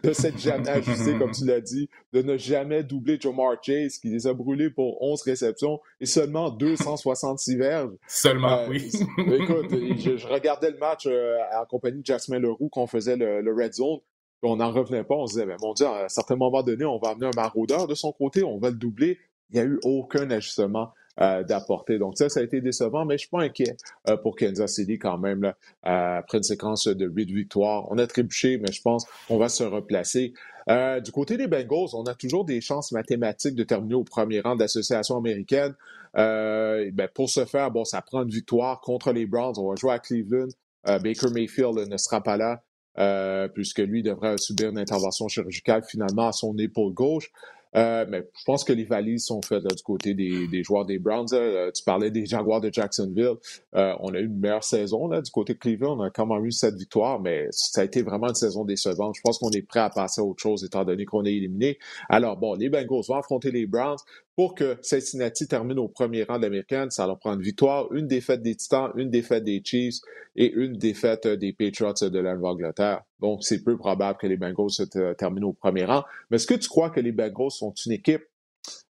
de, 0.02 0.12
s'être 0.12 0.38
jamais 0.38 0.68
ajusté, 0.68 1.16
comme 1.18 1.30
tu 1.30 1.44
l'as 1.44 1.60
dit, 1.60 1.88
de 2.12 2.22
ne 2.22 2.36
jamais 2.36 2.82
doubler 2.82 3.18
Jamar 3.20 3.56
Chase, 3.62 3.98
qui 3.98 4.08
les 4.08 4.26
a 4.26 4.34
brûlés 4.34 4.70
pour 4.70 5.02
11 5.02 5.22
réceptions 5.22 5.80
et 6.00 6.06
seulement 6.06 6.50
266 6.50 7.56
verges. 7.56 7.92
Seulement, 8.08 8.60
euh, 8.60 8.68
oui. 8.68 8.90
écoute, 9.18 9.70
je, 9.70 10.26
regardais 10.26 10.70
le 10.70 10.78
match 10.78 11.06
euh, 11.06 11.36
en 11.60 11.66
compagnie 11.66 12.00
de 12.00 12.06
Jasmine 12.06 12.40
Leroux 12.40 12.68
qu'on 12.68 12.86
faisait 12.86 13.16
le, 13.16 13.54
Red 13.54 13.74
Zone. 13.74 13.98
On 14.42 14.56
n'en 14.56 14.70
revenait 14.70 15.04
pas. 15.04 15.14
On 15.14 15.26
se 15.26 15.34
disait, 15.34 15.46
mais 15.46 15.56
mon 15.60 15.72
Dieu, 15.72 15.86
à 15.86 16.04
un 16.04 16.08
certain 16.08 16.36
moment 16.36 16.62
donné, 16.62 16.84
on 16.84 16.98
va 16.98 17.10
amener 17.10 17.26
un 17.26 17.36
maraudeur 17.36 17.86
de 17.88 17.94
son 17.94 18.12
côté, 18.12 18.44
on 18.44 18.58
va 18.58 18.70
le 18.70 18.76
doubler. 18.76 19.18
Il 19.50 19.54
n'y 19.56 19.60
a 19.60 19.64
eu 19.64 19.78
aucun 19.84 20.30
ajustement 20.30 20.92
euh, 21.18 21.42
d'apporter. 21.42 21.98
Donc 21.98 22.18
ça, 22.18 22.28
ça 22.28 22.40
a 22.40 22.42
été 22.42 22.60
décevant, 22.60 23.06
mais 23.06 23.14
je 23.14 23.20
suis 23.20 23.30
pas 23.30 23.40
inquiet 23.40 23.78
euh, 24.06 24.18
pour 24.18 24.36
Kansas 24.36 24.74
City 24.74 24.98
quand 24.98 25.16
même. 25.16 25.40
Là, 25.40 25.56
euh, 25.86 26.18
après 26.18 26.36
une 26.36 26.44
séquence 26.44 26.88
de 26.88 27.06
huit 27.06 27.30
victoires, 27.30 27.90
on 27.90 27.96
a 27.96 28.06
trébuché, 28.06 28.58
mais 28.58 28.70
je 28.70 28.82
pense 28.82 29.06
qu'on 29.26 29.38
va 29.38 29.48
se 29.48 29.64
replacer. 29.64 30.34
du 30.68 31.12
côté 31.12 31.38
des 31.38 31.46
Bengals, 31.46 31.94
on 31.94 32.04
a 32.04 32.14
toujours 32.14 32.44
des 32.44 32.60
chances 32.60 32.92
mathématiques 32.92 33.54
de 33.54 33.64
terminer 33.64 33.94
au 33.94 34.04
premier 34.04 34.40
rang 34.40 34.56
de 34.56 34.60
l'association 34.60 35.16
américaine. 35.16 35.74
Ben, 36.12 37.08
pour 37.14 37.30
ce 37.30 37.46
faire, 37.46 37.70
bon, 37.70 37.86
ça 37.86 38.02
prend 38.02 38.22
une 38.22 38.28
victoire 38.28 38.82
contre 38.82 39.12
les 39.12 39.24
Browns. 39.24 39.54
On 39.56 39.70
va 39.70 39.76
jouer 39.76 39.92
à 39.92 39.98
Cleveland. 39.98 40.48
Baker 40.84 41.30
Mayfield 41.32 41.78
ne 41.88 41.96
sera 41.96 42.22
pas 42.22 42.36
là. 42.36 43.48
puisque 43.54 43.78
lui 43.78 44.02
devrait 44.02 44.36
subir 44.36 44.68
une 44.68 44.78
intervention 44.78 45.28
chirurgicale 45.28 45.82
finalement 45.82 46.28
à 46.28 46.32
son 46.32 46.54
épaule 46.58 46.92
gauche. 46.92 47.30
Euh, 47.76 48.06
mais 48.08 48.22
je 48.38 48.44
pense 48.44 48.64
que 48.64 48.72
les 48.72 48.84
valises 48.84 49.26
sont 49.26 49.42
faites 49.42 49.64
du 49.64 49.82
côté 49.82 50.14
des, 50.14 50.62
joueurs 50.62 50.86
des 50.86 50.98
Browns. 50.98 51.26
Euh, 51.32 51.70
tu 51.72 51.82
parlais 51.84 52.10
des 52.10 52.24
Jaguars 52.24 52.60
de 52.60 52.72
Jacksonville. 52.72 53.34
Euh, 53.74 53.94
on 54.00 54.14
a 54.14 54.18
eu 54.18 54.26
une 54.26 54.38
meilleure 54.38 54.64
saison 54.64 55.08
là, 55.08 55.20
du 55.20 55.30
côté 55.30 55.54
de 55.54 55.58
Cleveland. 55.58 55.98
On 55.98 56.02
a 56.02 56.10
quand 56.10 56.26
même 56.26 56.44
eu 56.44 56.52
cette 56.52 56.76
victoire, 56.76 57.20
mais 57.20 57.48
ça 57.50 57.82
a 57.82 57.84
été 57.84 58.02
vraiment 58.02 58.28
une 58.28 58.34
saison 58.34 58.64
décevante. 58.64 59.16
Je 59.16 59.20
pense 59.22 59.38
qu'on 59.38 59.50
est 59.50 59.62
prêt 59.62 59.80
à 59.80 59.90
passer 59.90 60.20
à 60.20 60.24
autre 60.24 60.42
chose 60.42 60.64
étant 60.64 60.84
donné 60.84 61.04
qu'on 61.04 61.24
est 61.24 61.34
éliminé. 61.34 61.78
Alors 62.08 62.36
bon, 62.36 62.54
les 62.54 62.70
Bengals 62.70 63.04
vont 63.06 63.16
affronter 63.16 63.50
les 63.50 63.66
Browns. 63.66 63.98
Pour 64.36 64.54
que 64.54 64.76
Cincinnati 64.82 65.48
termine 65.48 65.78
au 65.78 65.88
premier 65.88 66.24
rang 66.24 66.38
de 66.38 66.62
ça 66.90 67.06
leur 67.06 67.18
prend 67.18 67.32
une 67.32 67.40
victoire, 67.40 67.90
une 67.94 68.06
défaite 68.06 68.42
des 68.42 68.54
Titans, 68.54 68.92
une 68.94 69.08
défaite 69.08 69.44
des 69.44 69.62
Chiefs 69.64 69.96
et 70.36 70.52
une 70.52 70.74
défaite 70.74 71.26
des 71.26 71.54
Patriots 71.54 71.94
de 72.02 72.18
la 72.18 72.34
Nouvelle-Angleterre. 72.34 73.02
Donc, 73.20 73.42
c'est 73.42 73.64
peu 73.64 73.78
probable 73.78 74.18
que 74.18 74.26
les 74.26 74.36
Bengals 74.36 74.70
se 74.70 75.14
terminent 75.14 75.48
au 75.48 75.52
premier 75.54 75.86
rang. 75.86 76.04
Mais 76.30 76.36
est-ce 76.36 76.46
que 76.46 76.54
tu 76.54 76.68
crois 76.68 76.90
que 76.90 77.00
les 77.00 77.12
Bengals 77.12 77.50
sont 77.50 77.72
une 77.86 77.92
équipe 77.92 78.24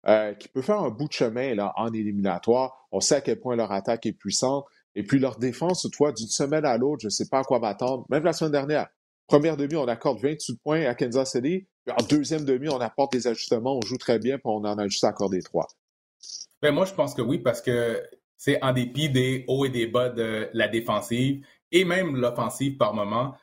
euh, 0.06 0.34
qui 0.34 0.48
peut 0.48 0.60
faire 0.60 0.80
un 0.80 0.90
bout 0.90 1.08
de 1.08 1.12
chemin 1.12 1.54
là, 1.54 1.72
en 1.76 1.90
éliminatoire? 1.90 2.86
On 2.92 3.00
sait 3.00 3.14
à 3.16 3.20
quel 3.22 3.40
point 3.40 3.56
leur 3.56 3.72
attaque 3.72 4.04
est 4.04 4.12
puissante. 4.12 4.66
Et 4.94 5.04
puis 5.04 5.18
leur 5.18 5.38
défense, 5.38 5.80
toutefois, 5.82 6.12
d'une 6.12 6.26
semaine 6.26 6.66
à 6.66 6.76
l'autre, 6.76 7.00
je 7.00 7.06
ne 7.06 7.10
sais 7.10 7.28
pas 7.30 7.38
à 7.38 7.44
quoi 7.44 7.60
m'attendre. 7.60 8.04
Même 8.10 8.24
la 8.24 8.34
semaine 8.34 8.52
dernière, 8.52 8.88
première 9.30 9.56
demi, 9.56 9.76
on 9.76 9.86
accorde 9.86 10.18
28 10.20 10.60
points 10.60 10.84
à 10.86 10.94
Kansas 10.94 11.30
City. 11.30 11.68
En 11.88 12.02
deuxième 12.04 12.44
demi, 12.44 12.68
on 12.68 12.80
apporte 12.80 13.12
des 13.12 13.28
ajustements, 13.28 13.78
on 13.78 13.86
joue 13.86 13.96
très 13.96 14.18
bien, 14.18 14.38
puis 14.38 14.46
on 14.46 14.64
en 14.64 14.76
a 14.76 14.88
juste 14.88 15.04
accordé 15.04 15.40
trois. 15.40 15.68
Ben 16.60 16.72
moi, 16.72 16.84
je 16.84 16.92
pense 16.92 17.14
que 17.14 17.22
oui, 17.22 17.38
parce 17.38 17.62
que 17.62 18.02
c'est 18.36 18.62
en 18.62 18.72
dépit 18.72 19.08
des 19.08 19.44
hauts 19.46 19.64
et 19.64 19.68
des 19.68 19.86
bas 19.86 20.08
de 20.08 20.50
la 20.52 20.66
défensive 20.66 21.46
et 21.70 21.84
même 21.84 22.16
l'offensive 22.16 22.76
par 22.76 22.92
moment, 22.92 23.36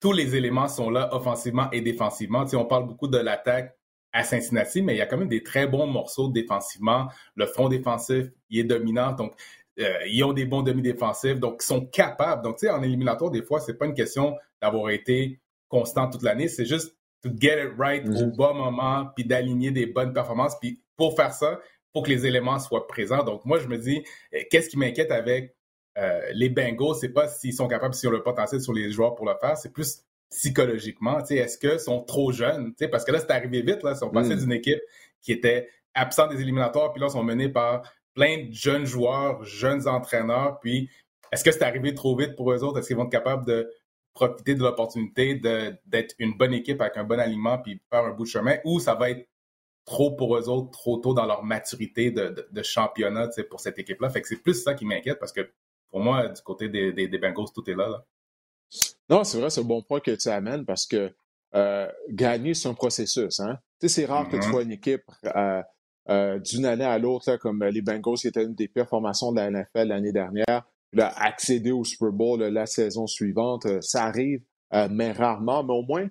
tous 0.00 0.12
les 0.12 0.34
éléments 0.34 0.68
sont 0.68 0.88
là 0.88 1.14
offensivement 1.14 1.70
et 1.72 1.82
défensivement. 1.82 2.46
On 2.54 2.64
parle 2.64 2.86
beaucoup 2.86 3.08
de 3.08 3.18
l'attaque 3.18 3.76
à 4.12 4.24
Cincinnati, 4.24 4.80
mais 4.80 4.94
il 4.94 4.98
y 4.98 5.02
a 5.02 5.06
quand 5.06 5.18
même 5.18 5.28
des 5.28 5.42
très 5.42 5.66
bons 5.66 5.86
morceaux 5.86 6.28
défensivement. 6.28 7.08
Le 7.34 7.46
front 7.46 7.68
défensif, 7.68 8.28
il 8.48 8.60
est 8.60 8.64
dominant, 8.64 9.12
donc 9.12 9.34
euh, 9.80 10.06
ils 10.06 10.22
ont 10.24 10.32
des 10.32 10.44
bons 10.44 10.62
demi-défensifs, 10.62 11.40
donc 11.40 11.60
ils 11.62 11.66
sont 11.66 11.86
capables. 11.86 12.42
Donc, 12.42 12.58
tu 12.58 12.66
sais, 12.66 12.72
en 12.72 12.82
éliminatoire, 12.82 13.30
des 13.30 13.42
fois, 13.42 13.60
c'est 13.60 13.74
pas 13.74 13.86
une 13.86 13.94
question 13.94 14.36
d'avoir 14.62 14.90
été 14.90 15.40
constant 15.68 16.08
toute 16.08 16.22
l'année, 16.22 16.48
c'est 16.48 16.66
juste 16.66 16.96
to 17.22 17.30
get 17.36 17.64
it 17.64 17.72
right 17.78 18.06
au 18.06 18.26
mhm. 18.26 18.36
bon 18.36 18.54
moment, 18.54 19.06
puis 19.16 19.24
d'aligner 19.24 19.70
des 19.70 19.86
bonnes 19.86 20.12
performances. 20.12 20.56
Puis 20.60 20.80
pour 20.96 21.16
faire 21.16 21.32
ça, 21.32 21.58
faut 21.92 22.02
que 22.02 22.10
les 22.10 22.26
éléments 22.26 22.58
soient 22.58 22.86
présents. 22.86 23.24
Donc 23.24 23.44
moi, 23.44 23.58
je 23.58 23.66
me 23.66 23.78
dis, 23.78 24.04
euh, 24.34 24.40
qu'est-ce 24.50 24.68
qui 24.68 24.78
m'inquiète 24.78 25.10
avec 25.10 25.56
euh, 25.96 26.20
les 26.32 26.48
Bengals, 26.48 26.96
c'est 27.00 27.12
pas 27.12 27.28
s'ils 27.28 27.54
sont 27.54 27.68
capables, 27.68 27.94
s'ils 27.94 28.08
ont 28.08 28.12
le 28.12 28.22
potentiel 28.22 28.60
sur 28.60 28.72
les 28.72 28.90
joueurs 28.90 29.14
pour 29.14 29.26
le 29.26 29.34
faire, 29.40 29.56
c'est 29.56 29.72
plus 29.72 30.04
psychologiquement. 30.30 31.20
Est-ce 31.20 31.58
qu'ils 31.58 31.80
sont 31.80 32.02
trop 32.02 32.32
jeunes? 32.32 32.74
Parce 32.90 33.04
que 33.04 33.12
là, 33.12 33.20
c'est 33.20 33.30
arrivé 33.30 33.62
vite. 33.62 33.82
Là, 33.82 33.92
ils 33.92 33.98
sont 33.98 34.10
passés 34.10 34.34
mhm. 34.34 34.40
d'une 34.40 34.52
équipe 34.52 34.80
qui 35.22 35.32
était 35.32 35.68
absente 35.94 36.30
des 36.30 36.40
éliminatoires, 36.40 36.92
puis 36.92 37.00
là, 37.00 37.06
ils 37.08 37.12
sont 37.12 37.22
menés 37.22 37.48
par 37.48 37.82
plein 38.14 38.46
de 38.46 38.52
jeunes 38.52 38.86
joueurs, 38.86 39.44
jeunes 39.44 39.86
entraîneurs. 39.88 40.58
Puis, 40.60 40.90
est-ce 41.32 41.44
que 41.44 41.50
c'est 41.50 41.64
arrivé 41.64 41.94
trop 41.94 42.16
vite 42.16 42.36
pour 42.36 42.52
eux 42.52 42.62
autres? 42.62 42.78
Est-ce 42.78 42.88
qu'ils 42.88 42.96
vont 42.96 43.04
être 43.04 43.10
capables 43.10 43.46
de 43.46 43.70
profiter 44.14 44.54
de 44.54 44.62
l'opportunité 44.62 45.34
d'être 45.34 46.14
une 46.18 46.36
bonne 46.36 46.54
équipe 46.54 46.80
avec 46.80 46.96
un 46.96 47.04
bon 47.04 47.18
aliment 47.18 47.58
puis 47.58 47.80
faire 47.90 48.04
un 48.04 48.12
bout 48.12 48.22
de 48.22 48.28
chemin 48.28 48.56
ou 48.64 48.78
ça 48.78 48.94
va 48.94 49.10
être 49.10 49.28
trop 49.84 50.12
pour 50.12 50.36
eux 50.36 50.48
autres, 50.48 50.70
trop 50.70 50.98
tôt 50.98 51.12
dans 51.12 51.26
leur 51.26 51.42
maturité 51.42 52.10
de, 52.10 52.48
de, 52.50 52.62
championnat 52.62 53.28
pour 53.50 53.60
cette 53.60 53.78
équipe-là? 53.78 54.08
Fait 54.08 54.22
que 54.22 54.28
c'est 54.28 54.42
plus 54.42 54.62
ça 54.62 54.74
qui 54.74 54.86
m'inquiète 54.86 55.18
parce 55.18 55.32
que 55.32 55.50
pour 55.90 56.00
moi, 56.00 56.28
du 56.28 56.40
côté 56.42 56.68
des, 56.68 56.92
des, 56.92 57.18
Bengals, 57.18 57.52
tout 57.54 57.68
est 57.68 57.74
là. 57.74 58.04
Non, 59.08 59.24
c'est 59.24 59.38
vrai, 59.38 59.50
c'est 59.50 59.60
un 59.60 59.64
bon 59.64 59.82
point 59.82 60.00
que 60.00 60.12
tu 60.12 60.28
amènes 60.28 60.64
parce 60.64 60.86
que 60.86 61.12
euh, 61.54 61.90
gagner, 62.08 62.54
c'est 62.54 62.68
un 62.68 62.74
processus. 62.74 63.40
Hein? 63.40 63.58
c'est 63.86 64.06
rare 64.06 64.28
que 64.28 64.36
tu 64.36 64.42
mm-hmm. 64.42 64.50
vois 64.50 64.62
une 64.62 64.72
équipe 64.72 65.04
euh, 65.24 65.62
euh, 66.10 66.38
d'une 66.38 66.66
année 66.66 66.84
à 66.84 66.98
l'autre, 66.98 67.36
comme 67.36 67.64
les 67.64 67.80
Bengals, 67.80 68.16
qui 68.16 68.28
étaient 68.28 68.44
une 68.44 68.54
des 68.54 68.68
pires 68.68 68.88
formations 68.88 69.32
de 69.32 69.36
la 69.36 69.50
NFL 69.50 69.88
l'année 69.88 70.12
dernière, 70.12 70.64
accéder 71.02 71.72
au 71.72 71.84
Super 71.84 72.12
Bowl 72.12 72.42
la 72.42 72.66
saison 72.66 73.06
suivante. 73.06 73.66
Euh, 73.66 73.80
ça 73.80 74.04
arrive, 74.04 74.40
euh, 74.74 74.88
mais 74.90 75.12
rarement. 75.12 75.64
Mais 75.64 75.72
au 75.72 75.82
moins, 75.82 76.08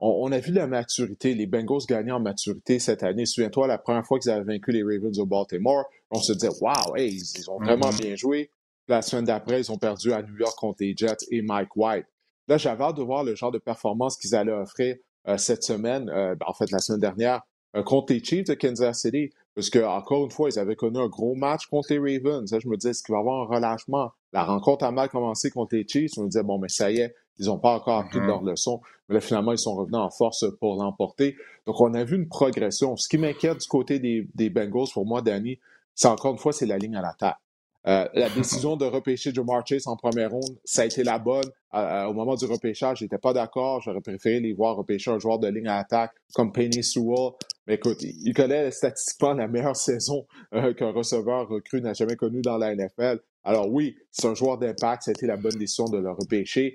on, 0.00 0.30
a 0.32 0.38
vu 0.38 0.52
la 0.52 0.66
maturité. 0.66 1.34
Les 1.34 1.46
Bengals 1.46 1.86
gagner 1.88 2.12
en 2.12 2.20
maturité 2.20 2.78
cette 2.78 3.02
année. 3.02 3.26
Souviens-toi, 3.26 3.66
la 3.66 3.78
première 3.78 4.04
fois 4.04 4.18
qu'ils 4.18 4.30
avaient 4.30 4.44
vaincu 4.44 4.72
les 4.72 4.82
Ravens 4.82 5.16
de 5.16 5.22
Baltimore, 5.24 5.84
on 6.10 6.18
se 6.18 6.32
disait, 6.32 6.52
wow, 6.60 6.96
hey, 6.96 7.14
ils, 7.14 7.50
ont 7.50 7.58
vraiment 7.58 7.90
mm-hmm. 7.90 8.02
bien 8.02 8.16
joué. 8.16 8.50
La 8.88 9.02
semaine 9.02 9.24
d'après, 9.24 9.60
ils 9.60 9.72
ont 9.72 9.78
perdu 9.78 10.12
à 10.12 10.22
New 10.22 10.36
York 10.36 10.58
contre 10.58 10.78
les 10.80 10.94
Jets 10.96 11.24
et 11.30 11.40
Mike 11.42 11.76
White. 11.76 12.06
Là, 12.48 12.58
j'avais 12.58 12.84
hâte 12.84 12.96
de 12.96 13.02
voir 13.02 13.24
le 13.24 13.34
genre 13.34 13.52
de 13.52 13.58
performance 13.58 14.18
qu'ils 14.18 14.34
allaient 14.34 14.52
offrir 14.52 14.96
euh, 15.26 15.38
cette 15.38 15.62
semaine, 15.62 16.04
ben, 16.04 16.36
en 16.46 16.52
fait 16.52 16.70
la 16.70 16.78
semaine 16.78 17.00
dernière, 17.00 17.40
contre 17.82 18.12
les 18.12 18.22
Chiefs 18.22 18.46
de 18.46 18.54
Kansas 18.54 19.00
City. 19.00 19.30
Parce 19.54 19.70
que, 19.70 19.78
encore 19.78 20.24
une 20.24 20.30
fois, 20.30 20.48
ils 20.50 20.58
avaient 20.58 20.74
connu 20.74 20.98
un 20.98 21.06
gros 21.06 21.34
match 21.34 21.66
contre 21.66 21.94
les 21.94 21.98
Ravens. 21.98 22.48
je 22.50 22.68
me 22.68 22.76
disais, 22.76 22.90
est-ce 22.90 23.02
qu'il 23.02 23.12
va 23.12 23.18
y 23.18 23.20
avoir 23.20 23.42
un 23.42 23.54
relâchement? 23.54 24.10
La 24.32 24.44
rencontre 24.44 24.84
a 24.84 24.90
mal 24.90 25.08
commencé 25.08 25.50
contre 25.50 25.76
les 25.76 25.86
Chiefs. 25.86 26.12
On 26.18 26.22
me 26.22 26.28
disait, 26.28 26.42
bon, 26.42 26.58
mais 26.58 26.68
ça 26.68 26.90
y 26.90 26.98
est, 26.98 27.14
ils 27.38 27.46
n'ont 27.46 27.58
pas 27.58 27.76
encore 27.76 27.98
appris 27.98 28.18
de 28.18 28.24
mm-hmm. 28.24 28.26
leur 28.26 28.42
leçon. 28.42 28.80
Mais 29.08 29.14
là, 29.14 29.20
finalement, 29.20 29.52
ils 29.52 29.58
sont 29.58 29.76
revenus 29.76 29.98
en 29.98 30.10
force 30.10 30.44
pour 30.58 30.76
l'emporter. 30.76 31.36
Donc, 31.66 31.80
on 31.80 31.94
a 31.94 32.02
vu 32.02 32.16
une 32.16 32.28
progression. 32.28 32.96
Ce 32.96 33.08
qui 33.08 33.16
m'inquiète 33.16 33.58
du 33.58 33.68
côté 33.68 34.00
des, 34.00 34.28
des 34.34 34.50
Bengals, 34.50 34.88
pour 34.92 35.06
moi, 35.06 35.22
Danny, 35.22 35.60
c'est 35.94 36.08
encore 36.08 36.32
une 36.32 36.38
fois, 36.38 36.52
c'est 36.52 36.66
la 36.66 36.78
ligne 36.78 36.96
à 36.96 37.02
l'attaque. 37.02 37.38
Euh, 37.86 38.08
la 38.14 38.28
décision 38.34 38.76
de 38.76 38.84
repêcher 38.86 39.32
Jamar 39.32 39.64
Chase 39.66 39.86
en 39.86 39.96
première 39.96 40.30
ronde, 40.30 40.58
ça 40.64 40.82
a 40.82 40.84
été 40.86 41.04
la 41.04 41.18
bonne. 41.18 41.44
au 41.72 42.12
moment 42.12 42.34
du 42.34 42.46
repêchage, 42.46 42.98
j'étais 42.98 43.18
pas 43.18 43.32
d'accord. 43.32 43.80
J'aurais 43.82 44.00
préféré 44.00 44.40
les 44.40 44.52
voir 44.52 44.76
repêcher 44.76 45.10
un 45.10 45.18
joueur 45.18 45.38
de 45.38 45.48
ligne 45.48 45.68
à 45.68 45.76
attaque 45.76 46.12
comme 46.34 46.50
Penny 46.52 46.82
Sewell. 46.82 47.32
Mais 47.66 47.74
écoute, 47.74 48.02
il 48.02 48.34
connaît 48.34 48.70
statistiquement 48.70 49.32
la 49.34 49.48
meilleure 49.48 49.76
saison 49.90 50.26
euh, 50.54 50.74
qu'un 50.74 50.90
receveur 50.90 51.48
recru 51.48 51.80
n'a 51.80 51.94
jamais 51.94 52.16
connue 52.16 52.42
dans 52.42 52.58
la 52.58 52.74
NFL. 52.74 53.20
Alors 53.42 53.70
oui, 53.70 53.96
c'est 54.10 54.26
un 54.26 54.34
joueur 54.34 54.58
d'impact. 54.58 55.04
Ça 55.04 55.10
a 55.10 55.12
été 55.12 55.26
la 55.26 55.36
bonne 55.36 55.58
décision 55.58 55.84
de 55.86 55.98
le 55.98 56.10
repêcher. 56.10 56.74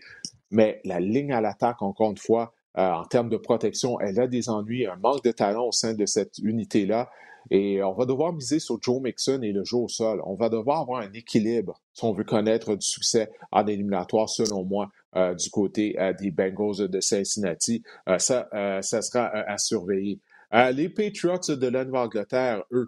Mais 0.51 0.81
la 0.83 0.99
ligne 0.99 1.31
à 1.31 1.41
l'attaque, 1.41 1.81
encore 1.81 2.11
une 2.11 2.17
fois, 2.17 2.53
euh, 2.77 2.91
en 2.91 3.05
termes 3.05 3.29
de 3.29 3.37
protection, 3.37 3.99
elle 3.99 4.19
a 4.19 4.27
des 4.27 4.49
ennuis, 4.49 4.85
un 4.85 4.95
manque 4.95 5.23
de 5.23 5.31
talent 5.31 5.67
au 5.67 5.71
sein 5.71 5.93
de 5.93 6.05
cette 6.05 6.37
unité-là. 6.39 7.09
Et 7.51 7.81
on 7.81 7.93
va 7.93 8.05
devoir 8.05 8.33
miser 8.33 8.59
sur 8.59 8.77
Joe 8.81 9.01
Mixon 9.01 9.41
et 9.41 9.51
le 9.51 9.63
jeu 9.63 9.77
au 9.77 9.87
sol. 9.87 10.21
On 10.25 10.35
va 10.35 10.49
devoir 10.49 10.81
avoir 10.81 11.01
un 11.01 11.11
équilibre 11.13 11.81
si 11.93 12.03
on 12.03 12.13
veut 12.13 12.23
connaître 12.23 12.75
du 12.75 12.85
succès 12.85 13.31
en 13.51 13.65
éliminatoire, 13.65 14.29
selon 14.29 14.63
moi, 14.63 14.91
euh, 15.15 15.33
du 15.33 15.49
côté 15.49 15.99
euh, 15.99 16.13
des 16.13 16.29
Bengals 16.31 16.87
de 16.87 16.99
Cincinnati. 16.99 17.83
ça, 18.17 18.47
ça 18.81 19.01
sera 19.01 19.27
à 19.29 19.57
surveiller. 19.57 20.19
Les 20.51 20.89
Patriots 20.89 21.55
de 21.55 21.67
la 21.67 21.85
Nouvelle-Angleterre, 21.85 22.63
eux, 22.71 22.87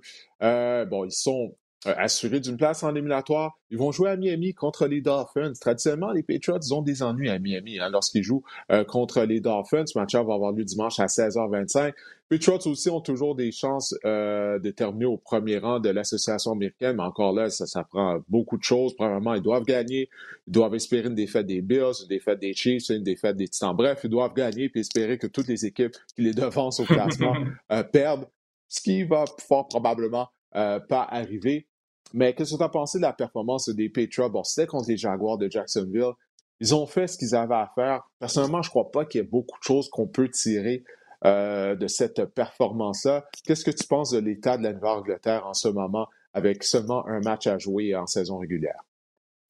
bon, 0.85 1.05
ils 1.05 1.11
sont 1.11 1.51
euh, 1.51 1.55
assurés 1.85 2.39
d'une 2.39 2.57
place 2.57 2.83
en 2.83 2.91
éliminatoire. 2.91 3.57
Ils 3.71 3.77
vont 3.77 3.91
jouer 3.91 4.11
à 4.11 4.17
Miami 4.17 4.53
contre 4.53 4.85
les 4.85 5.01
Dolphins. 5.01 5.53
Traditionnellement, 5.59 6.11
les 6.11 6.21
Patriots, 6.21 6.59
ont 6.71 6.81
des 6.81 7.01
ennuis 7.01 7.29
à 7.29 7.39
Miami 7.39 7.79
hein, 7.79 7.89
lorsqu'ils 7.89 8.23
jouent 8.23 8.43
euh, 8.71 8.83
contre 8.83 9.23
les 9.23 9.39
Dolphins. 9.39 9.85
Ce 9.87 9.97
match 9.97 10.13
va 10.13 10.19
avoir 10.19 10.51
lieu 10.51 10.63
dimanche 10.63 10.99
à 10.99 11.07
16h25. 11.07 11.93
Patriots 12.29 12.67
aussi 12.67 12.89
ont 12.89 13.01
toujours 13.01 13.35
des 13.35 13.51
chances 13.51 13.95
euh, 14.05 14.59
de 14.59 14.69
terminer 14.69 15.05
au 15.05 15.17
premier 15.17 15.57
rang 15.57 15.79
de 15.79 15.89
l'association 15.89 16.51
américaine, 16.51 16.97
mais 16.97 17.03
encore 17.03 17.33
là, 17.33 17.49
ça, 17.49 17.65
ça 17.65 17.83
prend 17.83 18.21
beaucoup 18.29 18.57
de 18.57 18.63
choses. 18.63 18.95
Premièrement, 18.95 19.33
ils 19.33 19.41
doivent 19.41 19.65
gagner. 19.65 20.09
Ils 20.47 20.53
doivent 20.53 20.75
espérer 20.75 21.07
une 21.07 21.15
défaite 21.15 21.47
des 21.47 21.61
Bills, 21.61 21.93
une 22.01 22.07
défaite 22.07 22.39
des 22.39 22.53
Chiefs, 22.53 22.89
une 22.89 23.03
défaite 23.03 23.37
des 23.37 23.47
Titans. 23.47 23.75
Bref, 23.75 24.01
ils 24.03 24.09
doivent 24.09 24.35
gagner 24.35 24.71
et 24.73 24.79
espérer 24.79 25.17
que 25.17 25.27
toutes 25.27 25.47
les 25.47 25.65
équipes 25.65 25.95
qui 26.15 26.21
les 26.21 26.33
devancent 26.33 26.79
au 26.79 26.85
classement 26.85 27.35
perdent, 27.91 28.27
ce 28.67 28.81
qui 28.81 29.03
va 29.03 29.25
fort 29.39 29.67
probablement 29.67 30.29
pas 30.51 31.07
arriver. 31.09 31.67
Mais 32.13 32.33
qu'est-ce 32.33 32.53
que 32.53 32.57
tu 32.57 32.63
as 32.63 32.69
pensé 32.69 32.97
de 32.97 33.03
la 33.03 33.13
performance 33.13 33.69
des 33.69 33.89
Patriots? 33.89 34.29
Bon, 34.29 34.43
c'était 34.43 34.67
contre 34.67 34.89
les 34.89 34.97
Jaguars 34.97 35.37
de 35.37 35.49
Jacksonville. 35.49 36.11
Ils 36.59 36.75
ont 36.75 36.85
fait 36.85 37.07
ce 37.07 37.17
qu'ils 37.17 37.35
avaient 37.35 37.55
à 37.55 37.71
faire. 37.73 38.03
Personnellement, 38.19 38.61
je 38.61 38.67
ne 38.67 38.71
crois 38.71 38.91
pas 38.91 39.05
qu'il 39.05 39.21
y 39.21 39.23
ait 39.23 39.27
beaucoup 39.27 39.57
de 39.59 39.63
choses 39.63 39.89
qu'on 39.89 40.07
peut 40.07 40.29
tirer 40.29 40.83
euh, 41.25 41.75
de 41.75 41.87
cette 41.87 42.25
performance-là. 42.25 43.25
Qu'est-ce 43.45 43.65
que 43.65 43.71
tu 43.71 43.85
penses 43.87 44.11
de 44.11 44.19
l'état 44.19 44.57
de 44.57 44.63
la 44.63 44.73
Nouvelle-Angleterre 44.73 45.45
en 45.47 45.53
ce 45.53 45.67
moment 45.67 46.07
avec 46.33 46.63
seulement 46.63 47.05
un 47.07 47.19
match 47.19 47.47
à 47.47 47.57
jouer 47.57 47.95
en 47.95 48.05
saison 48.05 48.37
régulière? 48.37 48.83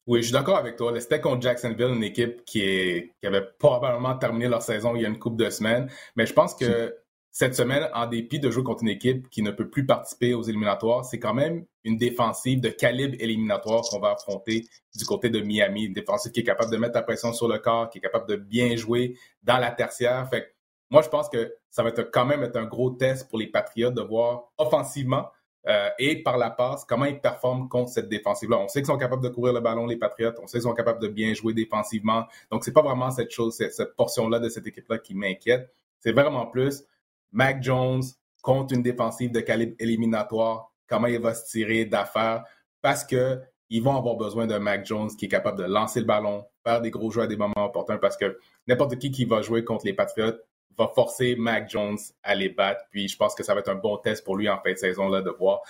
Oui, 0.08 0.20
je 0.20 0.28
suis 0.28 0.34
d'accord 0.34 0.58
avec 0.58 0.78
toi. 0.78 0.98
C'était 1.00 1.22
contre 1.22 1.42
Jacksonville, 1.42 1.94
une 1.94 2.04
équipe 2.04 2.44
qui, 2.46 2.62
est, 2.62 3.14
qui 3.20 3.28
avait 3.28 3.46
probablement 3.60 4.18
terminé 4.18 4.48
leur 4.48 4.62
saison 4.62 4.96
il 4.96 5.04
y 5.04 5.06
a 5.06 5.10
une 5.10 5.20
couple 5.20 5.44
de 5.44 5.50
semaines. 5.50 5.90
Mais 6.16 6.26
je 6.26 6.34
pense 6.34 6.56
que 6.56 6.96
cette 7.32 7.56
semaine, 7.56 7.90
en 7.94 8.08
dépit 8.08 8.40
de 8.40 8.52
jouer 8.52 8.64
contre 8.64 8.84
une 8.84 8.90
équipe 8.90 9.30
qui 9.30 9.42
ne 9.42 9.52
peut 9.52 9.70
plus 9.70 9.86
participer 9.86 10.34
aux 10.34 10.44
éliminatoires, 10.44 11.06
c'est 11.06 11.20
quand 11.20 11.34
même 11.34 11.66
une 11.86 11.98
défensive 11.98 12.60
de 12.60 12.68
calibre 12.70 13.16
éliminatoire 13.20 13.84
qu'on 13.84 14.00
va 14.00 14.12
affronter 14.12 14.68
du 14.96 15.06
côté 15.06 15.30
de 15.30 15.40
Miami. 15.40 15.86
Une 15.86 15.94
défensive 15.94 16.34
qui 16.34 16.42
est 16.42 16.44
capable 16.44 16.72
de 16.72 16.78
mettre 16.78 16.96
la 16.96 17.04
pression 17.04 17.32
sur 17.32 17.48
le 17.48 17.58
corps, 17.60 17.90
qui 17.90 18.00
est 18.00 18.02
capable 18.02 18.28
de 18.28 18.36
bien 18.36 18.76
jouer 18.76 19.18
dans 19.44 19.58
la 19.58 19.72
tertiaire. 19.72 20.28
Fait 20.30 20.54
moi, 20.90 21.02
je 21.02 21.08
pense 21.08 21.30
que 21.30 21.56
ça 21.70 21.84
va 21.84 21.90
être 21.90 22.12
quand 22.12 22.26
même 22.26 22.44
être 22.44 22.58
un 22.58 22.66
gros 22.66 22.90
test 22.90 23.30
pour 23.30 23.40
les 23.40 23.48
Patriots 23.48 23.92
de 23.92 24.02
voir 24.02 24.52
offensivement 24.58 25.30
euh, 25.68 25.90
et 26.00 26.22
par 26.22 26.38
la 26.38 26.50
passe 26.50 26.84
comment 26.84 27.06
ils 27.06 27.22
performent 27.22 27.70
contre 27.70 27.92
cette 27.92 28.10
défensive-là. 28.10 28.58
On 28.58 28.68
sait 28.68 28.82
qu'ils 28.82 28.88
sont 28.88 28.98
capables 28.98 29.24
de 29.24 29.30
courir 29.30 29.54
le 29.54 29.62
ballon, 29.62 29.86
les 29.86 29.96
Patriots. 29.96 30.34
On 30.44 30.48
sait 30.48 30.58
qu'ils 30.58 30.64
sont 30.64 30.74
capables 30.74 31.02
de 31.02 31.08
bien 31.08 31.34
jouer 31.34 31.54
défensivement. 31.54 32.26
Donc, 32.52 32.66
c'est 32.66 32.74
pas 32.74 32.82
vraiment 32.82 33.10
cette 33.10 33.32
chose, 33.32 33.56
cette 33.56 33.96
portion-là 33.96 34.40
de 34.40 34.50
cette 34.50 34.68
équipe-là 34.68 34.98
qui 34.98 35.16
m'inquiète. 35.16 35.74
C'est 36.02 36.12
vraiment 36.12 36.48
plus 36.48 36.84
Mac 37.32 37.62
Jones 37.64 38.04
contre 38.42 38.74
une 38.74 38.82
défensive 38.82 39.32
de 39.32 39.40
calibre 39.40 39.76
éliminatoire, 39.80 40.72
comment 40.88 41.08
il 41.08 41.20
va 41.20 41.34
se 41.34 41.50
tirer 41.50 41.86
d'affaires? 41.86 42.44
Parce 42.82 43.04
qu'ils 43.04 43.84
vont 43.84 43.96
avoir 43.96 44.16
besoin 44.16 44.48
d'un 44.48 44.60
Mac 44.60 44.86
Jones 44.86 45.10
qui 45.16 45.26
est 45.26 45.30
capable 45.30 45.60
de 45.60 45.66
lancer 45.66 46.00
le 46.00 46.06
ballon, 46.06 46.46
faire 46.66 46.82
des 46.82 46.92
gros 46.92 47.12
jeux 47.12 47.22
à 47.22 47.28
des 47.28 47.38
moments 47.38 47.66
opportuns 47.66 47.98
parce 47.98 48.18
que 48.18 48.38
n'importe 48.68 48.98
qui 48.98 49.12
qui 49.12 49.26
va 49.26 49.42
jouer 49.42 49.64
contre 49.64 49.86
les 49.86 49.94
Patriots 49.94 50.38
va 50.78 50.88
forcer 50.88 51.36
Mac 51.36 51.70
Jones 51.70 51.98
à 52.24 52.36
les 52.36 52.50
battre. 52.50 52.84
Puis 52.92 53.08
je 53.08 53.18
pense 53.18 53.36
que 53.36 53.44
ça 53.44 53.54
va 53.54 53.60
être 53.60 53.70
un 53.70 53.76
bon 53.76 53.98
test 53.98 54.24
pour 54.24 54.36
lui 54.36 54.50
en 54.50 54.60
fin 54.62 54.72
de 54.72 54.78
saison 54.78 55.10
là, 55.10 55.22
de 55.22 55.30
voir 55.30 55.62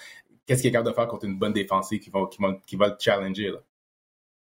qu'est-ce 0.46 0.62
qu'il 0.62 0.70
est 0.70 0.72
capable 0.72 0.90
de 0.90 0.96
faire 0.96 1.08
contre 1.08 1.26
une 1.26 1.38
bonne 1.38 1.54
défensive 1.54 2.00
qui 2.00 2.10
va, 2.10 2.88
le 2.88 2.96
challenger. 3.00 3.54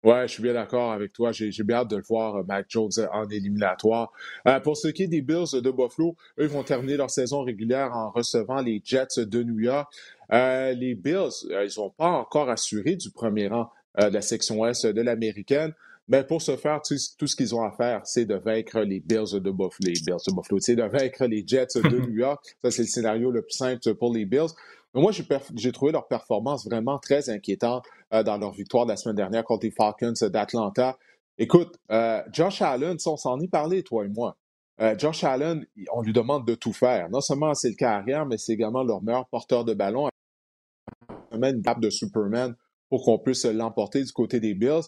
Ouais, 0.03 0.27
je 0.27 0.33
suis 0.33 0.41
bien 0.43 0.53
d'accord 0.53 0.91
avec 0.91 1.13
toi. 1.13 1.31
J'ai 1.31 1.51
bien 1.63 1.77
hâte 1.77 1.91
de 1.91 1.97
le 1.97 2.01
voir, 2.01 2.37
euh, 2.37 2.43
Mac 2.43 2.65
Jones, 2.69 2.89
euh, 2.97 3.07
en 3.13 3.29
éliminatoire. 3.29 4.11
Euh, 4.47 4.59
pour 4.59 4.75
ce 4.75 4.87
qui 4.87 5.03
est 5.03 5.07
des 5.07 5.21
Bills 5.21 5.51
de 5.53 5.71
Buffalo, 5.71 6.15
eux 6.39 6.47
vont 6.47 6.63
terminer 6.63 6.97
leur 6.97 7.11
saison 7.11 7.43
régulière 7.43 7.91
en 7.93 8.09
recevant 8.09 8.61
les 8.61 8.81
Jets 8.83 9.25
de 9.25 9.43
New 9.43 9.59
York. 9.59 9.93
les 10.31 10.95
Bills, 10.95 11.45
ils 11.49 11.73
n'ont 11.77 11.91
pas 11.91 12.09
encore 12.09 12.49
assuré 12.49 12.95
du 12.95 13.11
premier 13.11 13.47
rang 13.47 13.69
de 13.97 14.07
la 14.07 14.21
section 14.21 14.65
Est 14.65 14.87
de 14.87 15.01
l'américaine. 15.01 15.73
Mais 16.07 16.23
pour 16.23 16.41
ce 16.41 16.55
faire, 16.55 16.81
tout, 16.81 16.97
ce 16.97 17.35
qu'ils 17.35 17.53
ont 17.53 17.63
à 17.63 17.71
faire, 17.71 18.01
c'est 18.05 18.25
de 18.25 18.35
vaincre 18.35 18.79
les 18.79 18.99
Bills 19.01 19.33
de 19.33 19.51
Buffalo. 19.51 19.69
Les 19.81 19.93
Bills 19.93 20.23
de 20.27 20.33
Buffalo, 20.33 20.59
c'est 20.59 20.75
de 20.75 20.83
vaincre 20.83 21.25
les 21.25 21.43
Jets 21.45 21.75
de 21.75 21.99
New 22.07 22.15
York. 22.15 22.43
Ça, 22.63 22.71
c'est 22.71 22.81
le 22.81 22.87
scénario 22.87 23.29
le 23.29 23.43
plus 23.43 23.55
simple 23.55 23.93
pour 23.95 24.13
les 24.13 24.25
Bills. 24.25 24.49
Mais 24.93 25.01
moi, 25.01 25.11
j'ai 25.11 25.71
trouvé 25.71 25.91
leur 25.91 26.07
performance 26.07 26.65
vraiment 26.65 26.97
très 26.97 27.29
inquiétante 27.29 27.85
euh, 28.13 28.23
dans 28.23 28.37
leur 28.37 28.51
victoire 28.51 28.85
de 28.85 28.91
la 28.91 28.97
semaine 28.97 29.15
dernière 29.15 29.43
contre 29.43 29.65
les 29.65 29.71
Falcons 29.71 30.13
d'Atlanta. 30.21 30.97
Écoute, 31.37 31.77
euh, 31.91 32.21
Josh 32.31 32.61
Allen, 32.61 32.97
on 33.05 33.17
s'en 33.17 33.39
est 33.39 33.47
parlé, 33.47 33.83
toi 33.83 34.05
et 34.05 34.09
moi. 34.09 34.37
Euh, 34.81 34.95
Josh 34.97 35.23
Allen, 35.23 35.65
on 35.93 36.01
lui 36.01 36.13
demande 36.13 36.45
de 36.45 36.55
tout 36.55 36.73
faire. 36.73 37.09
Non 37.09 37.21
seulement 37.21 37.53
c'est 37.53 37.69
le 37.69 37.75
carrière, 37.75 38.25
mais 38.25 38.37
c'est 38.37 38.53
également 38.53 38.83
leur 38.83 39.01
meilleur 39.01 39.27
porteur 39.27 39.63
de 39.63 39.73
ballon. 39.73 40.09
Une 41.31 41.61
cape 41.61 41.79
de 41.79 41.89
Superman 41.89 42.55
pour 42.89 43.03
qu'on 43.05 43.17
puisse 43.17 43.45
l'emporter 43.45 44.03
du 44.03 44.11
côté 44.11 44.39
des 44.39 44.53
Bills. 44.53 44.83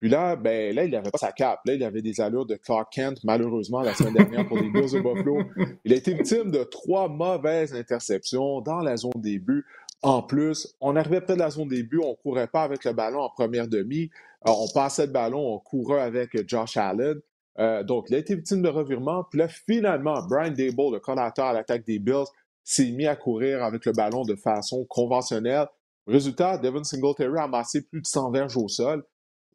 Puis 0.00 0.10
là, 0.10 0.36
ben, 0.36 0.74
là, 0.74 0.84
il 0.84 0.90
n'avait 0.90 1.10
pas 1.10 1.18
sa 1.18 1.32
cape. 1.32 1.60
Là, 1.64 1.74
il 1.74 1.84
avait 1.84 2.02
des 2.02 2.20
allures 2.20 2.44
de 2.44 2.56
Clark 2.56 2.92
Kent, 2.92 3.20
malheureusement, 3.24 3.80
la 3.80 3.94
semaine 3.94 4.14
dernière 4.14 4.46
pour 4.46 4.58
les 4.58 4.68
Bills 4.68 4.92
de 4.92 5.00
Buffalo. 5.00 5.38
Il 5.84 5.92
a 5.92 5.96
été 5.96 6.12
victime 6.12 6.50
de 6.50 6.64
trois 6.64 7.08
mauvaises 7.08 7.72
interceptions 7.74 8.60
dans 8.60 8.80
la 8.80 8.96
zone 8.96 9.12
des 9.16 9.38
buts. 9.38 9.64
En 10.02 10.22
plus, 10.22 10.74
on 10.80 10.96
arrivait 10.96 11.20
près 11.20 11.34
de 11.34 11.38
la 11.38 11.50
zone 11.50 11.68
des 11.68 11.82
buts, 11.82 12.00
on 12.02 12.14
courait 12.14 12.46
pas 12.46 12.62
avec 12.62 12.84
le 12.84 12.92
ballon 12.92 13.20
en 13.20 13.30
première 13.30 13.68
demi. 13.68 14.10
on 14.44 14.66
passait 14.74 15.06
le 15.06 15.12
ballon, 15.12 15.54
on 15.54 15.58
courait 15.58 16.02
avec 16.02 16.48
Josh 16.48 16.76
Allen. 16.76 17.20
Euh, 17.58 17.82
donc, 17.84 18.06
il 18.08 18.14
a 18.14 18.18
été 18.18 18.34
victime 18.34 18.62
de 18.62 18.68
revirement. 18.68 19.24
Puis 19.24 19.38
là, 19.38 19.48
finalement, 19.48 20.20
Brian 20.28 20.50
Dable, 20.50 20.92
le 20.92 20.98
coordinateur 20.98 21.46
à 21.46 21.52
l'attaque 21.52 21.86
des 21.86 21.98
Bills, 21.98 22.26
s'est 22.64 22.90
mis 22.90 23.06
à 23.06 23.16
courir 23.16 23.62
avec 23.62 23.84
le 23.86 23.92
ballon 23.92 24.22
de 24.24 24.34
façon 24.34 24.84
conventionnelle. 24.88 25.66
Résultat, 26.06 26.58
Devin 26.58 26.84
Singletary 26.84 27.38
a 27.38 27.44
amassé 27.44 27.82
plus 27.82 28.00
de 28.00 28.06
100 28.06 28.30
verges 28.30 28.56
au 28.56 28.68
sol 28.68 29.04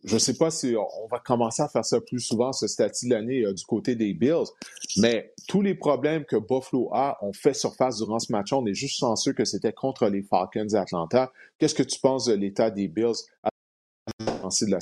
je 0.03 0.13
ne 0.13 0.19
sais 0.19 0.37
pas 0.37 0.49
si 0.49 0.75
on 0.77 1.07
va 1.07 1.19
commencer 1.19 1.61
à 1.61 1.67
faire 1.67 1.85
ça 1.85 1.99
plus 1.99 2.19
souvent, 2.19 2.53
ce 2.53 2.67
statut 2.67 3.07
de 3.07 3.13
l'année 3.13 3.43
euh, 3.43 3.53
du 3.53 3.63
côté 3.65 3.95
des 3.95 4.13
Bills, 4.13 4.47
mais 4.97 5.33
tous 5.47 5.61
les 5.61 5.75
problèmes 5.75 6.25
que 6.25 6.35
Buffalo 6.35 6.89
a 6.93 7.17
ont 7.21 7.33
fait 7.33 7.53
surface 7.53 7.97
durant 7.97 8.19
ce 8.19 8.31
match. 8.31 8.53
On 8.53 8.65
est 8.65 8.73
juste 8.73 8.99
chanceux 8.99 9.33
que 9.33 9.45
c'était 9.45 9.73
contre 9.73 10.07
les 10.07 10.23
Falcons 10.23 10.65
d'Atlanta. 10.65 11.31
Qu'est-ce 11.57 11.75
que 11.75 11.83
tu 11.83 11.99
penses 11.99 12.25
de 12.25 12.33
l'état 12.33 12.71
des 12.71 12.87
Bills 12.87 13.15
à 13.43 13.49
de 14.19 14.71
la 14.71 14.79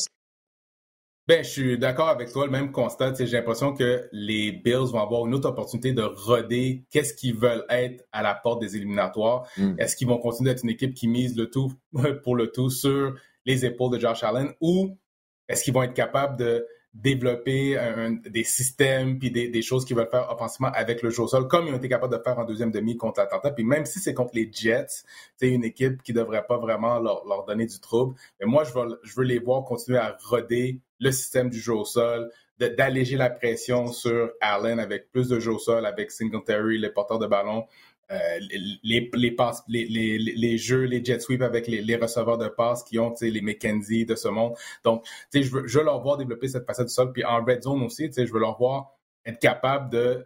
ben, 1.27 1.43
je 1.43 1.49
suis 1.49 1.77
d'accord 1.77 2.07
avec 2.07 2.31
toi, 2.31 2.45
le 2.45 2.51
même 2.51 2.71
constat. 2.71 3.13
J'ai 3.19 3.25
l'impression 3.25 3.73
que 3.73 4.07
les 4.13 4.53
Bills 4.53 4.87
vont 4.93 5.01
avoir 5.01 5.25
une 5.25 5.33
autre 5.33 5.49
opportunité 5.49 5.91
de 5.91 6.01
roder 6.01 6.85
qu'est-ce 6.89 7.13
qu'ils 7.13 7.35
veulent 7.35 7.65
être 7.67 8.05
à 8.13 8.23
la 8.23 8.33
porte 8.33 8.61
des 8.61 8.77
éliminatoires. 8.77 9.45
Hmm. 9.57 9.73
Est-ce 9.77 9.97
qu'ils 9.97 10.07
vont 10.07 10.19
continuer 10.19 10.51
d'être 10.51 10.63
une 10.63 10.69
équipe 10.69 10.93
qui 10.93 11.09
mise 11.09 11.35
le 11.35 11.49
tout 11.49 11.73
pour 12.23 12.37
le 12.37 12.49
tout 12.49 12.69
sur 12.69 13.13
les 13.45 13.65
épaules 13.65 13.91
de 13.91 13.99
Josh 13.99 14.23
Allen 14.23 14.53
ou 14.61 14.97
est-ce 15.49 15.63
qu'ils 15.63 15.73
vont 15.73 15.83
être 15.83 15.93
capables 15.93 16.37
de 16.37 16.65
développer 16.93 17.77
des 18.25 18.43
systèmes 18.43 19.19
puis 19.19 19.29
des, 19.29 19.61
choses 19.61 19.85
qu'ils 19.85 19.95
veulent 19.95 20.09
faire 20.09 20.31
offensivement 20.31 20.71
avec 20.73 21.03
le 21.03 21.09
jeu 21.09 21.23
au 21.23 21.27
sol, 21.27 21.47
comme 21.47 21.67
ils 21.67 21.73
ont 21.73 21.77
été 21.77 21.89
capables 21.89 22.15
de 22.15 22.21
faire 22.21 22.39
en 22.39 22.45
deuxième 22.45 22.71
demi 22.71 22.97
contre 22.97 23.21
Atlanta? 23.21 23.51
Puis 23.51 23.63
même 23.63 23.85
si 23.85 23.99
c'est 23.99 24.13
contre 24.13 24.31
les 24.33 24.49
Jets, 24.51 25.03
c'est 25.35 25.49
une 25.49 25.63
équipe 25.63 26.01
qui 26.01 26.13
devrait 26.13 26.45
pas 26.47 26.57
vraiment 26.57 26.99
leur, 26.99 27.45
donner 27.45 27.67
du 27.67 27.79
trouble. 27.79 28.15
Mais 28.39 28.47
moi, 28.47 28.63
je 28.63 28.73
veux, 28.73 28.99
je 29.03 29.15
veux 29.15 29.25
les 29.25 29.39
voir 29.39 29.63
continuer 29.63 29.99
à 29.99 30.17
roder 30.25 30.79
le 30.99 31.11
système 31.11 31.49
du 31.49 31.59
jeu 31.59 31.73
au 31.73 31.85
sol, 31.85 32.31
d'alléger 32.59 33.17
la 33.17 33.29
pression 33.29 33.87
sur 33.87 34.31
Allen 34.41 34.79
avec 34.79 35.11
plus 35.11 35.27
de 35.29 35.39
jeu 35.39 35.51
au 35.51 35.59
sol, 35.59 35.85
avec 35.85 36.11
Singletary, 36.11 36.79
les 36.79 36.89
porteurs 36.89 37.19
de 37.19 37.27
ballon. 37.27 37.65
Euh, 38.09 38.17
les, 38.39 39.09
les, 39.13 39.35
les, 39.67 39.85
les, 39.85 40.17
les, 40.17 40.57
jeux, 40.57 40.83
les 40.83 41.03
jet 41.03 41.19
sweeps 41.19 41.43
avec 41.43 41.67
les, 41.67 41.95
receveurs 41.97 42.37
de 42.37 42.47
passes 42.47 42.83
qui 42.83 42.99
ont 42.99 43.13
les 43.21 43.41
McKenzie 43.41 44.05
de 44.05 44.15
ce 44.15 44.29
monde. 44.29 44.53
Donc, 44.83 45.05
je 45.33 45.41
veux, 45.49 45.67
je 45.67 45.79
veux 45.79 45.85
leur 45.85 46.01
voir 46.01 46.17
développer 46.17 46.47
cette 46.47 46.65
facette 46.65 46.87
du 46.87 46.93
sol. 46.93 47.11
Puis 47.11 47.25
en 47.25 47.43
red 47.43 47.63
zone 47.63 47.83
aussi, 47.83 48.09
je 48.15 48.31
veux 48.31 48.39
leur 48.39 48.57
voir 48.57 48.93
être 49.25 49.39
capable 49.39 49.89
de 49.89 50.25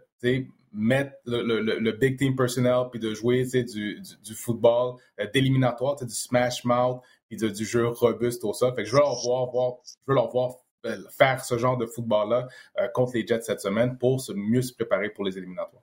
mettre 0.72 1.12
le, 1.26 1.92
big 1.92 2.18
team 2.18 2.34
personnel, 2.36 2.84
puis 2.90 3.00
de 3.00 3.14
jouer 3.14 3.44
du, 3.44 4.00
du, 4.00 4.34
football 4.34 4.94
euh, 5.20 5.26
d'éliminatoire, 5.32 5.96
du 5.96 6.08
smash 6.08 6.64
mouth, 6.64 7.00
puis 7.28 7.36
du 7.36 7.64
jeu 7.64 7.88
robuste 7.88 8.44
au 8.44 8.52
sol. 8.52 8.74
Fait 8.74 8.82
que 8.82 8.88
je 8.88 8.94
veux 8.94 9.00
leur 9.00 9.20
voir, 9.22 9.50
voir, 9.50 9.72
je 9.84 9.94
veux 10.06 10.14
leur 10.14 10.30
voir 10.30 10.52
euh, 10.86 10.96
faire 11.10 11.44
ce 11.44 11.58
genre 11.58 11.76
de 11.76 11.86
football-là 11.86 12.48
euh, 12.78 12.88
contre 12.88 13.12
les 13.14 13.26
Jets 13.26 13.42
cette 13.42 13.60
semaine 13.60 13.98
pour 13.98 14.20
se 14.20 14.32
mieux 14.32 14.62
se 14.62 14.72
préparer 14.72 15.10
pour 15.10 15.24
les 15.24 15.36
éliminatoires. 15.36 15.82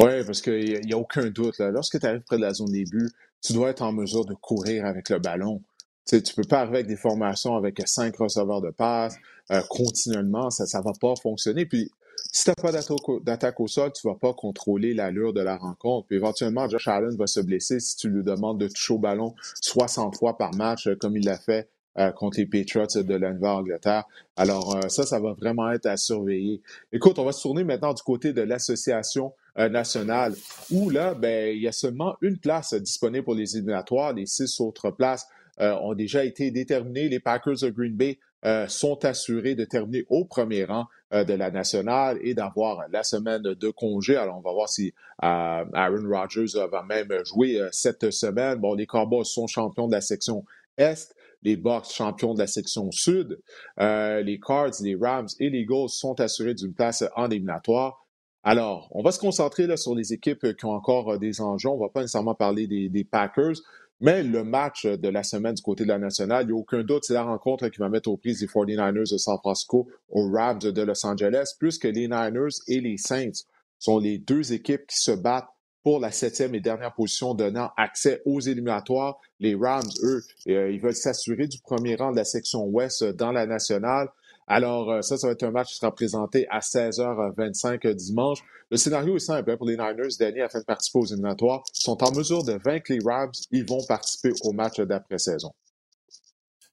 Oui, 0.00 0.24
parce 0.24 0.40
qu'il 0.40 0.80
n'y 0.86 0.92
a, 0.92 0.98
aucun 0.98 1.30
doute. 1.30 1.58
Là. 1.58 1.70
Lorsque 1.70 2.00
tu 2.00 2.06
arrives 2.06 2.22
près 2.22 2.36
de 2.36 2.42
la 2.42 2.54
zone 2.54 2.72
début, 2.72 3.10
tu 3.42 3.52
dois 3.52 3.70
être 3.70 3.82
en 3.82 3.92
mesure 3.92 4.24
de 4.24 4.34
courir 4.34 4.86
avec 4.86 5.10
le 5.10 5.18
ballon. 5.18 5.62
Tu 6.06 6.16
ne 6.16 6.20
peux 6.36 6.48
pas 6.48 6.60
arriver 6.60 6.78
avec 6.78 6.86
des 6.86 6.96
formations 6.96 7.56
avec 7.56 7.80
cinq 7.86 8.16
receveurs 8.16 8.60
de 8.60 8.70
passe 8.70 9.16
euh, 9.50 9.60
continuellement, 9.68 10.50
ça 10.50 10.64
ne 10.78 10.84
va 10.84 10.92
pas 10.98 11.14
fonctionner. 11.22 11.66
Puis 11.66 11.90
si 12.32 12.44
tu 12.44 12.50
n'as 12.50 12.54
pas 12.54 12.72
d'attaque 12.72 13.60
au 13.60 13.68
sol, 13.68 13.92
tu 13.92 14.06
ne 14.06 14.12
vas 14.12 14.18
pas 14.18 14.32
contrôler 14.32 14.94
l'allure 14.94 15.32
de 15.32 15.42
la 15.42 15.56
rencontre. 15.56 16.06
Puis 16.06 16.16
éventuellement, 16.16 16.68
Josh 16.68 16.88
Allen 16.88 17.14
va 17.16 17.26
se 17.26 17.40
blesser 17.40 17.80
si 17.80 17.96
tu 17.96 18.08
lui 18.08 18.22
demandes 18.22 18.58
de 18.58 18.68
toucher 18.68 18.94
au 18.94 18.98
ballon 18.98 19.34
60 19.60 20.16
fois 20.16 20.38
par 20.38 20.54
match, 20.54 20.86
euh, 20.86 20.96
comme 20.96 21.16
il 21.16 21.24
l'a 21.24 21.38
fait 21.38 21.68
euh, 21.98 22.10
contre 22.10 22.38
les 22.38 22.46
Patriots 22.46 23.02
de 23.02 23.14
la 23.14 23.32
Nouvelle-Angleterre. 23.32 24.04
Alors 24.36 24.78
ça, 24.88 25.04
ça 25.04 25.20
va 25.20 25.32
vraiment 25.34 25.70
être 25.70 25.86
à 25.86 25.96
surveiller. 25.96 26.60
Écoute, 26.92 27.18
on 27.18 27.24
va 27.24 27.32
se 27.32 27.42
tourner 27.42 27.64
maintenant 27.64 27.92
du 27.92 28.02
côté 28.02 28.32
de 28.32 28.42
l'association 28.42 29.32
nationale, 29.56 30.34
où 30.70 30.90
là, 30.90 31.14
ben, 31.14 31.54
il 31.54 31.62
y 31.62 31.68
a 31.68 31.72
seulement 31.72 32.16
une 32.20 32.38
place 32.38 32.74
disponible 32.74 33.24
pour 33.24 33.34
les 33.34 33.56
éliminatoires. 33.56 34.12
Les 34.12 34.26
six 34.26 34.60
autres 34.60 34.90
places 34.90 35.26
ont 35.58 35.94
déjà 35.94 36.24
été 36.24 36.50
déterminées. 36.50 37.08
Les 37.08 37.20
Packers 37.20 37.58
de 37.62 37.70
Green 37.70 37.94
Bay 37.94 38.18
euh, 38.46 38.68
sont 38.68 39.06
assurés 39.06 39.54
de 39.54 39.64
terminer 39.64 40.04
au 40.10 40.26
premier 40.26 40.64
rang 40.64 40.84
euh, 41.14 41.24
de 41.24 41.32
la 41.32 41.50
nationale 41.50 42.18
et 42.20 42.34
d'avoir 42.34 42.84
la 42.90 43.02
semaine 43.02 43.40
de 43.40 43.70
congé. 43.70 44.16
Alors, 44.16 44.36
on 44.36 44.42
va 44.42 44.52
voir 44.52 44.68
si 44.68 44.92
euh, 45.22 45.64
Aaron 45.72 46.06
Rodgers 46.06 46.58
va 46.70 46.82
même 46.82 47.08
jouer 47.24 47.58
cette 47.72 48.10
semaine. 48.10 48.58
Bon, 48.58 48.74
les 48.74 48.84
Cowboys 48.84 49.24
sont 49.24 49.46
champions 49.46 49.86
de 49.86 49.92
la 49.92 50.02
section 50.02 50.44
Est 50.76 51.14
les 51.42 51.56
Bucks 51.56 51.90
champions 51.90 52.34
de 52.34 52.38
la 52.38 52.46
section 52.46 52.90
sud. 52.90 53.38
les 53.78 54.40
Cards, 54.46 54.72
les 54.80 54.96
Rams 54.96 55.28
et 55.40 55.48
les 55.48 55.60
Eagles 55.60 55.88
sont 55.88 56.18
assurés 56.20 56.54
d'une 56.54 56.72
place 56.72 57.04
en 57.16 57.30
éliminatoire. 57.30 58.03
Alors, 58.46 58.88
on 58.90 59.02
va 59.02 59.10
se 59.10 59.18
concentrer 59.18 59.74
sur 59.76 59.94
les 59.94 60.12
équipes 60.12 60.54
qui 60.54 60.64
ont 60.66 60.72
encore 60.72 61.18
des 61.18 61.40
enjeux. 61.40 61.70
On 61.70 61.76
ne 61.76 61.80
va 61.80 61.88
pas 61.88 62.02
nécessairement 62.02 62.34
parler 62.34 62.66
des 62.66 63.04
Packers. 63.04 63.54
Mais 64.00 64.22
le 64.22 64.44
match 64.44 64.86
de 64.86 65.08
la 65.08 65.22
semaine 65.22 65.54
du 65.54 65.62
côté 65.62 65.84
de 65.84 65.88
la 65.88 65.98
nationale, 65.98 66.44
il 66.44 66.46
n'y 66.48 66.52
a 66.52 66.56
aucun 66.56 66.82
doute, 66.82 67.04
c'est 67.04 67.14
la 67.14 67.22
rencontre 67.22 67.68
qui 67.68 67.78
va 67.78 67.88
mettre 67.88 68.10
aux 68.10 68.16
prises 68.16 68.40
les 68.42 68.46
49ers 68.46 69.10
de 69.10 69.16
San 69.16 69.38
Francisco 69.38 69.88
aux 70.10 70.30
Rams 70.30 70.58
de 70.58 70.82
Los 70.82 71.06
Angeles, 71.06 71.54
puisque 71.58 71.84
les 71.84 72.08
Niners 72.08 72.56
et 72.68 72.80
les 72.80 72.98
Saints 72.98 73.44
sont 73.78 73.98
les 73.98 74.18
deux 74.18 74.52
équipes 74.52 74.86
qui 74.86 74.98
se 74.98 75.12
battent 75.12 75.48
pour 75.84 76.00
la 76.00 76.10
septième 76.10 76.54
et 76.54 76.60
dernière 76.60 76.94
position, 76.94 77.34
donnant 77.34 77.70
accès 77.76 78.20
aux 78.24 78.40
éliminatoires. 78.40 79.18
Les 79.38 79.54
Rams, 79.54 79.88
eux, 80.02 80.22
euh, 80.48 80.70
ils 80.70 80.80
veulent 80.80 80.94
s'assurer 80.94 81.46
du 81.46 81.58
premier 81.60 81.94
rang 81.94 82.10
de 82.10 82.16
la 82.16 82.24
section 82.24 82.64
ouest 82.64 83.04
dans 83.04 83.32
la 83.32 83.46
nationale. 83.46 84.08
Alors, 84.46 84.90
euh, 84.90 85.02
ça, 85.02 85.16
ça 85.16 85.28
va 85.28 85.32
être 85.32 85.42
un 85.42 85.50
match 85.50 85.68
qui 85.68 85.76
sera 85.76 85.94
présenté 85.94 86.46
à 86.50 86.58
16h25 86.58 87.94
dimanche. 87.94 88.40
Le 88.70 88.76
scénario 88.76 89.16
est 89.16 89.20
simple 89.20 89.50
hein, 89.50 89.56
pour 89.56 89.66
les 89.66 89.76
Niners. 89.76 90.16
Danny, 90.18 90.40
afin 90.40 90.60
de 90.60 90.64
participer 90.64 90.98
aux 90.98 91.06
éliminatoires, 91.06 91.62
sont 91.72 92.02
en 92.02 92.12
mesure 92.12 92.44
de 92.44 92.58
vaincre 92.64 92.92
les 92.92 92.98
Rams. 93.04 93.32
Ils 93.50 93.66
vont 93.66 93.82
participer 93.86 94.30
au 94.42 94.52
match 94.52 94.80
d'après-saison. 94.80 95.52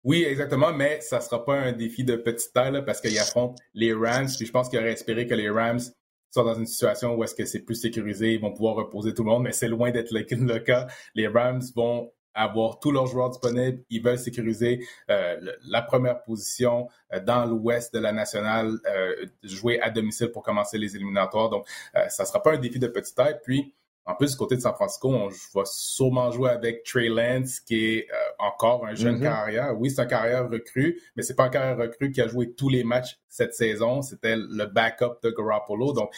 Oui, 0.03 0.23
exactement, 0.23 0.73
mais 0.73 0.99
ça 1.01 1.17
ne 1.17 1.21
sera 1.21 1.45
pas 1.45 1.53
un 1.53 1.73
défi 1.73 2.03
de 2.03 2.15
petite 2.15 2.51
taille 2.53 2.83
parce 2.85 3.01
qu'ils 3.01 3.19
affrontent 3.19 3.55
les 3.73 3.93
Rams. 3.93 4.29
Puis 4.35 4.47
je 4.47 4.51
pense 4.51 4.67
qu'il 4.67 4.79
aurait 4.79 4.93
espéré 4.93 5.27
que 5.27 5.35
les 5.35 5.49
Rams 5.49 5.79
soient 6.31 6.43
dans 6.43 6.55
une 6.55 6.65
situation 6.65 7.13
où 7.15 7.23
est-ce 7.23 7.35
que 7.35 7.45
c'est 7.45 7.59
plus 7.59 7.75
sécurisé, 7.75 8.33
ils 8.33 8.41
vont 8.41 8.51
pouvoir 8.51 8.75
reposer 8.75 9.13
tout 9.13 9.23
le 9.23 9.29
monde, 9.29 9.43
mais 9.43 9.51
c'est 9.51 9.67
loin 9.67 9.91
d'être 9.91 10.11
le, 10.11 10.59
cas. 10.59 10.87
Les 11.13 11.27
Rams 11.27 11.61
vont 11.75 12.11
avoir 12.33 12.79
tous 12.79 12.91
leurs 12.91 13.07
joueurs 13.07 13.29
disponibles. 13.29 13.83
Ils 13.89 14.03
veulent 14.03 14.19
sécuriser 14.19 14.85
euh, 15.09 15.39
la 15.67 15.81
première 15.81 16.23
position 16.23 16.87
euh, 17.13 17.19
dans 17.19 17.45
l'ouest 17.45 17.93
de 17.93 17.99
la 17.99 18.11
nationale, 18.11 18.73
euh, 18.87 19.25
jouer 19.43 19.79
à 19.81 19.89
domicile 19.89 20.31
pour 20.31 20.43
commencer 20.43 20.77
les 20.77 20.95
éliminatoires. 20.95 21.49
Donc, 21.49 21.67
ça 22.09 22.23
ne 22.23 22.27
sera 22.27 22.41
pas 22.41 22.53
un 22.53 22.57
défi 22.57 22.79
de 22.79 22.87
petite 22.87 23.15
taille. 23.15 23.37
Puis, 23.43 23.73
en 24.05 24.15
plus, 24.15 24.31
du 24.31 24.37
côté 24.37 24.55
de 24.55 24.61
San 24.61 24.73
Francisco, 24.73 25.09
on 25.09 25.29
va 25.53 25.65
sûrement 25.65 26.31
jouer 26.31 26.49
avec 26.49 26.83
Trey 26.83 27.07
Lance, 27.07 27.59
qui 27.59 27.85
est 27.85 28.07
encore 28.39 28.85
un 28.85 28.95
jeune 28.95 29.19
mm-hmm. 29.19 29.21
carrière. 29.21 29.79
Oui, 29.79 29.91
c'est 29.91 30.01
un 30.01 30.07
carrière 30.07 30.49
recrue, 30.49 30.99
mais 31.15 31.21
c'est 31.21 31.35
pas 31.35 31.43
un 31.43 31.49
carrière 31.49 31.77
recrue 31.77 32.11
qui 32.11 32.19
a 32.19 32.27
joué 32.27 32.51
tous 32.53 32.67
les 32.67 32.83
matchs 32.83 33.19
cette 33.29 33.53
saison. 33.53 34.01
C'était 34.01 34.35
le 34.35 34.65
backup 34.65 35.19
de 35.21 35.29
Garoppolo. 35.29 35.93
Donc, 35.93 36.11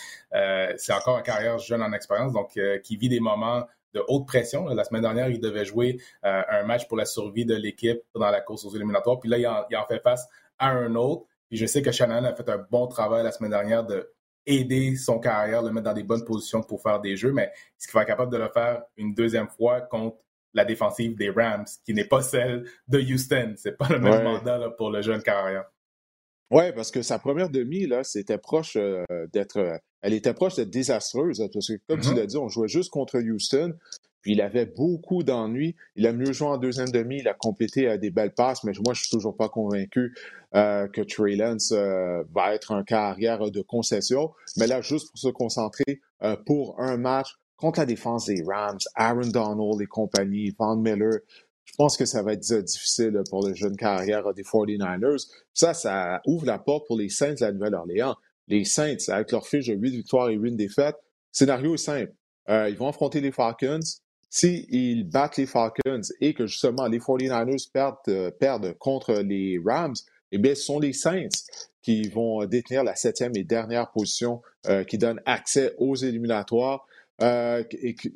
c'est 0.77 0.93
encore 0.93 1.17
un 1.17 1.21
carrière 1.21 1.57
jeune 1.57 1.81
en 1.81 1.91
expérience, 1.91 2.31
donc 2.31 2.57
qui 2.83 2.95
vit 2.95 3.09
des 3.09 3.19
moments 3.19 3.65
de 3.93 4.03
haute 4.07 4.27
pression. 4.27 4.65
La 4.67 4.83
semaine 4.83 5.01
dernière, 5.01 5.29
il 5.29 5.39
devait 5.39 5.65
jouer 5.65 5.99
euh, 6.25 6.41
un 6.49 6.63
match 6.63 6.87
pour 6.87 6.97
la 6.97 7.05
survie 7.05 7.45
de 7.45 7.55
l'équipe 7.55 8.01
dans 8.15 8.29
la 8.29 8.41
course 8.41 8.65
aux 8.65 8.75
éliminatoires. 8.75 9.19
Puis 9.19 9.29
là, 9.29 9.37
il 9.37 9.47
en, 9.47 9.85
fait 9.87 9.99
face 9.99 10.27
à 10.57 10.69
un 10.69 10.95
autre. 10.95 11.25
Puis 11.49 11.57
je 11.57 11.65
sais 11.65 11.81
que 11.81 11.91
Shannon 11.91 12.23
a 12.23 12.33
fait 12.33 12.49
un 12.49 12.65
bon 12.69 12.87
travail 12.87 13.23
la 13.23 13.31
semaine 13.31 13.51
dernière 13.51 13.83
de 13.83 14.11
aider 14.45 14.95
son 14.95 15.19
carrière, 15.19 15.61
le 15.61 15.71
mettre 15.71 15.85
dans 15.85 15.93
des 15.93 16.03
bonnes 16.03 16.25
positions 16.25 16.61
pour 16.61 16.81
faire 16.81 16.99
des 16.99 17.15
jeux, 17.15 17.31
mais 17.31 17.43
est-ce 17.43 17.87
qu'il 17.87 17.93
va 17.93 18.01
être 18.01 18.07
capable 18.07 18.31
de 18.31 18.37
le 18.37 18.49
faire 18.49 18.83
une 18.97 19.13
deuxième 19.13 19.47
fois 19.47 19.81
contre 19.81 20.17
la 20.53 20.65
défensive 20.65 21.15
des 21.15 21.29
Rams, 21.29 21.65
qui 21.85 21.93
n'est 21.93 22.07
pas 22.07 22.21
celle 22.21 22.65
de 22.87 22.99
Houston? 22.99 23.53
C'est 23.55 23.77
pas 23.77 23.87
le 23.89 23.99
même 23.99 24.23
mandat 24.23 24.69
pour 24.77 24.91
le 24.91 25.01
jeune 25.01 25.21
carrière. 25.21 25.65
Oui, 26.53 26.71
parce 26.75 26.91
que 26.91 27.01
sa 27.01 27.17
première 27.17 27.49
demi, 27.49 27.87
là, 27.87 28.03
c'était 28.03 28.37
proche 28.37 28.77
euh, 28.77 29.03
d'être. 29.33 29.57
Euh, 29.57 29.77
elle 30.01 30.13
était 30.13 30.35
proche 30.35 30.55
d'être 30.55 30.69
désastreuse. 30.69 31.43
Parce 31.51 31.67
que, 31.67 31.73
comme 31.87 31.99
tu 31.99 32.09
mm-hmm. 32.09 32.15
l'as 32.15 32.25
dit, 32.27 32.37
on 32.37 32.47
jouait 32.47 32.67
juste 32.67 32.91
contre 32.91 33.19
Houston. 33.19 33.73
Puis 34.21 34.33
il 34.33 34.41
avait 34.41 34.67
beaucoup 34.67 35.23
d'ennuis. 35.23 35.75
Il 35.95 36.05
a 36.05 36.13
mieux 36.13 36.31
joué 36.31 36.47
en 36.47 36.57
deuxième 36.57 36.89
demi. 36.89 37.17
Il 37.19 37.27
a 37.27 37.33
complété 37.33 37.89
euh, 37.89 37.97
des 37.97 38.11
belles 38.11 38.35
passes, 38.35 38.63
mais 38.63 38.71
moi, 38.85 38.93
je 38.93 39.01
suis 39.01 39.09
toujours 39.09 39.35
pas 39.35 39.49
convaincu 39.49 40.15
que 40.53 41.01
Trey 41.01 41.35
Lance 41.35 41.71
va 41.71 42.53
être 42.53 42.73
un 42.73 42.83
carrière 42.83 43.49
de 43.49 43.61
concession. 43.63 44.31
Mais 44.57 44.67
là, 44.67 44.81
juste 44.81 45.09
pour 45.09 45.17
se 45.17 45.29
concentrer 45.29 45.99
pour 46.45 46.79
un 46.79 46.95
match 46.97 47.39
contre 47.57 47.79
la 47.79 47.87
défense 47.87 48.25
des 48.25 48.43
Rams, 48.45 48.77
Aaron 48.93 49.29
Donald 49.29 49.81
et 49.81 49.87
compagnie, 49.87 50.53
Von 50.59 50.75
Miller, 50.75 51.19
je 51.65 51.73
pense 51.77 51.97
que 51.97 52.05
ça 52.05 52.21
va 52.21 52.33
être 52.33 52.53
difficile 52.61 53.21
pour 53.29 53.47
le 53.47 53.53
jeune 53.53 53.75
carrière 53.75 54.33
des 54.33 54.43
49ers. 54.43 55.27
Ça, 55.53 55.73
ça 55.73 56.21
ouvre 56.25 56.45
la 56.45 56.59
porte 56.59 56.85
pour 56.87 56.97
les 56.97 57.09
Saints 57.09 57.33
de 57.33 57.41
la 57.41 57.51
Nouvelle-Orléans. 57.51 58.15
Les 58.47 58.65
Saints, 58.65 58.97
avec 59.07 59.31
leur 59.31 59.47
fiche 59.47 59.67
de 59.67 59.73
8 59.73 59.89
victoires 59.89 60.29
et 60.29 60.35
8 60.35 60.55
défaites, 60.55 60.97
scénario 61.31 61.75
est 61.75 61.77
simple. 61.77 62.13
Euh, 62.49 62.69
ils 62.69 62.75
vont 62.75 62.87
affronter 62.87 63.21
les 63.21 63.31
Falcons. 63.31 63.79
S'ils 64.29 65.07
battent 65.07 65.37
les 65.37 65.45
Falcons 65.45 66.01
et 66.19 66.33
que 66.33 66.47
justement 66.47 66.87
les 66.87 66.99
49ers 66.99 67.71
perdent, 67.71 67.97
euh, 68.09 68.31
perdent 68.31 68.75
contre 68.77 69.13
les 69.13 69.59
Rams, 69.63 69.95
eh 70.31 70.39
bien, 70.39 70.55
ce 70.55 70.63
sont 70.63 70.79
les 70.79 70.93
Saints 70.93 71.29
qui 71.83 72.07
vont 72.09 72.43
détenir 72.45 72.83
la 72.83 72.95
septième 72.95 73.35
et 73.35 73.43
dernière 73.43 73.91
position 73.91 74.41
euh, 74.67 74.83
qui 74.83 74.97
donne 74.97 75.21
accès 75.25 75.73
aux 75.77 75.95
éliminatoires. 75.95 76.87
Euh, 77.21 77.63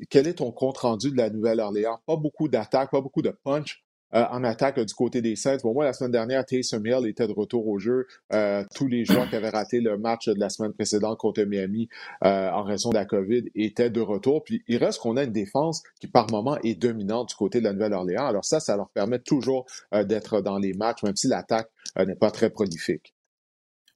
quel 0.10 0.28
est 0.28 0.36
ton 0.36 0.52
compte 0.52 0.80
rendu 0.80 1.12
de 1.12 1.18
la 1.18 1.30
Nouvelle-Orléans? 1.30 2.00
Pas 2.06 2.16
beaucoup 2.16 2.48
d'attaques, 2.48 2.92
pas 2.92 3.02
beaucoup 3.02 3.22
de 3.22 3.30
punch 3.30 3.84
euh, 4.16 4.24
en 4.32 4.44
attaque 4.44 4.80
du 4.80 4.94
côté 4.94 5.22
des 5.22 5.36
Saints. 5.36 5.58
Bon, 5.64 5.74
moi, 5.74 5.86
la 5.86 5.94
semaine 5.94 6.12
dernière, 6.12 6.46
Taysom 6.46 6.86
Hill 6.86 7.06
était 7.08 7.28
de 7.28 7.34
retour 7.34 7.68
au 7.68 7.78
jeu. 7.78 8.08
Euh, 8.34 8.64
tous 8.74 8.88
les 8.88 9.06
joueurs 9.06 9.30
qui 9.30 9.36
avaient 9.36 9.50
raté 9.50 9.82
le 9.82 9.98
match 9.98 10.28
de 10.30 10.40
la 10.40 10.50
semaine 10.50 10.74
précédente 10.74 11.18
contre 11.20 11.44
Miami 11.44 11.90
en 12.22 12.64
raison 12.64 12.90
de 12.90 12.96
la 12.96 13.06
COVID 13.06 13.44
étaient 13.54 13.90
de 13.90 14.02
retour. 14.02 14.44
Puis 14.44 14.64
il 14.68 14.78
reste 14.78 15.00
qu'on 15.00 15.18
a 15.18 15.24
une 15.24 15.34
défense 15.34 15.84
qui, 16.00 16.08
par 16.08 16.32
moment, 16.32 16.58
est 16.64 16.76
dominante 16.76 17.30
du 17.30 17.36
côté 17.36 17.60
de 17.60 17.66
la 17.66 17.74
Nouvelle-Orléans. 17.74 18.26
Alors 18.26 18.46
ça, 18.46 18.60
ça 18.60 18.78
leur 18.78 18.90
permet 18.90 19.20
toujours 19.20 19.66
d'être 19.92 20.42
dans 20.42 20.58
les 20.58 20.74
matchs, 20.74 21.04
même 21.04 21.16
si 21.16 21.28
l'attaque 21.28 21.70
n'est 21.98 22.16
pas 22.16 22.32
très 22.32 22.50
prolifique. 22.50 23.14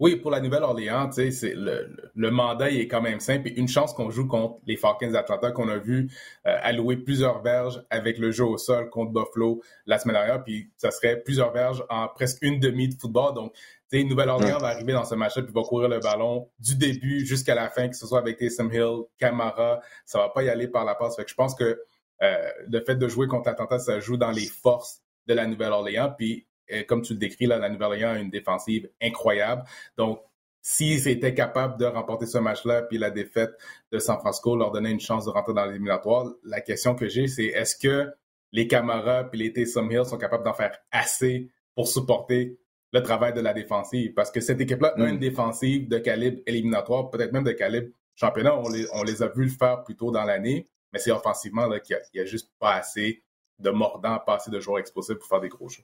Oui, 0.01 0.15
pour 0.15 0.31
la 0.31 0.39
Nouvelle-Orléans, 0.39 1.11
le, 1.15 1.95
le, 2.15 2.31
mandat 2.31 2.71
est 2.71 2.87
quand 2.87 3.03
même 3.03 3.19
simple. 3.19 3.49
Et 3.49 3.59
une 3.59 3.67
chance 3.67 3.93
qu'on 3.93 4.09
joue 4.09 4.27
contre 4.27 4.59
les 4.65 4.75
Falcons 4.75 5.11
d'Atlanta, 5.11 5.51
qu'on 5.51 5.69
a 5.69 5.77
vu 5.77 6.09
euh, 6.47 6.57
allouer 6.63 6.97
plusieurs 6.97 7.43
verges 7.43 7.83
avec 7.91 8.17
le 8.17 8.31
jeu 8.31 8.43
au 8.43 8.57
sol 8.57 8.89
contre 8.89 9.11
Buffalo 9.11 9.61
la 9.85 9.99
semaine 9.99 10.15
dernière. 10.15 10.43
Puis 10.43 10.71
ça 10.75 10.89
serait 10.89 11.21
plusieurs 11.21 11.53
verges 11.53 11.85
en 11.87 12.07
presque 12.07 12.39
une 12.41 12.59
demi 12.59 12.89
de 12.89 12.99
football. 12.99 13.35
Donc, 13.35 13.53
Nouvelle-Orléans 13.93 14.57
va 14.57 14.69
arriver 14.69 14.93
dans 14.93 15.05
ce 15.05 15.13
match-là 15.13 15.43
puis 15.43 15.53
va 15.53 15.61
courir 15.61 15.87
le 15.87 15.99
ballon 15.99 16.49
du 16.57 16.75
début 16.75 17.23
jusqu'à 17.23 17.53
la 17.53 17.69
fin, 17.69 17.87
que 17.87 17.95
ce 17.95 18.07
soit 18.07 18.17
avec 18.17 18.37
Taysom 18.37 18.71
Hill, 18.71 19.03
Camara. 19.19 19.81
Ça 20.05 20.17
va 20.17 20.29
pas 20.29 20.41
y 20.41 20.49
aller 20.49 20.67
par 20.67 20.83
la 20.83 20.95
passe. 20.95 21.15
Fait 21.15 21.25
que 21.25 21.29
je 21.29 21.35
pense 21.35 21.53
que 21.53 21.79
euh, 22.23 22.51
le 22.67 22.83
fait 22.83 22.95
de 22.95 23.07
jouer 23.07 23.27
contre 23.27 23.49
Atlanta, 23.49 23.77
ça 23.77 23.99
joue 23.99 24.17
dans 24.17 24.31
les 24.31 24.47
forces 24.47 25.03
de 25.27 25.35
la 25.35 25.45
Nouvelle-Orléans. 25.45 26.11
Puis 26.17 26.47
comme 26.87 27.01
tu 27.01 27.13
le 27.13 27.19
décris, 27.19 27.45
là, 27.45 27.57
la 27.57 27.69
Nouvelle-Orléans 27.69 28.11
a 28.11 28.19
une 28.19 28.29
défensive 28.29 28.89
incroyable. 29.01 29.63
Donc, 29.97 30.21
s'ils 30.61 31.07
étaient 31.07 31.33
capables 31.33 31.79
de 31.79 31.85
remporter 31.85 32.25
ce 32.25 32.37
match-là, 32.37 32.83
puis 32.83 32.97
la 32.97 33.09
défaite 33.09 33.51
de 33.91 33.99
San 33.99 34.17
Francisco 34.19 34.55
leur 34.55 34.71
donnait 34.71 34.91
une 34.91 34.99
chance 34.99 35.25
de 35.25 35.31
rentrer 35.31 35.53
dans 35.53 35.65
l'éliminatoire, 35.65 36.27
la 36.43 36.61
question 36.61 36.95
que 36.95 37.07
j'ai, 37.07 37.27
c'est 37.27 37.45
est-ce 37.45 37.75
que 37.75 38.11
les 38.51 38.67
Camara 38.67 39.23
puis 39.23 39.39
les 39.39 39.53
Taysom 39.53 39.89
Hill 39.89 40.05
sont 40.05 40.17
capables 40.17 40.43
d'en 40.43 40.53
faire 40.53 40.77
assez 40.91 41.49
pour 41.75 41.87
supporter 41.87 42.59
le 42.93 43.01
travail 43.01 43.33
de 43.33 43.41
la 43.41 43.53
défensive? 43.53 44.13
Parce 44.13 44.29
que 44.29 44.39
cette 44.39 44.61
équipe-là 44.61 44.93
a 44.97 45.09
une 45.09 45.15
mm. 45.15 45.19
défensive 45.19 45.87
de 45.87 45.97
calibre 45.97 46.41
éliminatoire, 46.45 47.09
peut-être 47.09 47.31
même 47.31 47.43
de 47.43 47.53
calibre 47.53 47.89
championnat, 48.15 48.55
on 48.55 48.69
les, 48.69 48.85
on 48.93 49.03
les 49.03 49.23
a 49.23 49.27
vus 49.27 49.45
le 49.45 49.49
faire 49.49 49.83
plus 49.83 49.95
tôt 49.95 50.11
dans 50.11 50.23
l'année, 50.23 50.69
mais 50.93 50.99
c'est 50.99 51.11
offensivement 51.11 51.67
qu'il 51.79 51.97
n'y 52.13 52.19
a, 52.19 52.23
a, 52.23 52.25
juste 52.25 52.51
pas 52.59 52.75
assez 52.75 53.23
de 53.57 53.69
mordants, 53.69 54.19
pas 54.19 54.35
assez 54.35 54.51
de 54.51 54.59
joueurs 54.59 54.79
explosifs 54.79 55.17
pour 55.17 55.27
faire 55.27 55.39
des 55.39 55.49
gros 55.49 55.69
jeux. 55.69 55.83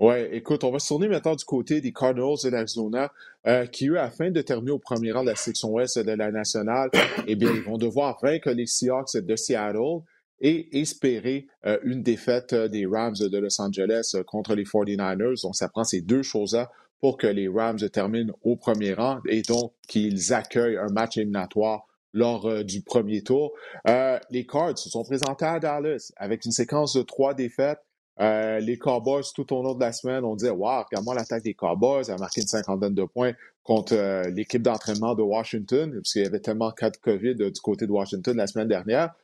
Ouais, 0.00 0.34
écoute, 0.34 0.64
on 0.64 0.70
va 0.70 0.78
se 0.78 0.88
tourner 0.88 1.08
maintenant 1.08 1.36
du 1.36 1.44
côté 1.44 1.82
des 1.82 1.92
Cardinals 1.92 2.36
de 2.42 2.48
l'Arizona, 2.48 3.12
euh, 3.46 3.66
qui, 3.66 3.88
eux, 3.88 4.00
afin 4.00 4.30
de 4.30 4.40
terminer 4.40 4.70
au 4.70 4.78
premier 4.78 5.12
rang 5.12 5.24
de 5.24 5.28
la 5.28 5.36
section 5.36 5.68
ouest 5.72 5.98
de 5.98 6.12
la 6.12 6.32
nationale, 6.32 6.88
eh 7.26 7.36
bien, 7.36 7.52
ils 7.54 7.62
vont 7.64 7.76
devoir 7.76 8.18
vaincre 8.22 8.50
les 8.50 8.64
Seahawks 8.64 9.18
de 9.18 9.36
Seattle 9.36 10.00
et 10.40 10.80
espérer 10.80 11.48
euh, 11.66 11.78
une 11.84 12.02
défaite 12.02 12.54
euh, 12.54 12.68
des 12.68 12.86
Rams 12.86 13.14
de 13.20 13.38
Los 13.38 13.60
Angeles 13.60 14.14
contre 14.26 14.54
les 14.54 14.64
49ers. 14.64 15.42
Donc, 15.42 15.54
ça 15.54 15.68
prend 15.68 15.84
ces 15.84 16.00
deux 16.00 16.22
choses-là 16.22 16.70
pour 17.02 17.18
que 17.18 17.26
les 17.26 17.48
Rams 17.48 17.78
terminent 17.92 18.32
au 18.42 18.56
premier 18.56 18.94
rang 18.94 19.20
et 19.28 19.42
donc 19.42 19.74
qu'ils 19.86 20.32
accueillent 20.32 20.78
un 20.78 20.88
match 20.88 21.18
éliminatoire 21.18 21.86
lors 22.14 22.64
du 22.64 22.80
premier 22.82 23.22
tour. 23.22 23.52
les 23.86 24.46
Cards 24.46 24.78
se 24.78 24.90
sont 24.90 25.04
présentés 25.04 25.44
à 25.44 25.60
Dallas 25.60 26.10
avec 26.16 26.44
une 26.44 26.52
séquence 26.52 26.94
de 26.94 27.02
trois 27.02 27.34
défaites. 27.34 27.78
Euh, 28.20 28.58
les 28.60 28.76
Cowboys, 28.76 29.22
tout 29.34 29.50
au 29.54 29.62
long 29.62 29.74
de 29.74 29.80
la 29.80 29.92
semaine, 29.92 30.24
on 30.24 30.36
disait 30.36 30.50
Wow, 30.50 30.82
regarde-moi 30.84 31.14
l'attaque 31.14 31.42
des 31.42 31.54
Cowboys, 31.54 32.10
a 32.10 32.16
marqué 32.18 32.42
une 32.42 32.46
cinquantaine 32.46 32.94
de 32.94 33.04
points 33.04 33.32
contre 33.62 33.94
euh, 33.94 34.28
l'équipe 34.30 34.60
d'entraînement 34.60 35.14
de 35.14 35.22
Washington, 35.22 35.90
parce 35.94 36.12
qu'il 36.12 36.22
y 36.22 36.26
avait 36.26 36.40
tellement 36.40 36.68
de 36.68 36.74
cas 36.74 36.90
de 36.90 36.98
COVID 36.98 37.36
euh, 37.40 37.50
du 37.50 37.60
côté 37.62 37.86
de 37.86 37.92
Washington 37.92 38.36
la 38.36 38.46
semaine 38.46 38.68
dernière. 38.68 39.14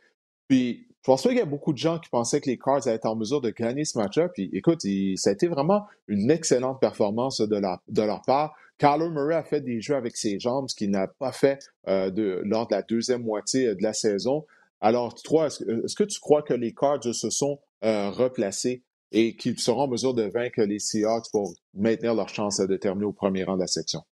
Puis, 0.49 0.87
je 1.03 1.13
pense 1.13 1.23
qu'il 1.23 1.37
y 1.37 1.41
a 1.41 1.47
beaucoup 1.47 1.73
de 1.73 1.79
gens 1.79 1.99
qui 1.99 2.09
pensaient 2.09 2.41
que 2.41 2.49
les 2.49 2.57
Cards 2.57 2.87
allaient 2.87 2.97
être 2.97 3.07
en 3.07 3.17
mesure 3.17 3.41
de 3.41 3.51
gagner 3.51 3.85
ce 3.85 3.99
match-up. 3.99 4.33
Puis, 4.33 4.49
écoute, 4.53 4.81
ça 5.17 5.31
a 5.31 5.33
été 5.33 5.47
vraiment 5.47 5.87
une 6.09 6.31
excellente 6.31 6.81
performance 6.81 7.41
de, 7.41 7.61
de 7.89 8.03
leur 8.03 8.23
part. 8.23 8.55
Carlo 8.79 9.11
Murray 9.11 9.35
a 9.35 9.45
fait 9.45 9.61
des 9.61 9.81
jeux 9.81 9.95
avec 9.95 10.17
ses 10.17 10.41
jambes, 10.41 10.69
ce 10.69 10.75
qu'il 10.75 10.91
n'a 10.91 11.07
pas 11.07 11.31
fait 11.31 11.61
lors 11.87 12.11
de 12.67 12.75
la 12.75 12.83
deuxième 12.83 13.23
moitié 13.23 13.75
de 13.77 13.83
la 13.85 13.93
saison. 13.93 14.47
Alors, 14.81 15.15
est-ce 15.15 15.95
que 15.95 16.05
tu 16.05 16.19
crois 16.19 16.43
que 16.43 16.55
les 16.55 16.75
Cards 16.75 17.05
se 17.05 17.31
sont 17.31 17.61
replacés? 17.83 18.83
Et 19.13 19.37
qu'ils 19.37 19.59
seront 19.59 19.83
en 19.83 19.89
mesure 19.89 20.15
de 20.15 20.25
vaincre 20.25 20.63
les 20.63 20.79
Seahawks 20.79 21.31
pour 21.31 21.55
maintenir 21.75 22.15
leur 22.15 22.29
chance 22.29 22.59
de 22.59 22.77
terminer 22.77 23.07
au 23.07 23.13
premier 23.13 23.45
rang 23.45 23.55
de 23.55 23.61
la 23.61 23.67
section? 23.67 24.03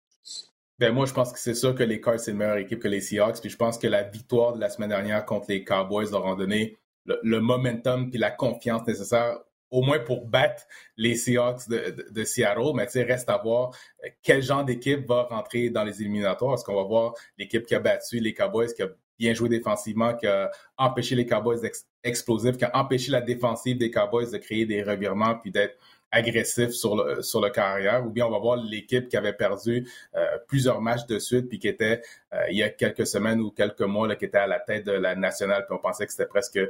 Ben 0.79 0.93
moi, 0.93 1.07
je 1.07 1.13
pense 1.13 1.33
que 1.33 1.39
c'est 1.39 1.55
sûr 1.55 1.75
que 1.75 1.85
les 1.85 2.01
Cards, 2.01 2.19
c'est 2.19 2.33
une 2.33 2.39
meilleure 2.39 2.57
équipe 2.57 2.81
que 2.81 2.89
les 2.89 3.01
Seahawks. 3.01 3.41
Puis 3.41 3.51
je 3.51 3.57
pense 3.57 3.79
que 3.79 3.87
la 3.87 4.03
victoire 4.03 4.55
de 4.55 4.61
la 4.61 4.69
semaine 4.69 4.89
dernière 4.89 5.25
contre 5.25 5.47
les 5.49 5.63
Cowboys 5.63 6.11
leur 6.11 6.27
a 6.27 6.35
donné 6.35 6.77
le, 7.05 7.39
momentum 7.39 8.11
puis 8.11 8.19
la 8.19 8.31
confiance 8.31 8.87
nécessaire, 8.87 9.39
au 9.71 9.83
moins 9.83 10.01
pour 10.01 10.27
battre 10.27 10.65
les 10.97 11.15
Seahawks 11.15 11.69
de, 11.69 12.25
Seattle. 12.25 12.73
Mais 12.75 12.87
reste 13.05 13.31
à 13.31 13.39
voir 13.39 13.71
euh, 14.05 14.09
quel 14.23 14.43
genre 14.43 14.65
d'équipe 14.65 15.07
va 15.07 15.25
rentrer 15.25 15.71
dans 15.71 15.85
les 15.85 16.01
éliminatoires. 16.01 16.55
Est-ce 16.55 16.65
qu'on 16.65 16.75
va 16.75 16.85
voir 16.85 17.15
l'équipe 17.39 17.67
qui 17.67 17.75
a 17.77 17.81
battu 17.81 18.19
les 18.19 18.35
Cowboys, 18.35 18.73
qui 18.75 18.83
a 18.83 18.89
bien 19.19 19.35
joué 19.35 19.49
défensivement, 19.49 20.15
qui 20.15 20.27
a 20.27 20.51
empêché 20.77 21.15
les 21.15 21.27
Cowboys 21.27 21.61
explosifs, 22.03 22.57
qui 22.57 22.65
a 22.65 22.77
empêché 22.77 23.11
la 23.11 23.21
défensive 23.21 23.79
des 23.79 23.91
Cowboys 23.91 24.31
de 24.31 24.39
créer 24.39 24.67
des 24.67 24.83
revirements 24.83 25.37
puis 25.37 25.51
d'être 25.51 25.79
agressif 26.15 26.71
sur 26.71 26.95
le, 26.97 27.23
sur 27.23 27.41
le 27.41 27.51
carrière, 27.51 28.07
ou 28.07 28.11
bien 28.11 28.27
on 28.27 28.31
va 28.31 28.39
voir 28.39 28.57
l'équipe 28.57 29.09
qui 29.09 29.17
avait 29.17 29.33
perdu 29.33 29.89
euh, 30.15 30.39
plusieurs 30.47 30.81
matchs 30.81 31.07
de 31.07 31.19
suite, 31.19 31.49
puis 31.49 31.59
qui 31.59 31.67
était, 31.67 32.03
euh, 32.33 32.45
il 32.51 32.57
y 32.57 32.63
a 32.63 32.69
quelques 32.69 33.07
semaines 33.07 33.41
ou 33.41 33.51
quelques 33.51 33.81
mois, 33.81 34.07
là, 34.07 34.15
qui 34.15 34.25
était 34.25 34.39
à 34.39 34.47
la 34.47 34.61
tête 34.61 34.87
de 34.87 34.93
la 34.93 35.17
nationale, 35.17 35.67
puis 35.67 35.77
on 35.77 35.83
pensait 35.83 36.07
que 36.07 36.13
c'était 36.13 36.27
presque 36.27 36.57
euh, 36.57 36.69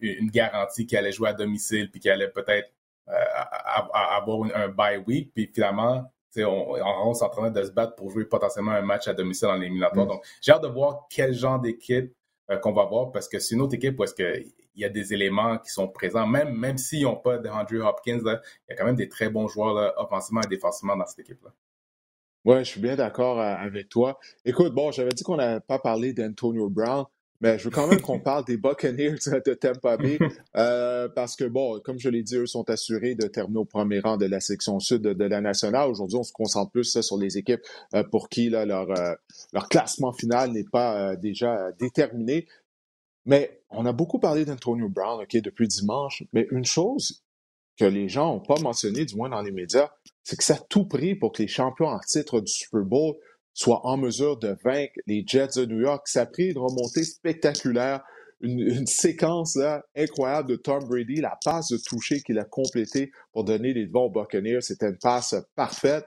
une 0.00 0.30
garantie 0.30 0.86
qui 0.86 0.96
allait 0.96 1.12
jouer 1.12 1.28
à 1.28 1.32
domicile, 1.34 1.90
puis 1.90 2.00
qui 2.00 2.08
allait 2.08 2.30
peut-être 2.30 2.70
avoir 3.06 4.48
un 4.54 4.68
bye 4.68 5.04
week, 5.06 5.32
puis 5.32 5.48
finalement, 5.54 6.10
on, 6.44 6.72
on 6.74 7.14
s'entraînait 7.14 7.50
de 7.50 7.64
se 7.64 7.70
battre 7.70 7.94
pour 7.94 8.10
jouer 8.10 8.24
potentiellement 8.24 8.72
un 8.72 8.82
match 8.82 9.08
à 9.08 9.14
domicile 9.14 9.48
en 9.48 9.60
éliminatoire. 9.60 10.06
Mm. 10.06 10.10
Donc, 10.10 10.24
j'ai 10.40 10.52
hâte 10.52 10.62
de 10.62 10.68
voir 10.68 11.06
quel 11.10 11.32
genre 11.32 11.60
d'équipe 11.60 12.12
euh, 12.50 12.58
qu'on 12.58 12.72
va 12.72 12.84
voir 12.84 13.10
parce 13.10 13.28
que 13.28 13.38
c'est 13.38 13.54
une 13.54 13.60
autre 13.60 13.74
équipe 13.74 13.98
où 13.98 14.04
est-ce 14.04 14.14
qu'il 14.14 14.52
y 14.76 14.84
a 14.84 14.88
des 14.88 15.12
éléments 15.12 15.58
qui 15.58 15.70
sont 15.70 15.88
présents, 15.88 16.26
même, 16.26 16.56
même 16.56 16.78
s'ils 16.78 17.02
n'ont 17.02 17.16
pas 17.16 17.38
de 17.38 17.48
Andrew 17.48 17.80
Hopkins, 17.84 18.20
il 18.24 18.40
y 18.70 18.72
a 18.72 18.76
quand 18.76 18.84
même 18.84 18.96
des 18.96 19.08
très 19.08 19.30
bons 19.30 19.48
joueurs 19.48 19.94
offensivement 19.98 20.42
et 20.42 20.46
défensivement 20.46 20.96
dans 20.96 21.06
cette 21.06 21.20
équipe-là. 21.20 21.52
Oui, 22.46 22.58
je 22.60 22.64
suis 22.70 22.80
bien 22.80 22.94
d'accord 22.94 23.40
euh, 23.40 23.54
avec 23.56 23.88
toi. 23.88 24.20
Écoute, 24.44 24.72
bon, 24.72 24.92
j'avais 24.92 25.10
dit 25.10 25.24
qu'on 25.24 25.36
n'avait 25.36 25.58
pas 25.58 25.80
parlé 25.80 26.12
d'Antonio 26.12 26.70
Brown, 26.70 27.04
mais 27.40 27.58
je 27.58 27.64
veux 27.64 27.70
quand 27.70 27.86
même 27.86 28.00
qu'on 28.00 28.20
parle 28.20 28.44
des 28.44 28.56
Buccaneers 28.56 29.16
de 29.44 29.54
Tampa 29.54 29.96
Bay 29.96 30.18
euh, 30.56 31.08
parce 31.08 31.36
que, 31.36 31.44
bon, 31.44 31.80
comme 31.80 31.98
je 31.98 32.08
l'ai 32.08 32.22
dit, 32.22 32.36
eux 32.36 32.46
sont 32.46 32.68
assurés 32.70 33.14
de 33.14 33.26
terminer 33.26 33.60
au 33.60 33.64
premier 33.64 34.00
rang 34.00 34.16
de 34.16 34.26
la 34.26 34.40
section 34.40 34.80
sud 34.80 35.02
de, 35.02 35.24
la 35.24 35.40
nationale. 35.40 35.90
Aujourd'hui, 35.90 36.18
on 36.18 36.22
se 36.22 36.32
concentre 36.32 36.70
plus 36.70 37.00
sur 37.00 37.18
les 37.18 37.38
équipes 37.38 37.62
euh, 37.94 38.02
pour 38.04 38.28
qui 38.28 38.48
là, 38.48 38.64
leur, 38.64 38.90
euh, 38.90 39.14
leur 39.52 39.68
classement 39.68 40.12
final 40.12 40.52
n'est 40.52 40.64
pas 40.64 41.16
déjà 41.16 41.72
déterminé. 41.78 42.46
Mais 43.24 43.60
on 43.70 43.84
a 43.86 43.92
beaucoup 43.92 44.18
parlé 44.18 44.44
d'Antonio 44.44 44.88
Brown 44.88 45.20
ok, 45.20 45.36
depuis 45.42 45.66
dimanche, 45.66 46.22
mais 46.32 46.46
une 46.50 46.64
chose 46.64 47.24
que 47.76 47.84
les 47.84 48.08
gens 48.08 48.34
n'ont 48.34 48.40
pas 48.40 48.58
mentionné, 48.60 49.04
du 49.04 49.16
moins 49.16 49.28
dans 49.28 49.42
les 49.42 49.50
médias, 49.52 49.90
c'est 50.22 50.36
que 50.36 50.44
ça 50.44 50.54
a 50.54 50.58
tout 50.58 50.86
pris 50.86 51.14
pour 51.14 51.32
que 51.32 51.42
les 51.42 51.48
champions 51.48 51.88
en 51.88 51.98
titre 51.98 52.40
du 52.40 52.50
Super 52.50 52.82
Bowl 52.82 53.16
soit 53.56 53.86
en 53.86 53.96
mesure 53.96 54.36
de 54.36 54.54
vaincre 54.62 54.92
les 55.06 55.24
Jets 55.26 55.56
de 55.56 55.64
New 55.64 55.80
York. 55.80 56.06
Ça 56.06 56.22
a 56.22 56.26
pris 56.26 56.50
une 56.50 56.58
remontée 56.58 57.04
spectaculaire, 57.04 58.04
une, 58.42 58.86
séquence 58.86 59.58
incroyable 59.96 60.50
de 60.50 60.56
Tom 60.56 60.84
Brady, 60.84 61.22
la 61.22 61.38
passe 61.42 61.68
de 61.68 61.78
toucher 61.78 62.20
qu'il 62.20 62.38
a 62.38 62.44
complétée 62.44 63.10
pour 63.32 63.44
donner 63.44 63.72
les 63.72 63.86
devants 63.86 64.04
aux 64.04 64.10
Buccaneers. 64.10 64.60
C'était 64.60 64.90
une 64.90 64.98
passe 64.98 65.34
parfaite. 65.54 66.06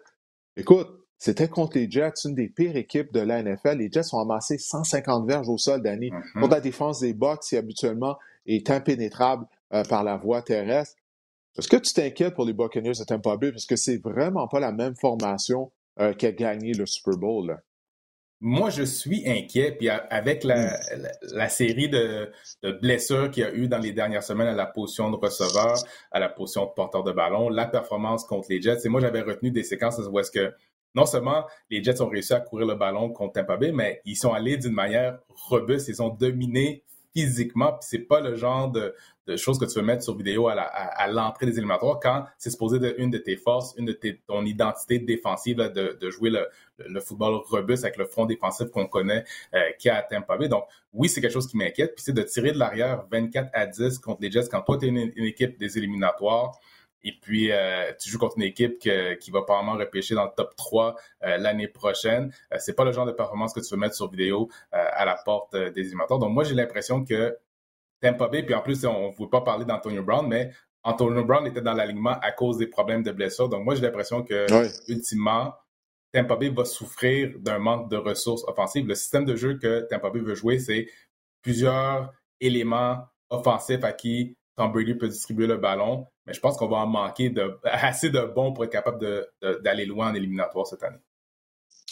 Écoute, 0.55 0.87
c'était 1.17 1.47
contre 1.47 1.79
les 1.79 1.89
Jets, 1.89 2.13
une 2.25 2.35
des 2.35 2.49
pires 2.49 2.75
équipes 2.75 3.11
de 3.11 3.19
la 3.19 3.41
NFL. 3.41 3.79
Les 3.79 3.91
Jets 3.91 4.13
ont 4.13 4.19
amassé 4.19 4.59
150 4.59 5.27
verges 5.27 5.49
au 5.49 5.57
sol, 5.57 5.81
Danny, 5.81 6.11
mm-hmm. 6.11 6.39
pour 6.39 6.49
la 6.49 6.61
défense 6.61 6.99
des 6.99 7.13
Bucks 7.13 7.41
qui 7.41 7.57
habituellement 7.57 8.19
est 8.45 8.69
impénétrable 8.69 9.47
euh, 9.73 9.83
par 9.85 10.03
la 10.03 10.17
voie 10.17 10.43
terrestre. 10.43 10.95
Est-ce 11.57 11.67
que 11.67 11.77
tu 11.77 11.93
t'inquiètes 11.93 12.35
pour 12.35 12.45
les 12.45 12.53
Buccaneers 12.53 12.93
de 12.99 13.03
Tampa 13.05 13.37
Bay? 13.37 13.51
Parce 13.51 13.65
que 13.65 13.75
c'est 13.75 13.97
vraiment 13.97 14.47
pas 14.47 14.59
la 14.59 14.71
même 14.71 14.95
formation 14.95 15.71
euh, 15.99 16.13
qui 16.13 16.25
a 16.25 16.31
gagné 16.31 16.73
le 16.73 16.85
Super 16.85 17.17
Bowl. 17.17 17.61
Moi, 18.41 18.69
je 18.69 18.83
suis 18.83 19.27
inquiet. 19.29 19.73
Puis 19.73 19.89
avec 19.89 20.43
la, 20.43 20.77
hmm. 20.77 21.49
série 21.49 21.89
de, 21.89 22.31
blessures 22.81 23.29
qu'il 23.31 23.43
y 23.43 23.45
a 23.45 23.53
eu 23.53 23.67
dans 23.67 23.79
les 23.79 23.91
dernières 23.91 24.23
semaines 24.23 24.47
à 24.47 24.53
la 24.53 24.65
position 24.65 25.11
de 25.11 25.17
receveur, 25.17 25.75
à 26.11 26.19
la 26.19 26.29
position 26.29 26.65
de 26.65 26.71
porteur 26.71 27.03
de 27.03 27.11
ballon, 27.11 27.49
la 27.49 27.65
performance 27.65 28.23
contre 28.23 28.47
les 28.49 28.61
Jets. 28.61 28.85
Et 28.85 28.89
moi, 28.89 29.01
j'avais 29.01 29.21
retenu 29.21 29.51
des 29.51 29.63
séquences 29.63 29.99
où 29.99 30.19
est-ce 30.19 30.31
que 30.31 30.53
non 30.95 31.05
seulement 31.05 31.45
les 31.69 31.83
Jets 31.83 32.01
ont 32.01 32.07
réussi 32.07 32.33
à 32.33 32.39
courir 32.39 32.65
le 32.65 32.75
ballon 32.75 33.11
contre 33.11 33.33
Tampa 33.33 33.57
Bay, 33.57 33.71
mais 33.71 34.01
ils 34.05 34.15
sont 34.15 34.33
allés 34.33 34.57
d'une 34.57 34.73
manière 34.73 35.19
robuste. 35.29 35.89
Ils 35.89 36.01
ont 36.01 36.09
dominé 36.09 36.83
physiquement. 37.13 37.73
Puis 37.73 37.87
c'est 37.89 37.99
pas 37.99 38.21
le 38.21 38.35
genre 38.35 38.69
de, 38.71 38.93
de 39.29 39.37
choses 39.37 39.59
que 39.59 39.65
tu 39.65 39.75
veux 39.79 39.85
mettre 39.85 40.03
sur 40.03 40.15
vidéo 40.15 40.47
à, 40.49 41.07
l'entrée 41.07 41.45
des 41.45 41.53
éliminatoires 41.53 41.99
quand 42.01 42.25
c'est 42.37 42.49
supposé 42.49 42.79
de 42.79 42.95
une 42.97 43.11
de 43.11 43.17
tes 43.19 43.37
forces, 43.37 43.75
une 43.77 43.85
de 43.85 43.99
ton 44.27 44.43
identité 44.45 44.99
défensive 44.99 45.57
de, 45.57 46.09
jouer 46.09 46.31
le, 46.31 46.99
football 46.99 47.35
robuste 47.49 47.83
avec 47.83 47.97
le 47.97 48.05
front 48.05 48.25
défensif 48.25 48.69
qu'on 48.71 48.87
connaît 48.87 49.23
euh, 49.53 49.59
qui 49.77 49.89
a 49.89 49.97
à 49.97 50.01
Tampa 50.01 50.37
Bay. 50.37 50.49
Donc 50.49 50.65
oui, 50.93 51.09
c'est 51.09 51.21
quelque 51.21 51.33
chose 51.33 51.47
qui 51.47 51.57
m'inquiète. 51.57 51.93
Puis 51.95 52.03
c'est 52.03 52.13
de 52.13 52.23
tirer 52.23 52.51
de 52.51 52.57
l'arrière 52.57 53.05
24 53.11 53.49
à 53.53 53.65
10 53.67 53.99
contre 53.99 54.21
les 54.21 54.31
Jets 54.31 54.49
quand 54.49 54.61
toi 54.61 54.77
tu 54.77 54.85
es 54.85 54.89
une, 54.89 55.11
équipe 55.25 55.59
des 55.59 55.77
éliminatoires. 55.77 56.59
Et 57.03 57.13
puis, 57.21 57.51
euh, 57.51 57.91
tu 57.99 58.09
joues 58.09 58.19
contre 58.19 58.37
une 58.37 58.43
équipe 58.43 58.77
qui 58.79 59.31
va 59.31 59.41
probablement 59.43 59.77
repêcher 59.77 60.15
dans 60.15 60.25
le 60.25 60.31
top 60.35 60.55
3 60.55 60.95
euh, 61.23 61.37
l'année 61.37 61.67
prochaine. 61.67 62.33
c'est 62.57 62.75
pas 62.75 62.83
le 62.83 62.91
genre 62.91 63.05
de 63.05 63.11
performance 63.11 63.53
que 63.53 63.59
tu 63.59 63.73
veux 63.73 63.79
mettre 63.79 63.95
sur 63.95 64.09
vidéo 64.09 64.49
à 64.71 65.05
la 65.05 65.15
porte 65.15 65.55
des 65.55 65.81
éliminatoires. 65.81 66.19
Donc, 66.19 66.31
moi, 66.31 66.43
j'ai 66.43 66.55
l'impression 66.55 67.03
que 67.03 67.37
Tampa 68.01 68.27
Bay, 68.27 68.43
puis 68.43 68.55
en 68.55 68.61
plus, 68.61 68.85
on 68.85 69.09
ne 69.09 69.15
voulait 69.15 69.29
pas 69.29 69.41
parler 69.41 69.65
d'Antonio 69.65 70.03
Brown, 70.03 70.27
mais 70.27 70.51
Antonio 70.83 71.23
Brown 71.25 71.45
était 71.47 71.61
dans 71.61 71.73
l'alignement 71.73 72.17
à 72.21 72.31
cause 72.31 72.57
des 72.57 72.67
problèmes 72.67 73.03
de 73.03 73.11
blessure. 73.11 73.49
Donc, 73.49 73.65
moi, 73.65 73.75
j'ai 73.75 73.81
l'impression 73.81 74.23
que, 74.23 74.47
ultimement, 74.89 75.53
Tampa 76.11 76.35
Bay 76.35 76.49
va 76.49 76.65
souffrir 76.65 77.37
d'un 77.39 77.59
manque 77.59 77.89
de 77.89 77.97
ressources 77.97 78.43
offensives. 78.47 78.87
Le 78.87 78.95
système 78.95 79.25
de 79.25 79.35
jeu 79.35 79.57
que 79.57 79.81
Tampa 79.89 80.09
Bay 80.09 80.19
veut 80.19 80.35
jouer, 80.35 80.59
c'est 80.59 80.87
plusieurs 81.41 82.11
éléments 82.39 83.05
offensifs 83.29 83.83
à 83.83 83.91
Tom 84.59 84.73
Brady 84.73 84.93
peut 84.95 85.07
distribuer 85.07 85.47
le 85.47 85.55
ballon, 85.55 86.05
mais 86.27 86.33
je 86.33 86.41
pense 86.41 86.57
qu'on 86.57 86.67
va 86.67 86.79
en 86.79 86.87
manquer 86.87 87.29
de, 87.29 87.57
assez 87.63 88.09
de 88.09 88.19
bons 88.35 88.51
pour 88.51 88.65
être 88.65 88.71
capable 88.71 89.25
d'aller 89.63 89.85
loin 89.85 90.11
en 90.11 90.13
éliminatoire 90.13 90.67
cette 90.67 90.83
année. 90.83 90.97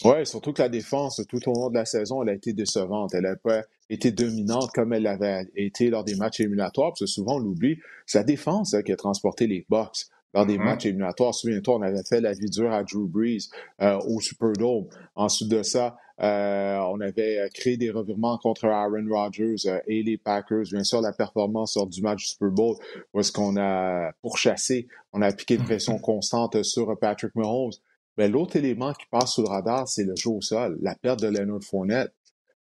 Oui, 0.04 0.26
surtout 0.26 0.52
que 0.52 0.62
la 0.62 0.68
défense, 0.68 1.22
tout 1.30 1.40
au 1.48 1.54
long 1.54 1.70
de 1.70 1.76
la 1.76 1.86
saison, 1.86 2.22
elle 2.22 2.30
a 2.30 2.34
été 2.34 2.52
décevante. 2.52 3.14
Elle 3.14 3.24
n'a 3.24 3.38
pas 3.38 3.64
été 3.90 4.12
dominante 4.12 4.70
comme 4.76 4.92
elle 4.92 5.04
l'avait 5.04 5.48
été 5.56 5.90
lors 5.90 6.04
des 6.04 6.16
matchs 6.16 6.42
éliminatoires. 6.42 6.92
Parce 6.92 7.00
que 7.00 7.06
souvent, 7.06 7.36
on 7.36 7.40
l'oublie, 7.40 7.80
c'est 8.06 8.20
la 8.20 8.26
défense 8.26 8.74
hein, 8.74 8.84
qui 8.84 8.92
a 8.92 8.98
transporté 8.98 9.48
les 9.48 9.66
Bucks 9.70 10.06
lors 10.34 10.46
des 10.46 10.58
mm-hmm. 10.58 10.64
matchs 10.64 10.86
éliminatoires. 10.88 11.34
Souviens-toi, 11.34 11.78
on 11.78 11.82
avait 11.82 12.04
fait 12.04 12.20
la 12.20 12.34
vie 12.34 12.50
dure 12.50 12.74
à 12.74 12.84
Drew 12.84 13.08
Brees 13.08 13.48
euh, 13.82 13.98
au 14.08 14.20
Superdome. 14.20 14.88
Ensuite 15.16 15.50
de 15.50 15.64
ça, 15.64 15.98
euh, 16.22 16.78
on 16.90 17.00
avait 17.00 17.50
créé 17.54 17.78
des 17.78 17.92
revirements 17.92 18.38
contre 18.40 18.66
Aaron 18.66 19.06
Rodgers 19.10 19.56
euh, 19.68 19.80
et 19.88 20.02
les 20.02 20.18
Packers. 20.18 20.64
Bien 20.72 20.84
sûr, 20.84 21.02
la 21.02 21.14
performance 21.14 21.76
lors 21.76 21.88
du 21.88 22.02
match 22.02 22.20
du 22.20 22.26
Super 22.26 22.50
Bowl, 22.50 22.76
où 23.14 23.20
est-ce 23.20 23.32
qu'on 23.32 23.56
a 23.58 24.12
pourchassé, 24.22 24.88
on 25.14 25.22
a 25.22 25.28
appliqué 25.28 25.56
une 25.56 25.64
pression 25.64 26.00
constante 26.00 26.64
sur 26.64 26.98
Patrick 27.00 27.36
Mahomes. 27.36 27.74
Mais 28.18 28.28
l'autre 28.28 28.56
élément 28.56 28.94
qui 28.94 29.06
passe 29.12 29.34
sous 29.34 29.44
le 29.44 29.50
radar, 29.50 29.88
c'est 29.88 30.04
le 30.04 30.16
jeu 30.16 30.32
au 30.32 30.42
sol, 30.42 30.78
la 30.82 30.96
perte 30.96 31.22
de 31.22 31.28
Leonard 31.28 31.64
Fournette. 31.64 32.12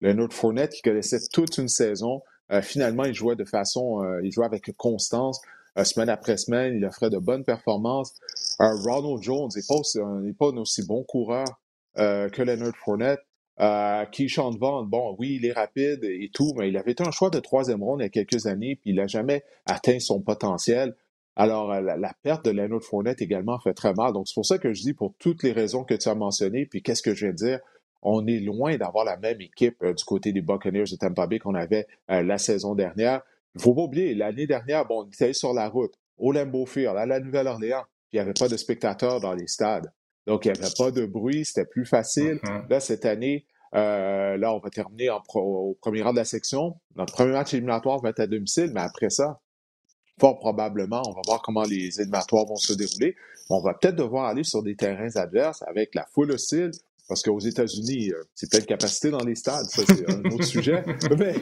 Leonard 0.00 0.32
Fournette 0.32 0.72
qui 0.72 0.82
connaissait 0.82 1.20
toute 1.30 1.59
une 1.59 1.68
saison, 1.68 2.22
euh, 2.53 2.61
finalement, 2.61 3.05
il 3.05 3.14
jouait 3.14 3.36
de 3.36 3.44
façon, 3.44 4.03
euh, 4.03 4.20
il 4.22 4.30
jouait 4.30 4.44
avec 4.44 4.70
constance, 4.76 5.40
euh, 5.78 5.84
semaine 5.84 6.11
après 6.11 6.36
semaine, 6.36 6.74
il 6.76 6.84
offrait 6.84 7.09
de 7.09 7.18
bonnes 7.18 7.44
performances. 7.44 8.14
Ronald 8.59 9.22
Jones 9.22 9.48
n'est 9.57 9.62
pas, 9.66 9.74
aussi, 9.74 9.98
pas 10.38 10.48
un 10.48 10.57
aussi 10.59 10.86
bon 10.86 11.03
coureur 11.05 11.46
que 11.96 12.42
Leonard 12.42 12.76
Fournette. 12.84 13.20
Euh, 13.62 14.04
Keyshawn 14.06 14.56
Vaughn, 14.58 14.88
bon, 14.88 15.14
oui, 15.18 15.38
il 15.40 15.46
est 15.46 15.52
rapide 15.52 16.02
et 16.02 16.30
tout, 16.32 16.52
mais 16.56 16.68
il 16.68 16.76
avait 16.76 16.92
été 16.92 17.06
un 17.06 17.12
choix 17.12 17.30
de 17.30 17.38
troisième 17.38 17.82
ronde 17.82 18.00
il 18.00 18.04
y 18.04 18.06
a 18.06 18.08
quelques 18.08 18.46
années, 18.46 18.74
puis 18.74 18.90
il 18.90 18.96
n'a 18.96 19.06
jamais 19.06 19.44
atteint 19.66 20.00
son 20.00 20.20
potentiel. 20.20 20.96
Alors, 21.36 21.72
euh, 21.72 21.80
la, 21.80 22.12
perte 22.22 22.44
de 22.44 22.50
Leonard 22.50 22.82
Fournette 22.82 23.22
également 23.22 23.58
fait 23.58 23.72
très 23.72 23.94
mal. 23.94 24.12
Donc, 24.12 24.28
c'est 24.28 24.34
pour 24.34 24.44
ça 24.44 24.58
que 24.58 24.72
je 24.72 24.82
dis, 24.82 24.92
pour 24.92 25.14
toutes 25.18 25.42
les 25.42 25.52
raisons 25.52 25.84
que 25.84 25.94
tu 25.94 26.08
as 26.08 26.14
mentionnées, 26.14 26.66
puis 26.66 26.82
qu'est-ce 26.82 27.02
que 27.02 27.14
je 27.14 27.26
vais 27.26 27.32
dire, 27.32 27.60
on 28.02 28.26
est 28.26 28.40
loin 28.40 28.76
d'avoir 28.76 29.04
la 29.04 29.16
même 29.16 29.40
équipe 29.40 29.82
euh, 29.82 29.94
du 29.94 30.04
côté 30.04 30.32
des 30.32 30.42
Buccaneers 30.42 30.84
de 30.90 30.96
Tampa 30.96 31.26
Bay 31.26 31.38
qu'on 31.38 31.54
avait 31.54 31.86
euh, 32.10 32.22
la 32.22 32.38
saison 32.38 32.74
dernière. 32.74 33.22
Il 33.54 33.58
ne 33.58 33.62
faut 33.62 33.74
pas 33.74 33.82
oublier, 33.82 34.14
l'année 34.14 34.46
dernière, 34.46 34.86
bon, 34.86 35.04
on 35.04 35.06
était 35.06 35.32
sur 35.32 35.54
la 35.54 35.68
route, 35.68 35.94
au 36.18 36.32
Lambeau 36.32 36.66
Field, 36.66 36.96
à 36.96 37.06
la 37.06 37.20
Nouvelle-Orléans, 37.20 37.84
puis 38.08 38.14
il 38.14 38.16
n'y 38.16 38.20
avait 38.20 38.34
pas 38.34 38.48
de 38.48 38.56
spectateurs 38.56 39.20
dans 39.20 39.34
les 39.34 39.46
stades. 39.46 39.92
Donc, 40.26 40.44
il 40.44 40.52
n'y 40.52 40.58
avait 40.58 40.74
pas 40.76 40.90
de 40.90 41.06
bruit, 41.06 41.44
c'était 41.44 41.64
plus 41.64 41.86
facile. 41.86 42.40
Mm-hmm. 42.42 42.70
Là, 42.70 42.80
cette 42.80 43.04
année, 43.06 43.46
là, 43.73 44.55
on 44.55 44.59
va 44.59 44.70
terminer 44.70 45.11
au 45.35 45.79
premier 45.81 46.03
rang 46.03 46.12
de 46.12 46.18
la 46.18 46.25
section. 46.25 46.77
Notre 46.97 47.12
premier 47.12 47.33
match 47.33 47.55
éliminatoire 47.55 48.01
va 48.01 48.11
être 48.11 48.20
à 48.20 48.27
domicile, 48.27 48.70
mais 48.75 48.81
après 48.81 49.11
ça, 49.11 49.41
fort 50.20 50.39
probablement, 50.39 51.03
on 51.07 51.12
va 51.12 51.20
voir 51.27 51.43
comment 51.43 51.64
les 51.64 52.01
éliminatoires 52.01 52.47
vont 52.47 52.57
se 52.57 52.73
dérouler. 52.73 53.16
On 53.51 53.61
va 53.61 53.75
peut-être 53.75 53.97
devoir 53.97 54.27
aller 54.27 54.45
sur 54.45 54.62
des 54.62 54.77
terrains 54.77 55.16
adverses 55.16 55.62
avec 55.66 55.95
la 55.95 56.07
foule 56.12 56.33
hostile, 56.33 56.70
parce 57.09 57.23
qu'aux 57.23 57.41
États-Unis, 57.41 58.11
euh, 58.12 58.23
c'est 58.35 58.49
plein 58.51 58.61
de 58.61 58.64
capacité 58.64 59.11
dans 59.11 59.25
les 59.25 59.35
stades, 59.35 59.66
ça 59.66 59.83
c'est 59.87 60.09
un 60.09 60.25
autre 60.31 60.45
sujet. 60.45 60.83
Mais, 61.18 61.35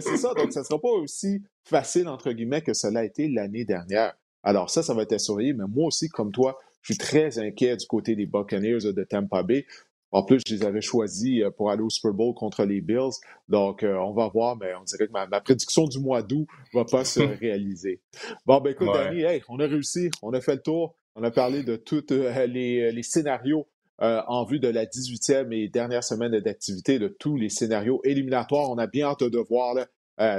c'est 0.00 0.16
ça, 0.16 0.34
donc 0.34 0.52
ça 0.52 0.60
ne 0.60 0.64
sera 0.64 0.80
pas 0.80 0.88
aussi 0.88 1.42
facile, 1.64 2.08
entre 2.08 2.32
guillemets, 2.32 2.62
que 2.62 2.74
cela 2.74 3.00
a 3.00 3.04
été 3.04 3.28
l'année 3.28 3.64
dernière. 3.64 4.14
Alors 4.42 4.70
ça, 4.70 4.82
ça 4.82 4.94
va 4.94 5.02
être 5.02 5.18
surveillé, 5.20 5.52
mais 5.54 5.64
moi 5.68 5.86
aussi, 5.86 6.08
comme 6.08 6.30
toi, 6.30 6.58
je 6.82 6.92
suis 6.92 6.98
très 6.98 7.38
inquiet 7.38 7.76
du 7.76 7.86
côté 7.86 8.14
des 8.14 8.26
Buccaneers 8.26 8.92
de 8.92 9.04
Tampa 9.04 9.42
Bay. 9.42 9.66
En 10.14 10.22
plus, 10.22 10.40
je 10.46 10.54
les 10.54 10.62
avais 10.62 10.80
choisis 10.80 11.42
euh, 11.42 11.50
pour 11.50 11.72
aller 11.72 11.82
au 11.82 11.90
Super 11.90 12.12
Bowl 12.12 12.34
contre 12.34 12.64
les 12.64 12.80
Bills. 12.80 13.18
Donc, 13.48 13.82
euh, 13.82 13.96
on 13.96 14.12
va 14.12 14.28
voir, 14.28 14.56
mais 14.56 14.72
on 14.80 14.84
dirait 14.84 15.08
que 15.08 15.12
ma, 15.12 15.26
prédiction 15.40 15.88
du 15.88 15.98
mois 15.98 16.22
d'août 16.22 16.46
va 16.72 16.84
pas 16.84 17.04
se 17.04 17.18
réaliser. 17.40 18.00
Bon, 18.46 18.60
ben 18.60 18.70
écoute, 18.70 18.90
Danny, 18.94 19.24
on 19.48 19.58
a 19.58 19.66
réussi, 19.66 20.10
on 20.22 20.32
a 20.32 20.40
fait 20.40 20.54
le 20.54 20.62
tour. 20.62 20.94
On 21.16 21.24
a 21.24 21.32
parlé 21.32 21.64
de 21.64 21.74
tous 21.74 22.04
euh, 22.12 22.46
les, 22.46 23.02
scénarios 23.02 23.66
en 23.98 24.44
vue 24.44 24.60
de 24.60 24.68
la 24.68 24.86
18e 24.86 25.52
et 25.52 25.68
dernière 25.68 26.04
semaine 26.04 26.38
d'activité, 26.40 27.00
de 27.00 27.08
tous 27.08 27.36
les 27.36 27.48
scénarios 27.48 28.00
éliminatoires. 28.04 28.70
On 28.70 28.78
a 28.78 28.86
bien 28.86 29.06
hâte 29.08 29.24
de 29.24 29.38
voir 29.38 29.76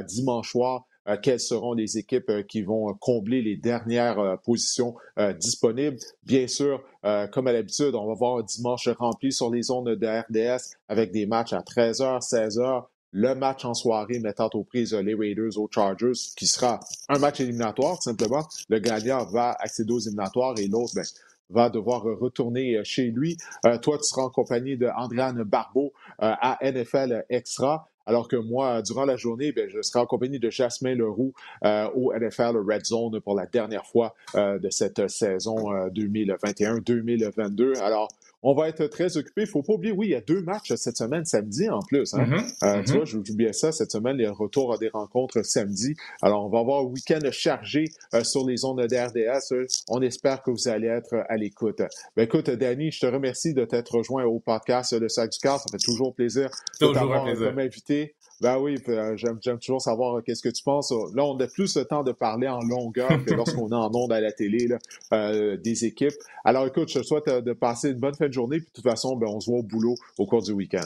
dimanche 0.05 0.51
soir 0.51 0.86
quelles 1.22 1.39
seront 1.39 1.74
les 1.74 1.97
équipes 1.97 2.30
euh, 2.30 2.43
qui 2.43 2.64
vont 2.64 2.93
combler 2.95 3.41
les 3.41 3.56
dernières 3.56 4.20
euh, 4.20 4.36
positions 4.38 4.95
disponibles. 5.39 5.97
Bien 6.24 6.47
sûr, 6.47 6.84
comme 7.32 7.47
à 7.47 7.53
l'habitude, 7.53 7.95
on 7.95 8.08
va 8.08 8.14
voir 8.14 8.38
un 8.38 8.43
dimanche 8.43 8.88
rempli 8.88 9.32
sur 9.32 9.49
les 9.49 9.64
zones 9.64 9.95
de 9.95 10.08
RDS 10.08 10.76
avec 10.89 11.12
des 11.12 11.26
matchs 11.26 11.53
à 11.53 11.60
13h, 11.60 12.22
16h, 12.22 12.84
le 13.12 13.34
match 13.34 13.64
en 13.64 13.74
soirée 13.74 14.20
mettant 14.20 14.49
aux 14.53 14.64
prises 14.64 14.93
les 14.93 15.14
Raiders 15.14 15.58
aux 15.58 15.70
Chargers, 15.72 16.12
qui 16.36 16.47
sera 16.47 16.80
un 17.08 17.20
match 17.20 17.39
éliminatoire, 17.39 18.01
simplement. 18.01 18.45
Le 18.70 18.80
gagnant 18.80 19.26
va 19.26 19.56
accéder 19.60 19.93
aux 19.93 19.99
éliminatoires 19.99 20.56
et 20.58 20.68
l'autre 20.68 20.93
ben, 20.95 21.06
va 21.49 21.70
devoir 21.70 22.03
retourner 22.03 22.84
chez 22.84 23.12
lui. 23.12 23.38
toi, 23.82 23.97
tu 23.97 24.03
seras 24.03 24.24
en 24.24 24.30
compagnie 24.30 24.78
de 24.78 24.88
Andréane 24.88 25.43
Barbeau 25.43 25.93
à 26.20 26.58
NFL 26.62 27.26
Extra. 27.30 27.88
Alors 28.06 28.28
que 28.28 28.36
moi, 28.36 28.82
durant 28.82 29.06
la 29.06 29.18
journée, 29.18 29.51
ben, 29.51 29.70
je 29.70 29.82
serai 29.82 30.01
accompagné 30.01 30.39
de 30.39 30.49
Jasmin 30.49 30.95
Leroux 30.95 31.34
euh, 31.64 31.89
au 31.95 32.14
NFL 32.14 32.58
Red 32.58 32.86
Zone 32.86 33.20
pour 33.20 33.36
la 33.36 33.45
dernière 33.45 33.86
fois 33.86 34.16
euh, 34.36 34.60
de 34.60 34.70
cette 34.70 35.08
saison 35.10 35.56
2021-2022. 35.89 37.62
Euh, 37.62 37.74
Alors, 37.82 38.10
on 38.48 38.54
va 38.54 38.70
être 38.70 38.86
très 38.86 39.18
occupé. 39.18 39.41
Il 39.41 39.46
ne 39.46 39.50
faut 39.50 39.64
pas 39.64 39.74
oublier, 39.74 39.91
oui, 39.91 40.08
il 40.08 40.12
y 40.12 40.16
a 40.16 40.22
deux 40.22 40.41
matchs 40.43 40.72
cette 40.76 40.98
semaine, 40.98 41.26
samedi 41.26 41.68
en 41.68 41.80
plus. 41.80 42.14
Hein? 42.14 42.26
Mm-hmm. 42.26 42.34
Euh, 42.64 42.84
tu 42.84 42.91
mm-hmm. 42.91 42.96
vois, 42.96 43.06
j'oublie 43.06 43.54
ça. 43.54 43.72
Cette 43.72 43.91
semaine, 43.91 44.18
les 44.18 44.28
retours 44.28 44.72
à 44.72 44.78
des 44.78 44.89
rencontres 44.89 45.43
samedi. 45.43 45.96
Alors, 46.22 46.46
on 46.46 46.50
va 46.50 46.60
avoir 46.60 46.82
un 46.82 46.86
week-end 46.86 47.20
chargé 47.32 47.86
euh, 48.14 48.24
sur 48.24 48.46
les 48.46 48.64
ondes 48.64 48.86
d'RDS. 48.86 49.66
On 49.89 50.00
espère 50.04 50.43
que 50.43 50.52
vous 50.52 50.68
allez 50.68 50.88
être 50.88 51.16
à 51.28 51.38
l'écoute. 51.38 51.82
Ben, 52.16 52.24
écoute, 52.24 52.52
Danny, 52.52 52.91
je 52.91 53.00
te 53.00 53.08
remercie 53.08 53.56
de 53.56 53.66
t'être 53.66 53.98
rejoint 53.98 54.26
au 54.26 54.39
podcast 54.39 54.93
Le 54.93 55.10
Sac 55.10 55.32
du 55.32 55.39
Car. 55.39 55.60
Ça 55.60 55.66
fait 55.72 55.84
toujours 55.84 56.14
plaisir 56.14 56.52
de 56.80 56.93
t'avoir 56.93 57.26
comme 57.26 57.58
invité. 57.58 58.14
Ben 58.41 58.60
oui, 58.60 58.76
euh, 58.89 59.16
j'aime, 59.16 59.39
toujours 59.60 59.82
savoir 59.82 60.22
qu'est-ce 60.22 60.43
que 60.43 60.54
tu 60.54 60.62
penses. 60.62 60.91
Là, 61.16 61.24
on 61.24 61.39
a 61.39 61.48
plus 61.48 61.78
le 61.78 61.86
temps 61.86 62.04
de 62.04 62.12
parler 62.12 62.50
en 62.50 62.60
longueur 62.60 63.08
que 63.26 63.34
lorsqu'on 63.34 63.70
est 63.70 63.76
en 63.76 63.89
ondes 63.96 64.12
à 64.12 64.20
la 64.20 64.34
télé 64.34 64.68
des 65.12 65.86
équipes. 65.86 66.14
Alors 66.43 66.68
écoute, 66.68 66.89
je 66.89 67.00
te 67.00 67.04
souhaite 67.04 67.28
de 67.28 67.54
passer 67.54 67.89
une 67.89 68.00
bonne 68.00 68.14
fin 68.14 68.28
de 68.28 68.35
journée. 68.36 68.60
Puis 68.60 68.68
de 68.68 68.74
toute 68.74 68.84
façon, 68.84 69.16
ben, 69.16 69.28
on 69.28 69.40
se 69.40 69.50
voit 69.50 69.60
au 69.60 69.64
boulot 69.64 69.96
au 70.18 70.26
cours 70.26 70.44
du 70.44 70.52
week-end. 70.52 70.86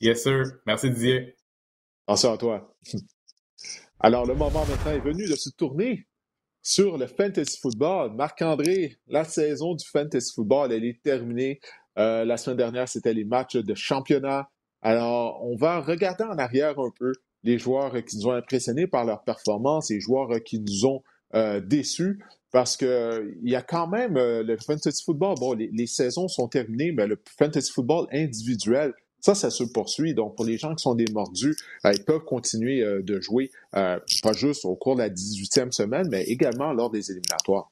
Yes, 0.00 0.22
sir. 0.22 0.44
Merci, 0.66 0.90
Didier. 0.90 1.36
Attention 2.06 2.32
à 2.32 2.38
toi. 2.38 2.76
Alors, 4.00 4.26
le 4.26 4.34
moment 4.34 4.64
maintenant 4.64 4.92
est 4.92 5.04
venu 5.04 5.28
de 5.28 5.36
se 5.36 5.50
tourner 5.50 6.06
sur 6.62 6.96
le 6.96 7.06
fantasy 7.06 7.58
football. 7.60 8.14
Marc-André, 8.14 8.96
la 9.06 9.24
saison 9.24 9.74
du 9.74 9.86
fantasy 9.86 10.32
football, 10.34 10.72
elle 10.72 10.84
est 10.84 11.02
terminée. 11.02 11.60
Euh, 11.98 12.24
la 12.24 12.36
semaine 12.36 12.56
dernière, 12.56 12.88
c'était 12.88 13.12
les 13.12 13.24
matchs 13.24 13.56
de 13.56 13.74
championnat. 13.74 14.48
Alors, 14.80 15.44
on 15.44 15.56
va 15.56 15.80
regarder 15.80 16.24
en 16.24 16.38
arrière 16.38 16.78
un 16.78 16.90
peu 16.98 17.12
les 17.42 17.58
joueurs 17.58 17.92
qui 18.04 18.16
nous 18.16 18.28
ont 18.28 18.32
impressionnés 18.32 18.86
par 18.86 19.04
leur 19.04 19.22
performance 19.24 19.90
les 19.90 20.00
joueurs 20.00 20.42
qui 20.44 20.60
nous 20.60 20.86
ont 20.86 21.02
euh, 21.34 21.60
déçus 21.60 22.22
parce 22.52 22.76
que 22.76 23.34
il 23.42 23.50
y 23.50 23.56
a 23.56 23.62
quand 23.62 23.86
même 23.86 24.16
euh, 24.16 24.42
le 24.42 24.56
fantasy 24.56 25.02
football. 25.04 25.36
Bon, 25.38 25.54
les, 25.54 25.86
saisons 25.86 26.28
sont 26.28 26.48
terminées, 26.48 26.92
mais 26.92 27.06
le 27.06 27.20
fantasy 27.38 27.70
football 27.72 28.06
individuel, 28.12 28.92
ça, 29.20 29.34
ça 29.34 29.50
se 29.50 29.64
poursuit. 29.64 30.14
Donc, 30.14 30.36
pour 30.36 30.44
les 30.44 30.58
gens 30.58 30.74
qui 30.74 30.82
sont 30.82 30.94
des 30.94 31.10
mordus, 31.12 31.56
euh, 31.84 31.92
ils 31.92 32.04
peuvent 32.04 32.24
continuer 32.24 32.82
euh, 32.82 33.02
de 33.02 33.20
jouer, 33.20 33.50
pas 33.72 34.32
juste 34.32 34.64
au 34.64 34.74
cours 34.74 34.96
de 34.96 35.00
la 35.00 35.10
18e 35.10 35.72
semaine, 35.72 36.08
mais 36.10 36.24
également 36.24 36.72
lors 36.72 36.90
des 36.90 37.10
éliminatoires. 37.10 37.70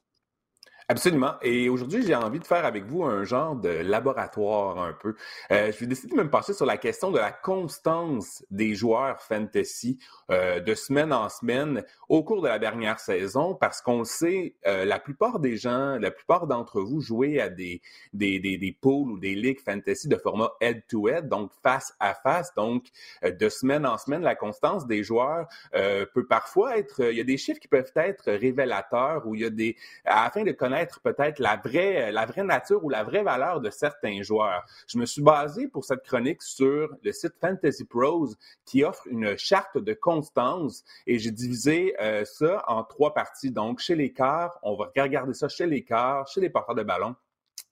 Absolument. 0.90 1.34
Et 1.42 1.68
aujourd'hui, 1.68 2.02
j'ai 2.02 2.14
envie 2.14 2.38
de 2.38 2.46
faire 2.46 2.64
avec 2.64 2.86
vous 2.86 3.04
un 3.04 3.22
genre 3.22 3.54
de 3.54 3.68
laboratoire 3.68 4.78
un 4.78 4.94
peu. 4.94 5.14
Euh, 5.50 5.70
je 5.70 5.80
vais 5.80 5.86
décider 5.86 6.16
de 6.16 6.22
me 6.22 6.30
passer 6.30 6.54
sur 6.54 6.64
la 6.64 6.78
question 6.78 7.10
de 7.10 7.18
la 7.18 7.30
constance 7.30 8.42
des 8.50 8.74
joueurs 8.74 9.20
fantasy 9.20 9.98
euh, 10.30 10.60
de 10.60 10.74
semaine 10.74 11.12
en 11.12 11.28
semaine 11.28 11.84
au 12.08 12.24
cours 12.24 12.40
de 12.40 12.48
la 12.48 12.58
dernière 12.58 13.00
saison, 13.00 13.54
parce 13.54 13.82
qu'on 13.82 13.98
le 13.98 14.04
sait, 14.06 14.54
euh, 14.66 14.86
la 14.86 14.98
plupart 14.98 15.40
des 15.40 15.58
gens, 15.58 15.98
la 15.98 16.10
plupart 16.10 16.46
d'entre 16.46 16.80
vous 16.80 17.02
jouez 17.02 17.38
à 17.38 17.50
des, 17.50 17.82
des, 18.14 18.40
des, 18.40 18.56
des 18.56 18.72
pools 18.72 19.10
ou 19.10 19.18
des 19.18 19.34
ligues 19.34 19.60
fantasy 19.60 20.08
de 20.08 20.16
format 20.16 20.52
head-to-head, 20.62 21.28
donc 21.28 21.50
face 21.62 21.92
à 22.00 22.14
face. 22.14 22.54
Donc, 22.54 22.86
euh, 23.24 23.30
de 23.30 23.50
semaine 23.50 23.84
en 23.84 23.98
semaine, 23.98 24.22
la 24.22 24.34
constance 24.36 24.86
des 24.86 25.02
joueurs 25.02 25.48
euh, 25.74 26.06
peut 26.14 26.26
parfois 26.26 26.78
être, 26.78 27.10
il 27.10 27.18
y 27.18 27.20
a 27.20 27.24
des 27.24 27.36
chiffres 27.36 27.60
qui 27.60 27.68
peuvent 27.68 27.92
être 27.94 28.32
révélateurs 28.32 29.26
ou 29.26 29.34
il 29.34 29.42
y 29.42 29.44
a 29.44 29.50
des, 29.50 29.76
afin 30.06 30.44
de 30.44 30.52
connaître 30.52 30.77
peut-être 31.02 31.38
la 31.38 31.56
vraie, 31.56 32.12
la 32.12 32.26
vraie 32.26 32.44
nature 32.44 32.84
ou 32.84 32.88
la 32.88 33.02
vraie 33.02 33.22
valeur 33.22 33.60
de 33.60 33.70
certains 33.70 34.22
joueurs. 34.22 34.64
Je 34.86 34.98
me 34.98 35.06
suis 35.06 35.22
basé 35.22 35.68
pour 35.68 35.84
cette 35.84 36.02
chronique 36.02 36.42
sur 36.42 36.88
le 37.02 37.12
site 37.12 37.34
Fantasy 37.40 37.84
Pros 37.84 38.28
qui 38.64 38.84
offre 38.84 39.06
une 39.08 39.36
charte 39.36 39.78
de 39.78 39.94
constance 39.94 40.84
et 41.06 41.18
j'ai 41.18 41.30
divisé 41.30 41.94
euh, 42.00 42.24
ça 42.24 42.64
en 42.68 42.84
trois 42.84 43.14
parties. 43.14 43.50
Donc, 43.50 43.80
chez 43.80 43.94
les 43.94 44.12
quarts, 44.12 44.58
on 44.62 44.76
va 44.76 44.90
regarder 44.96 45.34
ça 45.34 45.48
chez 45.48 45.66
les 45.66 45.84
quarts, 45.84 46.26
chez 46.28 46.40
les 46.40 46.50
porteurs 46.50 46.74
de 46.74 46.82
ballon 46.82 47.14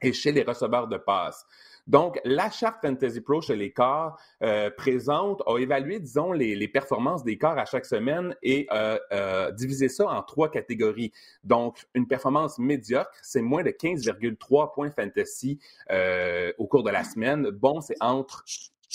et 0.01 0.13
chez 0.13 0.33
les 0.33 0.43
receveurs 0.43 0.89
de 0.89 0.99
passe. 0.99 1.45
Donc, 1.87 2.21
la 2.25 2.51
charte 2.51 2.81
Fantasy 2.83 3.21
Pro 3.21 3.41
chez 3.41 3.55
les 3.55 3.73
corps 3.73 4.19
euh, 4.43 4.71
présente 4.71 5.43
a 5.47 5.59
évalué, 5.59 6.01
disons, 6.01 6.33
les, 6.33 6.67
performances 6.69 7.23
des 7.23 7.39
corps 7.39 7.59
à 7.59 7.65
chaque 7.65 7.87
semaine 7.87 8.35
et 8.43 8.67
euh, 8.73 8.99
euh, 9.13 9.53
divisé 9.53 9.89
ça 9.89 10.09
en 10.09 10.23
trois 10.23 10.51
catégories. 10.51 11.13
Donc, 11.45 11.87
une 11.95 12.09
performance 12.09 12.59
médiocre, 12.59 13.11
c'est 13.23 13.43
moins 13.43 13.63
de 13.63 13.71
15,3 13.71 14.75
points 14.75 14.91
fantasy 14.91 15.61
euh, 15.91 16.53
au 16.59 16.67
cours 16.67 16.83
de 16.83 16.91
la 16.91 17.05
semaine. 17.05 17.51
Bon, 17.51 17.81
c'est 17.81 17.97
entre 18.01 18.45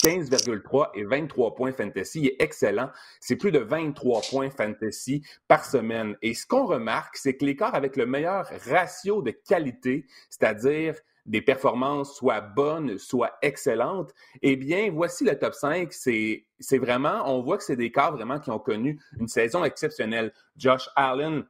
15,3 0.02 0.90
et 0.94 1.04
23 1.04 1.54
points 1.54 1.72
fantasy. 1.72 2.32
Excellent. 2.38 2.90
C'est 3.20 3.36
plus 3.36 3.52
de 3.52 3.58
23 3.60 4.20
points 4.30 4.50
fantasy 4.50 5.24
par 5.48 5.64
semaine. 5.64 6.16
Et 6.20 6.34
ce 6.34 6.46
qu'on 6.46 6.66
remarque, 6.66 7.16
c'est 7.16 7.36
que 7.36 7.52
corps 7.52 7.74
avec 7.74 7.96
le 7.96 8.04
meilleur 8.04 8.50
ratio 8.68 9.22
de 9.22 9.30
qualité, 9.30 10.06
c'est-à-dire 10.28 10.96
des 11.26 11.42
performances 11.42 12.16
soit 12.16 12.40
bonnes, 12.40 12.98
soit 12.98 13.32
excellentes, 13.42 14.12
eh 14.42 14.56
bien, 14.56 14.90
voici 14.92 15.24
le 15.24 15.38
top 15.38 15.54
5. 15.54 15.92
C'est, 15.92 16.44
vraiment, 16.78 17.22
on 17.26 17.42
voit 17.42 17.58
que 17.58 17.64
c'est 17.64 17.76
des 17.76 17.92
cas 17.92 18.10
vraiment 18.10 18.40
qui 18.40 18.50
ont 18.50 18.58
connu 18.58 19.00
une 19.18 19.28
saison 19.28 19.64
exceptionnelle. 19.64 20.32
Josh 20.56 20.88
Allen, 20.96 21.44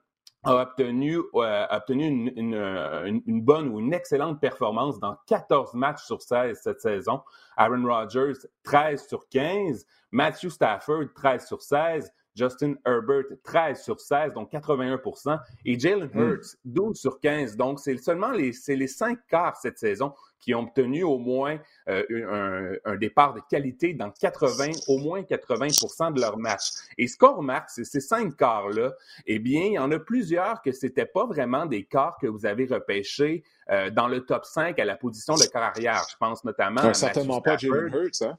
a 0.45 0.63
obtenu, 0.63 1.21
euh, 1.35 1.67
une, 1.89 3.23
une, 3.27 3.43
bonne 3.43 3.69
ou 3.69 3.79
une 3.79 3.95
excellente 3.95 4.41
performance 4.41 4.99
dans 4.99 5.17
14 5.29 5.75
matchs 5.75 6.03
sur 6.03 6.21
16 6.21 6.61
cette 6.63 6.81
saison. 6.81 7.23
Aaron 7.57 7.85
Rodgers, 7.87 8.39
13 8.65 9.07
sur 9.07 9.29
15. 9.29 9.87
Matthew 10.11 10.49
Stafford, 10.49 11.07
13 11.15 11.47
sur 11.47 11.63
16. 11.63 12.13
Justin 12.35 12.75
Herbert, 12.87 13.25
13 13.45 13.83
sur 13.83 14.01
16, 14.01 14.35
donc 14.35 14.53
81% 14.53 15.39
et 15.65 15.79
Jalen 15.79 16.11
hmm. 16.13 16.19
Hurts, 16.19 16.57
12 16.65 16.99
sur 16.99 17.21
15. 17.21 17.57
Donc, 17.57 17.81
c'est 17.81 17.97
seulement 17.99 18.31
les, 18.31 18.53
les 18.69 18.87
cinq 18.87 19.19
quarts 19.29 19.57
cette 19.57 19.79
saison 19.79 20.13
qui 20.43 20.55
ont 20.55 20.63
obtenu 20.65 21.05
au 21.05 21.19
moins 21.19 21.59
euh, 21.89 22.77
un, 22.85 22.97
départ 22.97 23.33
de 23.33 23.41
qualité 23.49 23.95
dans 23.95 24.11
80, 24.11 24.73
au 24.89 24.99
moins 24.99 25.23
80% 25.23 26.15
de 26.15 26.21
leurs 26.21 26.37
matchs. 26.37 26.71
Et 26.99 27.07
ce 27.07 27.17
qu'on 27.17 27.37
remarque, 27.37 27.71
c'est 27.71 27.85
ces 27.85 28.01
cinq 28.01 28.37
quarts-là, 28.37 28.93
eh 29.27 29.39
bien, 29.39 29.65
il 29.65 29.73
y 29.75 29.79
en 29.79 29.91
a 29.93 29.99
plusieurs 29.99 30.61
que 30.61 30.73
c'était 30.73 31.07
pas 31.07 31.27
vraiment 31.27 31.65
des 31.65 31.85
quarts 31.85 32.19
que 32.21 32.27
vous 32.27 32.45
avez 32.45 32.67
repêchés 32.67 33.45
euh, 33.71 33.91
dans 33.91 34.09
le 34.09 34.25
top 34.27 34.45
5 34.45 34.79
à 34.79 34.85
la 34.85 34.97
position 34.97 35.35
de 35.35 35.45
carrière. 35.45 36.03
Je 36.11 36.17
pense 36.17 36.45
notamment 36.45 36.81
à 36.81 36.95
Certainement 36.95 37.41
pas 37.41 37.57
Jalen 37.57 37.93
Hurts, 37.95 38.23
hein? 38.23 38.37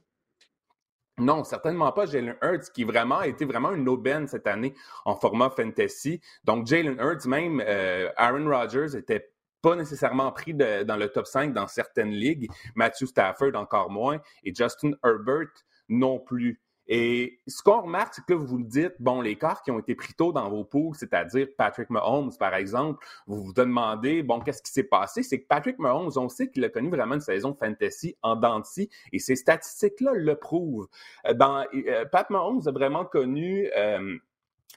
Non, 1.20 1.43
certainement 1.43 1.91
pas 1.91 2.07
Jalen 2.07 2.36
Hurts, 2.41 2.72
qui 2.74 2.84
vraiment 2.84 3.20
a 3.20 3.28
été 3.28 3.45
vraiment 3.45 3.72
une 3.74 3.88
aubaine 3.88 4.28
cette 4.28 4.47
année 4.47 4.74
en 5.05 5.16
format 5.16 5.51
fantasy. 5.51 6.20
Donc, 6.43 6.66
Jalen 6.66 6.97
Hurts, 6.99 7.28
même 7.28 7.61
euh, 7.66 8.09
Aaron 8.18 8.49
Rodgers 8.49 8.97
était 8.97 9.32
pas 9.61 9.76
nécessairement 9.76 10.32
pris 10.32 10.53
dans 10.53 10.99
le 10.99 11.07
top 11.07 11.28
5 11.28 11.53
dans 11.53 11.68
certaines 11.68 12.11
ligues. 12.11 12.49
Matthew 12.76 13.05
Stafford 13.05 13.55
encore 13.55 13.89
moins 13.89 14.20
et 14.43 14.53
Justin 14.53 14.91
Herbert 15.03 15.53
non 15.88 16.20
plus. 16.20 16.59
Et 16.88 17.39
ce 17.47 17.61
qu'on 17.63 17.81
remarque, 17.81 18.15
c'est 18.15 18.25
que 18.25 18.34
vous 18.34 18.45
vous 18.45 18.63
dites, 18.63 18.93
bon, 18.99 19.21
les 19.21 19.38
cartes 19.38 19.63
qui 19.63 19.71
ont 19.71 19.79
été 19.79 19.95
pris 19.95 20.13
tôt 20.13 20.31
dans 20.31 20.49
vos 20.49 20.63
poules, 20.65 20.95
c'est-à-dire 20.95 21.47
Patrick 21.57 21.89
Mahomes, 21.89 22.31
par 22.38 22.55
exemple, 22.55 23.05
vous 23.25 23.41
vous 23.41 23.53
demandez, 23.53 24.21
bon, 24.23 24.39
qu'est-ce 24.39 24.61
qui 24.61 24.71
s'est 24.71 24.84
passé? 24.84 25.23
C'est 25.23 25.41
que 25.41 25.47
Patrick 25.47 25.79
Mahomes, 25.79 26.11
on 26.15 26.29
sait 26.29 26.49
qu'il 26.49 26.63
a 26.65 26.69
connu 26.69 26.89
vraiment 26.89 27.15
une 27.15 27.21
saison 27.21 27.53
fantasy 27.53 28.15
en 28.21 28.36
denti, 28.36 28.89
et 29.11 29.19
ces 29.19 29.36
statistiques-là 29.36 30.13
le 30.13 30.36
prouvent. 30.36 30.88
Dans, 31.36 31.65
euh, 31.73 32.05
Pat 32.11 32.29
Mahomes 32.29 32.61
a 32.65 32.71
vraiment 32.71 33.05
connu... 33.05 33.69
Euh, 33.77 34.17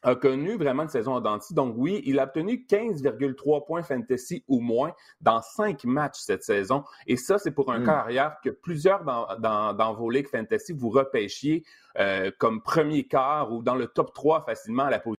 a 0.06 0.14
connu 0.14 0.56
vraiment 0.56 0.84
une 0.84 0.88
saison 0.88 1.14
en 1.14 1.20
denti. 1.20 1.52
Donc 1.52 1.74
oui, 1.76 2.00
il 2.06 2.20
a 2.20 2.24
obtenu 2.24 2.64
15,3 2.68 3.66
points 3.66 3.82
fantasy 3.82 4.44
ou 4.46 4.60
moins 4.60 4.92
dans 5.20 5.42
cinq 5.42 5.84
matchs 5.84 6.20
cette 6.20 6.44
saison. 6.44 6.84
Et 7.08 7.16
ça, 7.16 7.38
c'est 7.38 7.50
pour 7.50 7.72
un 7.72 7.80
mmh. 7.80 7.84
carrière 7.84 8.36
que 8.42 8.50
plusieurs 8.50 9.04
dans, 9.04 9.26
dans, 9.38 9.74
dans, 9.74 9.94
vos 9.94 10.08
ligues 10.08 10.28
fantasy 10.28 10.72
vous 10.72 10.90
repêchiez 10.90 11.64
euh, 11.98 12.30
comme 12.38 12.62
premier 12.62 13.04
quart 13.04 13.52
ou 13.52 13.62
dans 13.62 13.74
le 13.74 13.88
top 13.88 14.14
3 14.14 14.44
facilement 14.44 14.84
à 14.84 14.90
la 14.90 15.00
position. 15.00 15.16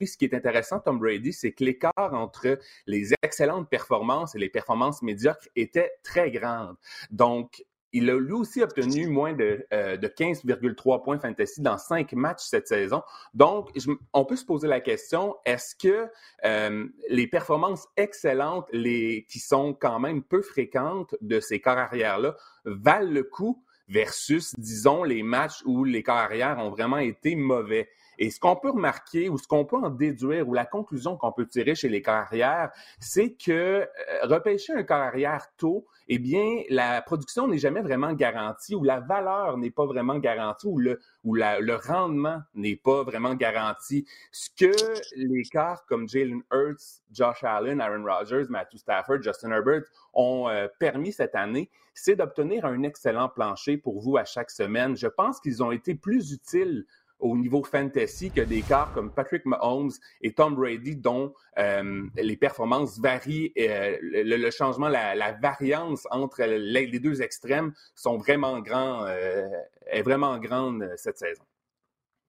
Ce 0.00 0.16
qui 0.16 0.24
est 0.24 0.34
intéressant, 0.34 0.80
Tom 0.80 0.98
Brady, 0.98 1.32
c'est 1.32 1.52
que 1.52 1.62
l'écart 1.62 1.92
entre 1.96 2.58
les 2.86 3.12
excellentes 3.22 3.70
performances 3.70 4.34
et 4.34 4.38
les 4.38 4.48
performances 4.48 5.02
médiocres 5.02 5.48
était 5.54 5.92
très 6.02 6.32
grand. 6.32 6.74
Donc, 7.10 7.64
il 7.94 8.10
a 8.10 8.18
lui 8.18 8.32
aussi 8.32 8.60
obtenu 8.60 9.06
moins 9.06 9.32
de, 9.32 9.64
euh, 9.72 9.96
de 9.96 10.08
15,3 10.08 11.02
points 11.02 11.18
fantasy 11.18 11.62
dans 11.62 11.78
cinq 11.78 12.12
matchs 12.12 12.42
cette 12.42 12.66
saison. 12.66 13.02
Donc, 13.34 13.70
on 14.12 14.24
peut 14.24 14.34
se 14.34 14.44
poser 14.44 14.66
la 14.66 14.80
question, 14.80 15.36
est-ce 15.46 15.76
que 15.76 16.10
euh, 16.44 16.86
les 17.08 17.26
performances 17.28 17.86
excellentes, 17.96 18.68
les, 18.72 19.24
qui 19.30 19.38
sont 19.38 19.72
quand 19.74 20.00
même 20.00 20.24
peu 20.24 20.42
fréquentes 20.42 21.14
de 21.20 21.38
ces 21.38 21.60
corps 21.60 21.78
arrière-là, 21.78 22.36
valent 22.64 23.12
le 23.12 23.22
coup 23.22 23.64
versus, 23.88 24.54
disons, 24.58 25.04
les 25.04 25.22
matchs 25.22 25.62
où 25.64 25.84
les 25.84 26.02
corps 26.02 26.16
arrière 26.16 26.58
ont 26.58 26.70
vraiment 26.70 26.98
été 26.98 27.36
mauvais? 27.36 27.88
Et 28.18 28.30
ce 28.30 28.40
qu'on 28.40 28.56
peut 28.56 28.70
remarquer 28.70 29.28
ou 29.28 29.38
ce 29.38 29.46
qu'on 29.46 29.64
peut 29.64 29.76
en 29.76 29.90
déduire 29.90 30.48
ou 30.48 30.54
la 30.54 30.66
conclusion 30.66 31.16
qu'on 31.16 31.32
peut 31.32 31.46
tirer 31.46 31.74
chez 31.74 31.88
les 31.88 32.02
carrières, 32.02 32.70
c'est 33.00 33.32
que 33.32 33.52
euh, 33.52 33.86
repêcher 34.22 34.72
un 34.74 34.82
carrière 34.82 35.46
tôt, 35.56 35.86
eh 36.08 36.18
bien, 36.18 36.62
la 36.68 37.00
production 37.02 37.48
n'est 37.48 37.58
jamais 37.58 37.80
vraiment 37.80 38.12
garantie 38.12 38.74
ou 38.74 38.84
la 38.84 39.00
valeur 39.00 39.56
n'est 39.56 39.70
pas 39.70 39.86
vraiment 39.86 40.18
garantie 40.18 40.66
ou 40.66 40.78
le, 40.78 41.00
ou 41.24 41.34
le 41.34 41.74
rendement 41.76 42.40
n'est 42.54 42.76
pas 42.76 43.02
vraiment 43.02 43.34
garanti. 43.34 44.06
Ce 44.30 44.50
que 44.50 44.74
les 45.16 45.44
quarts 45.44 45.84
comme 45.86 46.08
Jalen 46.08 46.42
Hurts, 46.52 47.02
Josh 47.10 47.42
Allen, 47.42 47.80
Aaron 47.80 48.04
Rodgers, 48.04 48.44
Matthew 48.50 48.78
Stafford, 48.78 49.22
Justin 49.22 49.50
Herbert 49.52 49.82
ont 50.12 50.48
euh, 50.48 50.68
permis 50.78 51.12
cette 51.12 51.34
année, 51.34 51.70
c'est 51.94 52.16
d'obtenir 52.16 52.64
un 52.64 52.82
excellent 52.82 53.28
plancher 53.28 53.76
pour 53.76 54.00
vous 54.00 54.16
à 54.16 54.24
chaque 54.24 54.50
semaine. 54.50 54.96
Je 54.96 55.06
pense 55.06 55.40
qu'ils 55.40 55.62
ont 55.62 55.70
été 55.70 55.94
plus 55.94 56.32
utiles 56.32 56.86
au 57.18 57.36
niveau 57.36 57.62
fantasy 57.62 58.30
que 58.30 58.40
des 58.40 58.62
cas 58.62 58.88
comme 58.94 59.10
Patrick 59.10 59.44
Mahomes 59.46 59.92
et 60.20 60.32
Tom 60.32 60.54
Brady, 60.54 60.96
dont 60.96 61.32
euh, 61.58 62.04
les 62.16 62.36
performances 62.36 62.98
varient, 62.98 63.52
euh, 63.58 63.96
le, 64.02 64.50
changement, 64.50 64.88
la, 64.88 65.32
variance 65.40 66.06
entre 66.10 66.44
les, 66.44 66.98
deux 66.98 67.22
extrêmes 67.22 67.72
sont 67.94 68.18
vraiment 68.18 68.60
grands, 68.60 69.04
euh, 69.06 69.48
est 69.86 70.02
vraiment 70.02 70.38
grande 70.38 70.90
cette 70.96 71.18
saison. 71.18 71.44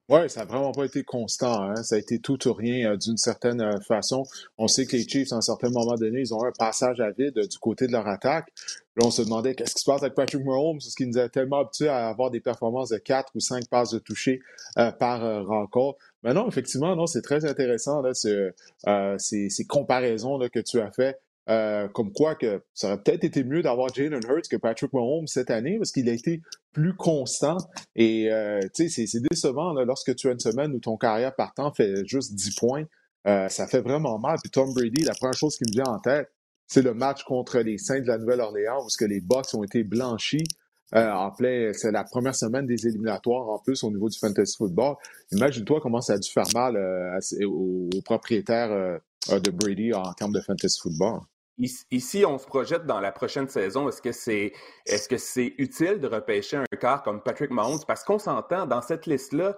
Oui, 0.07 0.29
ça 0.29 0.41
n'a 0.41 0.45
vraiment 0.45 0.71
pas 0.71 0.85
été 0.85 1.03
constant. 1.03 1.63
Hein. 1.63 1.81
Ça 1.83 1.95
a 1.95 1.97
été 1.97 2.19
tout 2.19 2.47
ou 2.47 2.53
rien 2.53 2.95
d'une 2.95 3.17
certaine 3.17 3.81
façon. 3.81 4.23
On 4.57 4.67
sait 4.67 4.85
que 4.85 4.95
les 4.95 5.07
Chiefs, 5.07 5.33
à 5.33 5.37
un 5.37 5.41
certain 5.41 5.69
moment 5.69 5.95
donné, 5.95 6.19
ils 6.19 6.33
ont 6.33 6.43
un 6.43 6.51
passage 6.51 6.99
à 6.99 7.09
vide 7.09 7.39
du 7.39 7.57
côté 7.57 7.87
de 7.87 7.91
leur 7.91 8.07
attaque. 8.07 8.49
Là, 8.97 9.07
on 9.07 9.11
se 9.11 9.23
demandait 9.23 9.55
qu'est-ce 9.55 9.73
qui 9.73 9.81
se 9.81 9.89
passe 9.89 10.03
avec 10.03 10.13
Patrick 10.13 10.45
Mahomes, 10.45 10.77
parce 10.77 10.93
qu'il 10.93 11.09
nous 11.09 11.17
a 11.17 11.27
tellement 11.27 11.59
habitués 11.61 11.89
à 11.89 12.07
avoir 12.07 12.29
des 12.29 12.39
performances 12.39 12.89
de 12.89 12.97
4 12.97 13.31
ou 13.35 13.39
5 13.39 13.67
passes 13.67 13.91
de 13.91 13.99
toucher 13.99 14.41
euh, 14.77 14.91
par 14.91 15.25
euh, 15.25 15.41
rencontre. 15.41 15.97
Mais 16.23 16.33
non, 16.33 16.47
effectivement, 16.47 16.95
non, 16.95 17.07
c'est 17.07 17.21
très 17.21 17.43
intéressant, 17.43 18.01
là, 18.01 18.11
euh, 18.25 19.17
ces, 19.17 19.49
ces, 19.49 19.65
comparaisons 19.65 20.37
là, 20.37 20.49
que 20.49 20.59
tu 20.59 20.79
as 20.79 20.91
fait. 20.91 21.19
Comme 21.47 22.11
quoi 22.13 22.35
que 22.35 22.63
ça 22.73 22.87
aurait 22.87 23.01
peut-être 23.03 23.23
été 23.23 23.43
mieux 23.43 23.61
d'avoir 23.61 23.93
Jalen 23.93 24.21
Hurts 24.27 24.49
que 24.49 24.57
Patrick 24.57 24.91
Mahomes 24.93 25.27
cette 25.27 25.51
année 25.51 25.77
parce 25.77 25.91
qu'il 25.91 26.09
a 26.09 26.13
été 26.13 26.41
plus 26.73 26.95
constant 26.95 27.57
et 27.95 28.29
tu 28.73 28.89
sais 28.89 29.05
c'est 29.05 29.19
décevant 29.19 29.73
là, 29.73 29.85
lorsque 29.85 30.15
tu 30.15 30.27
as 30.27 30.31
une 30.31 30.39
semaine 30.39 30.73
où 30.73 30.79
ton 30.79 30.97
carrière 30.97 31.35
partant 31.35 31.71
fait 31.71 32.05
juste 32.05 32.33
10 32.33 32.55
points 32.55 32.85
ça 33.25 33.67
fait 33.67 33.81
vraiment 33.81 34.17
mal 34.17 34.37
puis 34.41 34.49
Tom 34.49 34.73
Brady 34.73 35.03
la 35.03 35.13
première 35.13 35.37
chose 35.37 35.55
qui 35.57 35.65
me 35.65 35.71
vient 35.71 35.93
en 35.93 35.99
tête 35.99 36.31
c'est 36.65 36.81
le 36.81 36.95
match 36.95 37.23
contre 37.23 37.59
les 37.59 37.77
Saints 37.77 38.01
de 38.01 38.07
la 38.07 38.17
Nouvelle-Orléans 38.17 38.83
où 38.83 38.87
que 38.97 39.05
les 39.05 39.21
Bucks 39.21 39.53
ont 39.53 39.63
été 39.63 39.83
blanchis 39.83 40.45
euh, 40.93 41.11
en 41.11 41.31
plein, 41.31 41.71
c'est 41.73 41.91
la 41.91 42.03
première 42.03 42.35
semaine 42.35 42.67
des 42.67 42.87
éliminatoires 42.87 43.49
en 43.49 43.57
plus 43.57 43.83
au 43.83 43.89
niveau 43.89 44.07
du 44.07 44.19
fantasy 44.19 44.55
football. 44.55 44.95
Imagine-toi 45.31 45.79
comment 45.81 46.01
ça 46.01 46.13
a 46.13 46.17
dû 46.17 46.29
faire 46.29 46.45
mal 46.53 46.75
euh, 46.75 47.47
aux, 47.47 47.89
propriétaires 48.03 48.71
euh, 48.71 49.39
de 49.39 49.49
Brady 49.49 49.93
en 49.93 50.13
termes 50.13 50.31
de 50.31 50.41
fantasy 50.41 50.79
football. 50.79 51.21
Ici, 51.57 52.25
on 52.25 52.37
se 52.37 52.45
projette 52.45 52.85
dans 52.85 52.99
la 52.99 53.13
prochaine 53.13 53.47
saison. 53.47 53.87
Est-ce 53.87 54.01
que 54.01 54.11
c'est 54.11 54.51
est-ce 54.85 55.07
que 55.07 55.61
utile 55.61 55.99
de 55.99 56.07
repêcher 56.07 56.57
un 56.57 56.65
quart 56.77 57.01
comme 57.01 57.21
Patrick 57.21 57.49
Mahomes? 57.49 57.79
Parce 57.87 58.03
qu'on 58.03 58.19
s'entend 58.19 58.65
dans 58.65 58.81
cette 58.81 59.05
liste-là, 59.05 59.55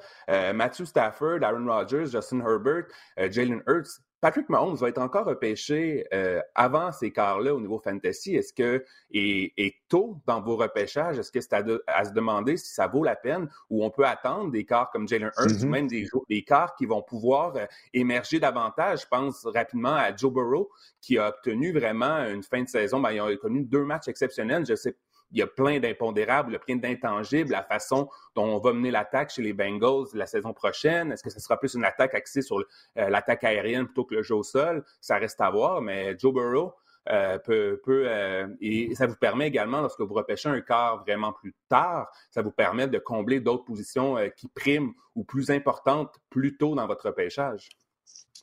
Matthew 0.53 0.85
Stafford, 0.85 1.39
Aaron 1.41 1.65
Rodgers, 1.65 2.05
Justin 2.05 2.41
Herbert, 2.41 2.85
Jalen 3.17 3.63
Hurts, 3.67 3.99
Patrick 4.19 4.49
Mahomes 4.49 4.75
va 4.75 4.89
être 4.89 4.97
encore 4.97 5.25
repêché 5.25 6.05
euh, 6.11 6.41
avant 6.55 6.91
ces 6.91 7.11
quarts-là 7.11 7.53
au 7.53 7.61
niveau 7.61 7.79
fantasy. 7.79 8.35
Est-ce 8.35 8.51
que, 8.51 8.83
et, 9.11 9.75
tôt 9.89 10.19
dans 10.25 10.41
vos 10.41 10.57
repêchages, 10.57 11.19
est-ce 11.19 11.31
que 11.31 11.39
c'est 11.39 11.53
à, 11.53 12.03
se 12.03 12.11
demander 12.11 12.57
si 12.57 12.73
ça 12.73 12.87
vaut 12.87 13.03
la 13.03 13.15
peine 13.15 13.47
ou 13.69 13.85
on 13.85 13.91
peut 13.91 14.05
attendre 14.05 14.51
des 14.51 14.65
quarts 14.65 14.89
comme 14.91 15.07
Jalen 15.07 15.31
Hurts 15.37 15.45
ou 15.45 15.49
mm-hmm. 15.49 15.67
même 15.67 15.87
des, 15.87 16.07
des 16.29 16.43
quarts 16.43 16.75
qui 16.75 16.85
vont 16.85 17.03
pouvoir 17.03 17.55
euh, 17.55 17.65
émerger 17.93 18.39
davantage? 18.39 19.01
Je 19.01 19.07
pense 19.07 19.45
rapidement 19.45 19.93
à 19.93 20.15
Joe 20.15 20.33
Burrow 20.33 20.69
qui 20.99 21.17
a 21.17 21.29
obtenu 21.29 21.71
vraiment 21.71 22.25
une 22.25 22.43
fin 22.43 22.63
de 22.63 22.67
saison. 22.67 22.99
Ben, 22.99 23.11
il 23.11 23.19
a 23.19 23.37
connu 23.37 23.63
deux 23.63 23.85
matchs 23.85 24.07
exceptionnels. 24.07 24.65
Je 24.65 24.75
sais 24.75 24.95
il 25.31 25.39
y 25.39 25.41
a 25.41 25.47
plein 25.47 25.79
d'impondérables, 25.79 26.59
plein 26.59 26.77
d'intangibles, 26.77 27.51
la 27.51 27.63
façon 27.63 28.09
dont 28.35 28.45
on 28.45 28.59
va 28.59 28.73
mener 28.73 28.91
l'attaque 28.91 29.31
chez 29.31 29.41
les 29.41 29.53
Bengals 29.53 30.07
la 30.13 30.25
saison 30.25 30.53
prochaine. 30.53 31.11
Est-ce 31.11 31.23
que 31.23 31.29
ce 31.29 31.39
sera 31.39 31.57
plus 31.59 31.73
une 31.73 31.85
attaque 31.85 32.13
axée 32.15 32.41
sur 32.41 32.57
euh, 32.57 33.09
l'attaque 33.09 33.43
aérienne 33.43 33.85
plutôt 33.85 34.05
que 34.05 34.15
le 34.15 34.23
jeu 34.23 34.35
au 34.35 34.43
sol? 34.43 34.83
Ça 35.01 35.17
reste 35.17 35.41
à 35.41 35.49
voir, 35.49 35.81
mais 35.81 36.17
Joe 36.17 36.33
Burrow, 36.33 36.73
peut, 37.45 37.79
peut 37.85 38.05
et 38.59 38.93
ça 38.93 39.07
vous 39.07 39.15
permet 39.15 39.47
également, 39.47 39.79
lorsque 39.79 40.01
vous 40.01 40.13
repêchez 40.13 40.49
un 40.49 40.59
quart 40.59 41.03
vraiment 41.05 41.31
plus 41.31 41.55
tard, 41.69 42.11
ça 42.31 42.41
vous 42.41 42.51
permet 42.51 42.87
de 42.87 42.99
combler 42.99 43.39
d'autres 43.39 43.63
positions 43.63 44.17
qui 44.35 44.49
priment 44.49 44.91
ou 45.15 45.23
plus 45.23 45.49
importantes 45.49 46.13
plus 46.29 46.57
tôt 46.57 46.75
dans 46.75 46.85
votre 46.85 47.07
repêchage. 47.07 47.69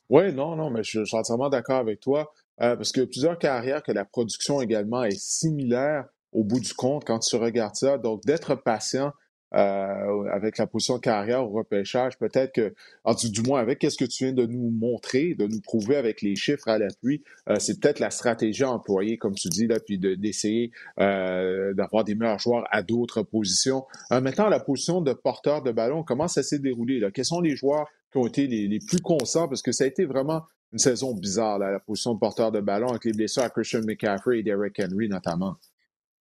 Oui, 0.09 0.33
non, 0.33 0.55
non, 0.55 0.71
mais 0.71 0.83
je, 0.83 1.03
suis 1.03 1.17
entièrement 1.17 1.49
d'accord 1.49 1.77
avec 1.77 1.99
toi. 1.99 2.31
parce 2.57 2.91
que 2.91 3.01
plusieurs 3.01 3.37
carrières 3.37 3.83
que 3.83 3.91
la 3.91 4.03
production 4.05 4.61
également 4.61 5.03
est 5.03 5.19
similaire 5.19 6.05
au 6.35 6.43
bout 6.43 6.59
du 6.59 6.73
compte 6.73 7.05
quand 7.05 7.19
tu 7.19 7.35
regardes 7.37 7.75
ça. 7.75 7.97
Donc, 7.97 8.23
d'être 8.25 8.55
patient, 8.55 9.11
euh, 9.53 10.23
avec 10.33 10.57
la 10.57 10.67
position 10.67 10.99
carrière 10.99 11.45
au 11.45 11.49
repêchage, 11.49 12.17
peut-être 12.17 12.51
que, 12.51 12.73
en 13.05 13.13
du, 13.13 13.29
du 13.29 13.41
moins 13.41 13.61
avec 13.61 13.85
ce 13.89 13.95
que 13.95 14.03
tu 14.03 14.25
viens 14.25 14.33
de 14.33 14.45
nous 14.45 14.69
montrer, 14.69 15.33
de 15.33 15.47
nous 15.47 15.61
prouver 15.61 15.95
avec 15.95 16.21
les 16.21 16.35
chiffres 16.35 16.67
à 16.67 16.77
l'appui, 16.77 17.23
euh, 17.47 17.55
c'est 17.57 17.79
peut-être 17.79 17.99
la 17.99 18.09
stratégie 18.09 18.63
à 18.63 18.71
employer, 18.71 19.17
comme 19.17 19.33
tu 19.33 19.47
dis, 19.47 19.65
là, 19.65 19.79
puis 19.79 19.97
d'essayer 19.97 20.71
euh, 20.99 21.73
d'avoir 21.73 22.03
des 22.03 22.15
meilleurs 22.15 22.39
joueurs 22.39 22.65
à 22.69 22.81
d'autres 22.83 23.21
positions. 23.21 23.85
maintenant, 24.11 24.49
la 24.49 24.59
position 24.59 24.99
de 24.99 25.13
porteur 25.13 25.63
de 25.63 25.71
ballon, 25.71 26.03
comment 26.03 26.27
ça 26.27 26.43
s'est 26.43 26.59
déroulé? 26.59 26.99
Là? 26.99 27.11
Quels 27.11 27.25
sont 27.25 27.39
les 27.39 27.55
joueurs 27.55 27.87
qui 28.11 28.17
ont 28.17 28.27
été 28.27 28.47
les, 28.47 28.79
plus 28.79 28.99
constants? 28.99 29.47
Parce 29.47 29.61
que 29.61 29.71
ça 29.71 29.85
a 29.85 29.87
été 29.87 30.03
vraiment 30.05 30.43
une 30.73 30.79
saison 30.79 31.13
bizarre, 31.13 31.59
la 31.59 31.79
position 31.79 32.13
de 32.13 32.19
porteur 32.19 32.51
de 32.51 32.59
ballon, 32.59 32.89
avec 32.89 33.05
les 33.05 33.13
blessures 33.13 33.43
à 33.43 33.49
Christian 33.49 33.83
McCaffrey 33.83 34.39
et 34.39 34.43
Derrick 34.43 34.77
Henry 34.81 35.07
notamment 35.07 35.55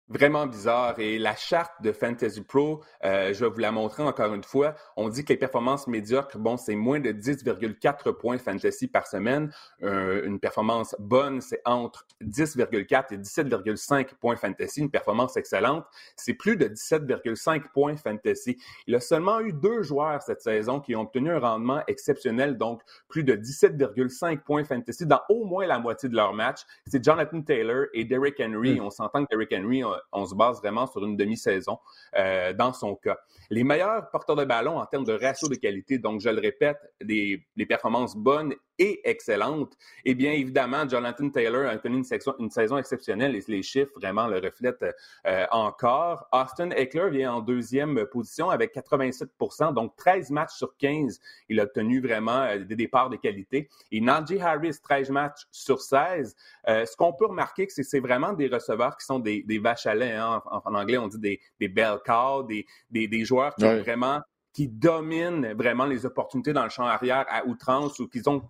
vraiment 0.09 0.47
bizarre. 0.47 0.99
Et 0.99 1.19
la 1.19 1.35
charte 1.35 1.73
de 1.83 1.93
Fantasy 1.93 2.43
Pro, 2.43 2.83
euh, 3.05 3.33
je 3.33 3.45
vais 3.45 3.51
vous 3.51 3.59
la 3.59 3.73
montrer 3.73 4.03
encore 4.03 4.35
une 4.35 4.45
fois. 4.45 4.75
On 4.97 5.09
dit 5.09 5.25
que 5.25 5.33
les 5.33 5.39
performances 5.39 5.87
médiocres, 5.87 6.39
bon, 6.39 6.57
c'est 6.57 6.75
moins 6.75 7.01
de 7.01 7.13
10,4 7.13 8.13
points 8.13 8.39
fantasy 8.39 8.87
par 8.87 9.07
semaine. 9.07 9.51
Euh, 9.83 10.25
une 10.25 10.39
performance 10.39 10.95
bonne, 10.99 11.41
c'est 11.41 11.61
entre 11.65 12.07
10,4 12.23 13.15
et 13.15 13.19
17,5 13.19 14.15
points 14.21 14.37
fantasy. 14.37 14.81
Une 14.81 14.91
performance 14.91 15.37
excellente, 15.37 15.85
c'est 16.17 16.35
plus 16.35 16.57
de 16.57 16.67
17,5 16.67 17.73
points 17.73 17.97
fantasy. 17.97 18.59
Il 18.87 18.95
a 18.95 19.01
seulement 19.01 19.41
eu 19.41 19.53
deux 19.53 19.83
joueurs 19.83 20.23
cette 20.23 20.43
saison 20.43 20.81
qui 20.81 20.95
ont 20.95 21.03
obtenu 21.03 21.31
un 21.31 21.39
rendement 21.39 21.83
exceptionnel, 21.87 22.59
donc 22.59 22.83
plus 23.09 23.25
de 23.25 23.35
17,5 23.35 24.41
points 24.41 24.65
fantasy 24.65 25.07
dans 25.07 25.21
au 25.29 25.45
moins 25.45 25.67
la 25.67 25.79
moitié 25.79 26.09
de 26.09 26.15
leur 26.15 26.35
match. 26.35 26.61
C'est 26.87 27.03
Jonathan 27.03 27.41
Taylor 27.41 27.87
et 27.95 28.05
Derrick 28.05 28.41
Henry. 28.41 28.79
Mm. 28.79 28.85
On 28.85 28.91
s'entend 28.91 29.25
que 29.25 29.31
Derrick 29.31 29.53
Henry 29.53 29.83
on 29.85 29.94
se 30.27 30.35
base 30.35 30.59
vraiment 30.59 30.87
sur 30.87 31.05
une 31.05 31.17
demi-saison 31.17 31.79
euh, 32.17 32.53
dans 32.53 32.73
son 32.73 32.95
cas. 32.97 33.19
Les 33.51 33.65
meilleurs 33.65 34.11
porteurs 34.11 34.37
de 34.37 34.45
ballon 34.45 34.79
en 34.79 34.87
termes 34.87 35.05
de 35.05 35.13
ratio 35.13 35.49
de 35.49 35.57
qualité, 35.57 35.99
donc 35.99 36.21
je 36.21 36.29
le 36.29 36.41
répète, 36.41 36.79
des, 37.03 37.45
performances 37.69 38.17
bonnes 38.17 38.55
et 38.79 39.09
excellentes, 39.09 39.75
eh 40.05 40.15
bien 40.15 40.33
évidemment, 40.33 40.89
Jonathan 40.89 41.29
Taylor 41.31 41.69
a 41.69 41.77
connu 41.79 42.03
une, 42.39 42.51
saison 42.51 42.77
exceptionnelle 42.77 43.37
et 43.37 43.43
les 43.49 43.63
chiffres 43.63 43.93
vraiment 43.97 44.27
le 44.27 44.39
reflètent 44.39 44.85
euh, 45.27 45.47
encore. 45.51 46.27
Austin 46.33 46.71
Eckler 46.71 47.11
vient 47.11 47.35
en 47.35 47.41
deuxième 47.41 48.07
position 48.07 48.51
avec 48.51 48.75
87% 48.75 49.75
donc 49.75 49.95
13 49.97 50.31
matchs 50.31 50.55
sur 50.55 50.77
15, 50.77 51.21
il 51.49 51.61
a 51.61 51.65
obtenu 51.65 52.01
vraiment 52.01 52.43
euh, 52.43 52.59
des 52.59 52.77
départs 52.77 53.11
de 53.11 53.17
qualité. 53.17 53.69
Et 53.93 54.01
Najee 54.01 54.41
Harris, 54.41 54.79
13 54.83 55.11
matchs 55.11 55.47
sur 55.51 55.81
16. 55.81 56.35
ce 56.67 56.97
qu'on 56.97 57.13
peut 57.13 57.27
remarquer, 57.27 57.67
c'est 57.69 57.83
que 57.83 57.89
c'est 57.89 58.01
vraiment 58.01 58.33
des 58.33 58.49
receveurs 58.49 58.97
qui 58.97 59.07
sont 59.07 59.19
des, 59.19 59.45
vaches 59.63 59.87
à 59.87 59.95
lait. 59.95 60.13
Hein. 60.13 60.43
En, 60.47 60.75
anglais, 60.75 60.99
on 60.99 61.09
dit 61.09 61.19
des, 61.19 61.41
des 61.61 61.69
bell 61.69 61.99
cows, 62.05 62.43
des, 62.43 62.67
des, 62.91 63.09
des 63.09 63.25
joueurs 63.25 63.55
qui 63.55 63.65
vraiment 63.65 64.21
qui 64.55 64.69
dominent 64.69 65.53
vraiment 65.53 65.85
les 65.85 66.07
opportunités 66.07 66.53
dans 66.53 66.63
le 66.63 66.71
champ 66.71 66.87
arrière 66.87 67.27
à 67.29 67.45
outrance 67.45 67.99
ou 67.99 68.09
qui 68.09 68.23
ont 68.27 68.49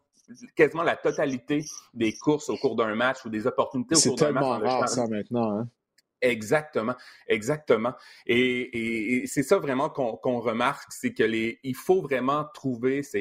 quasiment 0.57 0.83
la 0.83 0.97
totalité 0.97 1.65
des 1.93 2.13
courses 2.15 2.49
au 2.49 2.57
cours 2.57 2.77
d'un 2.77 2.95
match 2.95 3.25
ou 3.25 3.29
des 3.29 3.47
opportunités 3.47 3.97
au 3.97 4.01
cours 4.01 4.17
d'un 4.17 4.33
match. 4.33 4.45
C'est 4.45 4.51
tellement 4.51 4.79
rare 4.79 4.89
ça 4.89 5.07
maintenant. 5.07 5.59
Hein? 5.59 5.69
Exactement, 6.21 6.95
exactement. 7.29 7.93
Et, 8.27 9.25
c'est 9.27 9.43
ça 9.43 9.59
vraiment 9.59 9.91
qu'on 9.91 10.41
remarque, 10.41 10.91
c'est 10.91 11.13
que 11.13 11.23
les, 11.23 11.59
il 11.63 11.77
faut 11.77 12.01
vraiment 12.01 12.45
trouver 12.55 13.03
ces 13.03 13.21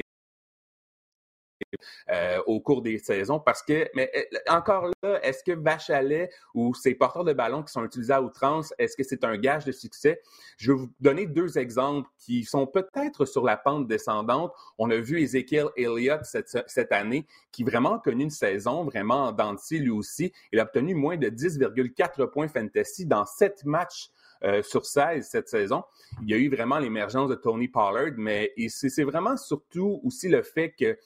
euh, 2.10 2.38
au 2.46 2.60
cours 2.60 2.82
des 2.82 2.98
saisons. 2.98 3.40
Parce 3.40 3.62
que, 3.62 3.88
mais 3.94 4.10
euh, 4.16 4.38
encore 4.48 4.88
là, 5.02 5.20
est-ce 5.22 5.42
que 5.44 5.52
Bachalet 5.52 6.30
ou 6.54 6.74
ces 6.74 6.94
porteurs 6.94 7.24
de 7.24 7.32
ballon 7.32 7.62
qui 7.62 7.72
sont 7.72 7.84
utilisés 7.84 8.12
à 8.12 8.22
outrance, 8.22 8.72
est-ce 8.78 8.96
que 8.96 9.02
c'est 9.02 9.24
un 9.24 9.36
gage 9.36 9.64
de 9.64 9.72
succès? 9.72 10.20
Je 10.56 10.72
vais 10.72 10.78
vous 10.78 10.90
donner 11.00 11.26
deux 11.26 11.58
exemples 11.58 12.08
qui 12.18 12.44
sont 12.44 12.66
peut-être 12.66 13.24
sur 13.26 13.44
la 13.44 13.56
pente 13.56 13.86
descendante. 13.86 14.52
On 14.78 14.90
a 14.90 14.96
vu 14.96 15.20
Ezekiel 15.20 15.68
Elliott 15.76 16.24
cette, 16.24 16.64
cette 16.66 16.92
année, 16.92 17.26
qui 17.52 17.64
vraiment 17.64 17.96
a 17.96 17.98
connu 17.98 18.24
une 18.24 18.30
saison 18.30 18.84
vraiment 18.84 19.28
en 19.28 19.56
lui 19.70 19.90
aussi. 19.90 20.32
Il 20.52 20.60
a 20.60 20.64
obtenu 20.64 20.94
moins 20.94 21.16
de 21.16 21.28
10,4 21.28 22.26
points 22.30 22.48
fantasy 22.48 23.06
dans 23.06 23.24
sept 23.24 23.64
matchs 23.64 24.10
euh, 24.42 24.62
sur 24.62 24.84
16 24.84 25.26
cette 25.26 25.48
saison. 25.48 25.84
Il 26.22 26.30
y 26.30 26.34
a 26.34 26.36
eu 26.36 26.50
vraiment 26.50 26.78
l'émergence 26.78 27.30
de 27.30 27.34
Tony 27.34 27.68
Pollard, 27.68 28.12
mais 28.16 28.52
c'est 28.68 29.04
vraiment 29.04 29.36
surtout 29.36 30.00
aussi 30.04 30.28
le 30.28 30.42
fait 30.42 30.74
que 30.78 30.98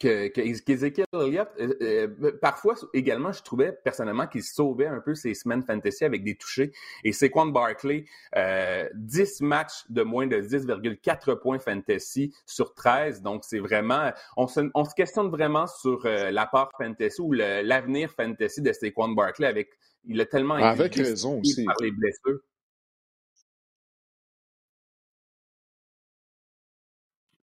qu'Ezekiel 0.00 1.06
Elliott, 1.12 1.48
euh, 1.60 2.08
euh, 2.22 2.32
parfois 2.40 2.74
également, 2.94 3.32
je 3.32 3.42
trouvais 3.42 3.72
personnellement 3.84 4.26
qu'il 4.26 4.42
sauvait 4.42 4.86
un 4.86 5.00
peu 5.00 5.14
ses 5.14 5.34
semaines 5.34 5.62
fantasy 5.62 6.04
avec 6.04 6.24
des 6.24 6.36
touchés. 6.36 6.72
Et 7.04 7.12
Saquon 7.12 7.46
Barkley, 7.46 8.06
euh, 8.36 8.88
10 8.94 9.42
matchs 9.42 9.84
de 9.90 10.02
moins 10.02 10.26
de 10.26 10.40
10,4 10.40 11.38
points 11.38 11.58
fantasy 11.58 12.34
sur 12.46 12.74
13. 12.74 13.20
Donc, 13.22 13.44
c'est 13.44 13.58
vraiment, 13.58 14.10
on 14.36 14.46
se, 14.46 14.60
on 14.74 14.84
se, 14.84 14.94
questionne 14.94 15.28
vraiment 15.28 15.66
sur 15.66 16.06
euh, 16.06 16.30
la 16.30 16.46
part 16.46 16.70
fantasy 16.78 17.20
ou 17.20 17.32
l'avenir 17.32 18.10
fantasy 18.10 18.62
de 18.62 18.72
Saquon 18.72 19.10
Barkley 19.10 19.46
avec, 19.46 19.70
il 20.06 20.20
a 20.20 20.26
tellement 20.26 20.56
été 20.56 20.66
avec 20.66 20.94
raison 20.94 21.40
aussi. 21.40 21.64
par 21.64 21.76
les 21.80 21.90
blessures. 21.90 22.40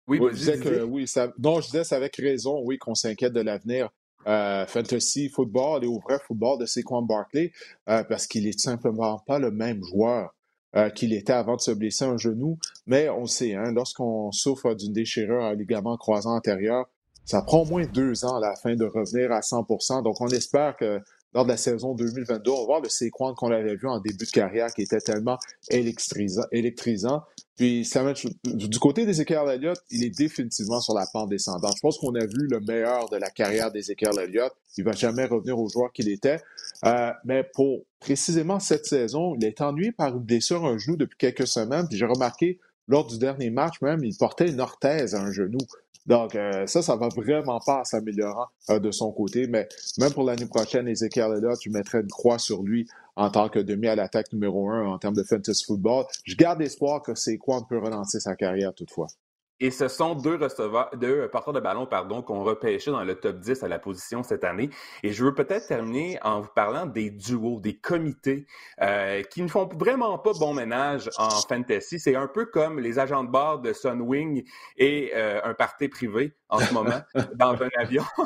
Oui, 0.08 0.20
je 0.32 0.36
disais 0.36 0.58
que 0.58 0.84
oui, 0.84 1.08
ça, 1.08 1.34
non, 1.38 1.60
je 1.60 1.66
disais 1.66 1.84
c'est 1.84 1.96
avec 1.96 2.16
raison, 2.16 2.62
oui, 2.64 2.78
qu'on 2.78 2.96
s'inquiète 2.96 3.34
de 3.34 3.42
l'avenir 3.42 3.90
euh, 4.28 4.66
fantasy 4.66 5.30
football 5.30 5.84
et 5.84 5.88
au 5.88 6.00
vrai 6.00 6.20
football 6.20 6.60
de 6.60 6.66
Saquon 6.66 7.02
Barkley 7.02 7.52
euh, 7.88 8.04
parce 8.04 8.28
qu'il 8.28 8.46
est 8.46 8.60
simplement 8.60 9.20
pas 9.20 9.40
le 9.40 9.52
même 9.52 9.82
joueur 9.84 10.34
euh, 10.76 10.90
qu'il 10.90 11.14
était 11.14 11.34
avant 11.34 11.56
de 11.56 11.62
se 11.62 11.72
blesser 11.72 12.04
un 12.06 12.18
genou. 12.18 12.58
Mais 12.88 13.10
on 13.10 13.26
sait, 13.26 13.56
hein, 13.56 13.72
lorsqu'on 13.72 14.32
souffre 14.32 14.74
d'une 14.74 14.92
déchirure 14.92 15.44
à 15.44 15.54
ligament 15.54 15.96
croisant 15.98 16.36
antérieur, 16.36 16.88
ça 17.24 17.42
prend 17.42 17.62
au 17.62 17.66
moins 17.66 17.86
deux 17.86 18.26
ans 18.26 18.36
à 18.36 18.40
la 18.42 18.56
fin 18.56 18.76
de 18.76 18.86
revenir 18.86 19.32
à 19.32 19.40
100% 19.40 20.04
Donc, 20.04 20.20
on 20.22 20.28
espère 20.28 20.76
que 20.78 21.02
lors 21.34 21.46
de 21.46 21.50
la 21.50 21.58
saison 21.58 21.94
2022. 21.94 22.52
On 22.52 22.60
va 22.62 22.66
voir 22.66 22.82
le 22.82 22.90
Saquon 22.90 23.34
qu'on 23.34 23.52
avait 23.52 23.76
vu 23.76 23.88
en 23.88 24.00
début 24.00 24.26
de 24.26 24.32
carrière 24.32 24.74
qui 24.74 24.82
était 24.82 25.00
tellement 25.00 25.38
électrisant. 25.70 27.24
Puis, 27.56 27.90
du 28.46 28.80
côté 28.80 29.06
d'Ezekiel 29.06 29.50
Elliott, 29.50 29.78
il 29.90 30.04
est 30.04 30.16
définitivement 30.16 30.80
sur 30.80 30.94
la 30.94 31.08
pente 31.12 31.30
descendante. 31.30 31.74
Je 31.76 31.82
pense 31.82 31.98
qu'on 31.98 32.14
a 32.16 32.26
vu 32.26 32.48
le 32.50 32.60
meilleur 32.60 33.10
de 33.10 33.18
la 33.18 33.30
carrière 33.30 33.72
d'Ezekiel 33.72 34.12
Elliott. 34.20 34.54
Il 34.78 34.84
va 34.84 34.92
jamais 34.92 35.26
revenir 35.26 35.58
au 35.58 35.68
joueur 35.68 35.92
qu'il 35.92 36.10
était. 36.10 36.40
Euh, 36.86 37.12
mais 37.26 37.44
pour 37.44 37.84
précisément 38.00 38.60
cette 38.60 38.86
saison, 38.86 39.36
il 39.36 39.46
est 39.46 39.60
ennuyé 39.62 39.92
par 39.92 40.16
une 40.16 40.24
blessure 40.24 40.66
à 40.66 40.78
genou 40.78 40.98
depuis 40.98 41.18
quelques 41.18 41.48
semaines. 41.48 41.88
Puis 41.88 41.98
j'ai 41.98 42.06
remarqué 42.06 42.60
lors 42.88 43.06
du 43.06 43.18
dernier 43.18 43.50
match 43.50 43.82
même, 43.82 44.04
il 44.04 44.16
portait 44.16 44.50
une 44.50 44.62
orthèse 44.62 45.14
à 45.14 45.22
un 45.22 45.32
genou. 45.32 45.58
Donc, 46.08 46.36
euh, 46.36 46.66
ça, 46.68 46.82
ça 46.82 46.96
va 46.96 47.10
vraiment 47.10 47.60
pas 47.60 47.84
s'améliorer 47.84 48.46
euh, 48.70 48.80
de 48.80 48.92
son 48.92 49.12
côté. 49.12 49.48
Mais 49.48 49.68
même 50.00 50.14
pour 50.14 50.24
l'année 50.24 50.46
prochaine, 50.46 50.88
Ezekiel 50.88 51.32
là, 51.42 51.56
tu 51.58 51.70
mettrais 51.70 52.00
une 52.00 52.08
croix 52.08 52.40
sur 52.40 52.64
lui 52.64 52.88
en 53.18 53.30
tant 53.30 53.50
que 53.50 53.60
demi 53.60 53.88
à 53.88 53.96
l'attaque 53.96 54.32
numéro 54.32 54.70
un 54.70 54.88
en 54.88 54.98
termes 54.98 55.16
de 55.16 55.24
fantasy 55.24 55.66
football. 55.66 56.06
Je 56.24 56.36
garde 56.36 56.62
espoir 56.62 57.02
que 57.02 57.14
c'est 57.14 57.38
quoi 57.38 57.58
on 57.58 57.64
peut 57.64 57.78
relancer 57.78 58.20
sa 58.20 58.36
carrière 58.36 58.74
toutefois. 58.74 59.08
Et 59.60 59.72
ce 59.72 59.88
sont 59.88 60.14
deux 60.16 60.36
receveurs, 60.36 60.92
deux 60.96 61.28
porteurs 61.30 61.54
de 61.54 61.60
ballon, 61.60 61.88
pardon, 61.88 62.22
qu'on 62.22 62.44
repêchait 62.44 62.92
dans 62.92 63.04
le 63.04 63.16
top 63.16 63.40
10 63.40 63.64
à 63.64 63.68
la 63.68 63.80
position 63.80 64.22
cette 64.22 64.44
année. 64.44 64.70
Et 65.02 65.12
je 65.12 65.24
veux 65.24 65.34
peut-être 65.34 65.68
terminer 65.68 66.20
en 66.22 66.42
vous 66.42 66.50
parlant 66.54 66.86
des 66.86 67.10
duos, 67.10 67.60
des 67.60 67.76
comités 67.76 68.46
euh, 68.82 69.24
qui 69.24 69.42
ne 69.42 69.48
font 69.48 69.68
vraiment 69.68 70.18
pas 70.20 70.34
bon 70.34 70.54
ménage 70.54 71.10
en 71.18 71.30
fantasy. 71.30 72.00
C'est 72.00 72.16
un 72.16 72.28
peu 72.28 72.46
comme 72.46 72.80
les 72.80 73.00
agents 73.00 73.24
de 73.24 73.30
bord 73.30 73.60
de 73.60 73.74
Sunwing 73.74 74.44
et 74.78 75.12
euh, 75.16 75.42
un 75.44 75.54
party 75.54 75.88
privé 75.88 76.34
en 76.50 76.60
ce 76.60 76.74
moment 76.74 77.02
dans 77.36 77.62
un 77.62 77.70
avion. 77.78 78.04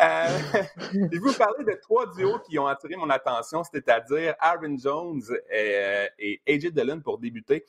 euh, 0.00 0.26
je 0.92 1.00
vais 1.00 1.18
vous 1.18 1.32
parler 1.34 1.64
de 1.64 1.78
trois 1.80 2.06
duos 2.14 2.38
qui 2.48 2.58
ont 2.58 2.66
attiré 2.66 2.96
mon 2.96 3.10
attention, 3.10 3.62
c'est-à-dire 3.62 4.34
Aaron 4.40 4.76
Jones 4.78 5.22
et, 5.50 5.72
euh, 5.74 6.06
et 6.18 6.40
AJ 6.48 6.72
Dillon 6.72 7.00
pour 7.00 7.18
débuter 7.18 7.64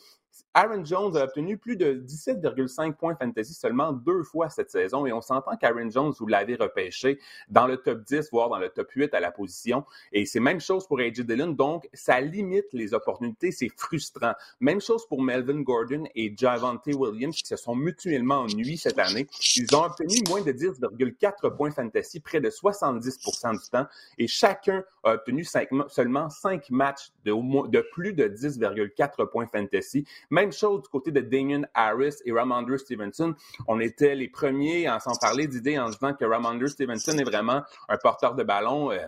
Aaron 0.55 0.83
Jones 0.83 1.15
a 1.15 1.23
obtenu 1.25 1.57
plus 1.57 1.77
de 1.77 1.93
17,5 1.93 2.93
points 2.93 3.15
fantasy 3.15 3.53
seulement 3.53 3.93
deux 3.93 4.23
fois 4.23 4.49
cette 4.49 4.71
saison 4.71 5.05
et 5.05 5.13
on 5.13 5.21
s'entend 5.21 5.55
qu'Aaron 5.57 5.91
Jones, 5.91 6.11
vous 6.17 6.25
l'avez 6.25 6.55
repêché 6.55 7.19
dans 7.49 7.67
le 7.67 7.77
top 7.77 8.03
10, 8.03 8.29
voire 8.31 8.49
dans 8.49 8.57
le 8.57 8.69
top 8.69 8.89
8 8.91 9.13
à 9.13 9.19
la 9.19 9.31
position. 9.31 9.85
Et 10.11 10.25
c'est 10.25 10.39
même 10.39 10.59
chose 10.59 10.87
pour 10.87 10.99
AJ 10.99 11.21
Dillon, 11.21 11.49
donc 11.49 11.87
ça 11.93 12.19
limite 12.19 12.65
les 12.73 12.95
opportunités, 12.95 13.51
c'est 13.51 13.69
frustrant. 13.77 14.33
Même 14.59 14.81
chose 14.81 15.05
pour 15.07 15.21
Melvin 15.21 15.61
Gordon 15.61 16.05
et 16.15 16.33
Javante 16.35 16.87
Williams 16.87 17.35
qui 17.35 17.47
se 17.47 17.55
sont 17.55 17.75
mutuellement 17.75 18.39
ennuyés 18.39 18.77
cette 18.77 18.97
année. 18.97 19.27
Ils 19.55 19.75
ont 19.75 19.83
obtenu 19.83 20.15
moins 20.27 20.41
de 20.41 20.51
10,4 20.51 21.55
points 21.55 21.71
fantasy, 21.71 22.19
près 22.19 22.41
de 22.41 22.49
70% 22.49 23.51
du 23.51 23.69
temps, 23.69 23.85
et 24.17 24.27
chacun 24.27 24.83
a 25.03 25.13
obtenu 25.13 25.45
seulement 25.45 26.29
5 26.29 26.69
matchs 26.71 27.11
de, 27.23 27.81
plus 27.91 28.13
de 28.13 28.27
10,4 28.27 29.29
points 29.29 29.47
fantasy. 29.47 30.05
Chose 30.51 30.81
du 30.83 30.89
côté 30.89 31.11
de 31.11 31.21
Damien 31.21 31.61
Harris 31.73 32.15
et 32.25 32.31
Ramondre 32.31 32.79
Stevenson. 32.79 33.35
On 33.67 33.79
était 33.79 34.15
les 34.15 34.29
premiers 34.29 34.87
à 34.87 34.99
s'en 34.99 35.15
parler 35.15 35.47
d'idées 35.47 35.77
en 35.77 35.89
disant 35.89 36.13
que 36.13 36.25
Ramondre 36.25 36.67
Stevenson 36.67 37.17
est 37.17 37.23
vraiment 37.23 37.61
un 37.87 37.97
porteur 37.97 38.35
de 38.35 38.43
ballon. 38.43 38.91
Euh, 38.91 38.99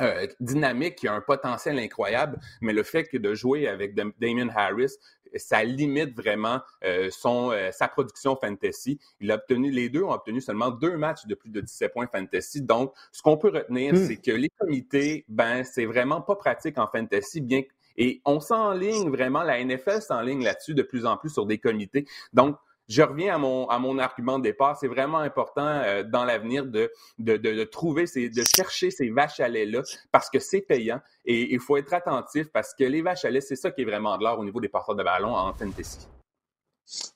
euh, 0.00 0.26
dynamique, 0.40 0.96
qui 0.96 1.06
a 1.06 1.14
un 1.14 1.20
potentiel 1.20 1.78
incroyable, 1.78 2.40
mais 2.60 2.72
le 2.72 2.82
fait 2.82 3.04
que 3.04 3.16
de 3.16 3.32
jouer 3.32 3.68
avec 3.68 3.94
Damien 3.94 4.48
Harris, 4.48 4.94
ça 5.36 5.62
limite 5.62 6.16
vraiment 6.16 6.60
euh, 6.82 7.10
son, 7.12 7.52
sa 7.70 7.86
production 7.86 8.34
fantasy. 8.34 8.98
Il 9.20 9.30
a 9.30 9.36
obtenu, 9.36 9.70
les 9.70 9.90
deux 9.90 10.02
ont 10.02 10.10
obtenu 10.10 10.40
seulement 10.40 10.72
deux 10.72 10.96
matchs 10.96 11.26
de 11.26 11.36
plus 11.36 11.50
de 11.50 11.60
17 11.60 11.92
points 11.92 12.08
fantasy. 12.08 12.62
Donc, 12.62 12.92
ce 13.12 13.22
qu'on 13.22 13.36
peut 13.36 13.50
retenir, 13.50 13.94
hmm. 13.94 14.06
c'est 14.06 14.16
que 14.16 14.32
les 14.32 14.48
comités, 14.58 15.24
ben, 15.28 15.62
c'est 15.62 15.86
vraiment 15.86 16.20
pas 16.22 16.34
pratique 16.34 16.76
en 16.76 16.88
fantasy, 16.88 17.40
bien 17.40 17.62
que 17.62 17.68
et 17.96 18.20
on 18.24 18.40
s'enligne 18.40 19.10
vraiment, 19.10 19.42
la 19.42 19.62
NFL 19.62 20.02
s'enligne 20.02 20.42
là-dessus 20.44 20.74
de 20.74 20.82
plus 20.82 21.06
en 21.06 21.16
plus 21.16 21.30
sur 21.30 21.46
des 21.46 21.58
comités. 21.58 22.06
Donc, 22.32 22.56
je 22.88 23.02
reviens 23.02 23.34
à 23.34 23.38
mon, 23.38 23.66
à 23.68 23.78
mon 23.78 23.98
argument 23.98 24.38
de 24.38 24.44
départ. 24.44 24.76
C'est 24.78 24.88
vraiment 24.88 25.18
important 25.18 25.66
euh, 25.66 26.02
dans 26.02 26.24
l'avenir 26.24 26.66
de, 26.66 26.90
de, 27.18 27.36
de, 27.36 27.64
trouver, 27.64 28.06
ces, 28.06 28.28
de 28.28 28.42
chercher 28.44 28.90
ces 28.90 29.10
vaches 29.10 29.40
à 29.40 29.48
lait-là 29.48 29.82
parce 30.12 30.28
que 30.28 30.38
c'est 30.38 30.60
payant 30.60 31.00
et 31.24 31.52
il 31.52 31.60
faut 31.60 31.76
être 31.76 31.94
attentif 31.94 32.48
parce 32.52 32.74
que 32.74 32.84
les 32.84 33.02
vaches 33.02 33.24
à 33.24 33.30
lait, 33.30 33.40
c'est 33.40 33.56
ça 33.56 33.70
qui 33.70 33.82
est 33.82 33.86
vraiment 33.86 34.18
de 34.18 34.24
l'or 34.24 34.38
au 34.38 34.44
niveau 34.44 34.60
des 34.60 34.68
porteurs 34.68 34.96
de 34.96 35.02
ballon 35.02 35.34
en 35.34 35.54
fantasy. 35.54 36.06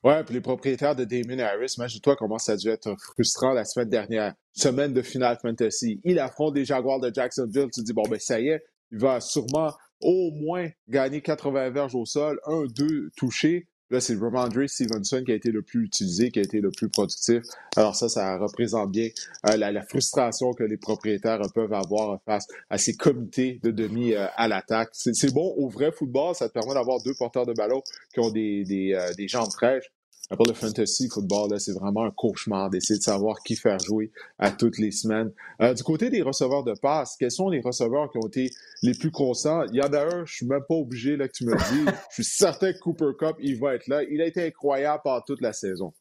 Ouais, 0.03 0.25
puis 0.25 0.35
les 0.35 0.41
propriétaires 0.41 0.97
de 0.97 1.05
Damon 1.05 1.39
Harris, 1.41 1.75
imagine-toi 1.77 2.17
comment 2.17 2.39
ça 2.39 2.53
a 2.53 2.57
dû 2.57 2.69
être 2.69 2.95
frustrant 2.99 3.53
la 3.53 3.67
semaine 3.67 3.91
dernière, 3.91 4.35
semaine 4.55 4.95
de 4.95 5.03
finale 5.03 5.39
fantasy. 5.43 6.01
Il 6.05 6.19
affronte 6.19 6.57
les 6.57 6.65
Jaguars 6.65 7.01
de 7.01 7.13
Jacksonville. 7.13 7.69
Tu 7.73 7.83
dis, 7.83 7.93
bon, 7.93 8.05
ben 8.09 8.19
ça 8.19 8.41
y 8.41 8.49
est, 8.49 8.65
il 8.91 8.99
va 8.99 9.21
sûrement 9.21 9.75
au 10.01 10.31
moins 10.33 10.69
gagner 10.89 11.21
80 11.21 11.71
verges 11.71 11.95
au 11.95 12.05
sol, 12.05 12.41
un, 12.47 12.65
deux 12.67 13.11
touchés. 13.17 13.67
Là, 13.91 14.01
c'est 14.01 14.17
Ramondre 14.17 14.69
Stevenson 14.69 15.23
qui 15.25 15.33
a 15.33 15.35
été 15.35 15.51
le 15.51 15.63
plus 15.63 15.87
utilisé, 15.87 16.31
qui 16.31 16.41
a 16.41 16.43
été 16.43 16.61
le 16.61 16.71
plus 16.71 16.91
productif. 16.91 17.43
Alors 17.75 17.97
ça, 17.97 18.11
ça 18.11 18.37
représente 18.37 18.91
bien 18.91 19.09
euh, 19.49 19.57
la, 19.57 19.83
frustration 19.83 20.53
que 20.53 20.63
les 20.63 20.77
propriétaires 20.77 21.41
peuvent 21.55 21.73
avoir 21.73 22.21
face 22.27 22.47
à 22.69 22.77
ces 22.77 22.97
comités 22.97 23.61
de 23.63 23.71
demi 23.71 24.13
euh, 24.13 24.27
à 24.37 24.47
l'attaque. 24.47 24.91
C'est 24.93 25.33
bon 25.33 25.55
au 25.57 25.71
vrai 25.71 25.91
football, 25.91 26.35
ça 26.35 26.49
te 26.49 26.53
permet 26.53 26.75
d'avoir 26.75 27.03
deux 27.03 27.15
porteurs 27.15 27.47
de 27.47 27.55
ballon 27.55 27.83
qui 28.13 28.21
ont 28.21 28.31
des, 28.31 28.65
des, 28.65 28.93
euh, 28.93 29.15
des 29.15 29.27
jambes 29.27 29.51
fraîches. 29.51 29.91
Pour 30.37 30.47
le 30.47 30.53
fantasy 30.53 31.09
football, 31.09 31.59
c'est 31.59 31.73
vraiment 31.73 32.05
un 32.05 32.11
cauchemar 32.11 32.69
d'essayer 32.69 32.99
de 32.99 33.03
savoir 33.03 33.43
qui 33.43 33.57
faire 33.57 33.79
jouer 33.79 34.11
à 34.39 34.51
toutes 34.51 34.79
les 34.79 34.91
semaines. 34.91 35.33
Euh, 35.63 35.73
du 35.73 35.83
côté 35.83 36.11
des 36.11 36.21
receveurs 36.21 36.65
de 36.65 36.75
passe, 36.75 37.17
quels 37.19 37.31
sont 37.31 37.49
les 37.49 37.61
receveurs 37.61 38.11
qui 38.11 38.19
ont 38.19 38.27
été 38.27 38.51
les 38.83 38.93
plus 38.93 39.11
constants? 39.11 39.65
Il 39.73 39.77
y 39.77 39.81
en 39.81 39.93
a 39.93 40.03
un, 40.03 40.27
je 40.27 40.35
suis 40.35 40.47
même 40.47 40.65
pas 40.69 40.75
obligé 40.75 41.17
là, 41.17 41.29
que 41.29 41.33
tu 41.33 41.47
me 41.47 41.53
le 41.53 41.57
dis. 41.57 41.91
je 42.11 42.23
suis 42.23 42.25
certain 42.25 42.75
que 42.75 42.79
Cooper 42.79 43.13
Cup, 43.19 43.37
il 43.41 43.59
va 43.59 43.75
être 43.75 43.87
là. 43.87 44.03
Il 44.03 44.21
a 44.21 44.27
été 44.27 44.47
incroyable 44.47 45.01
pendant 45.03 45.23
toute 45.23 45.41
la 45.41 45.55
saison. 45.55 45.95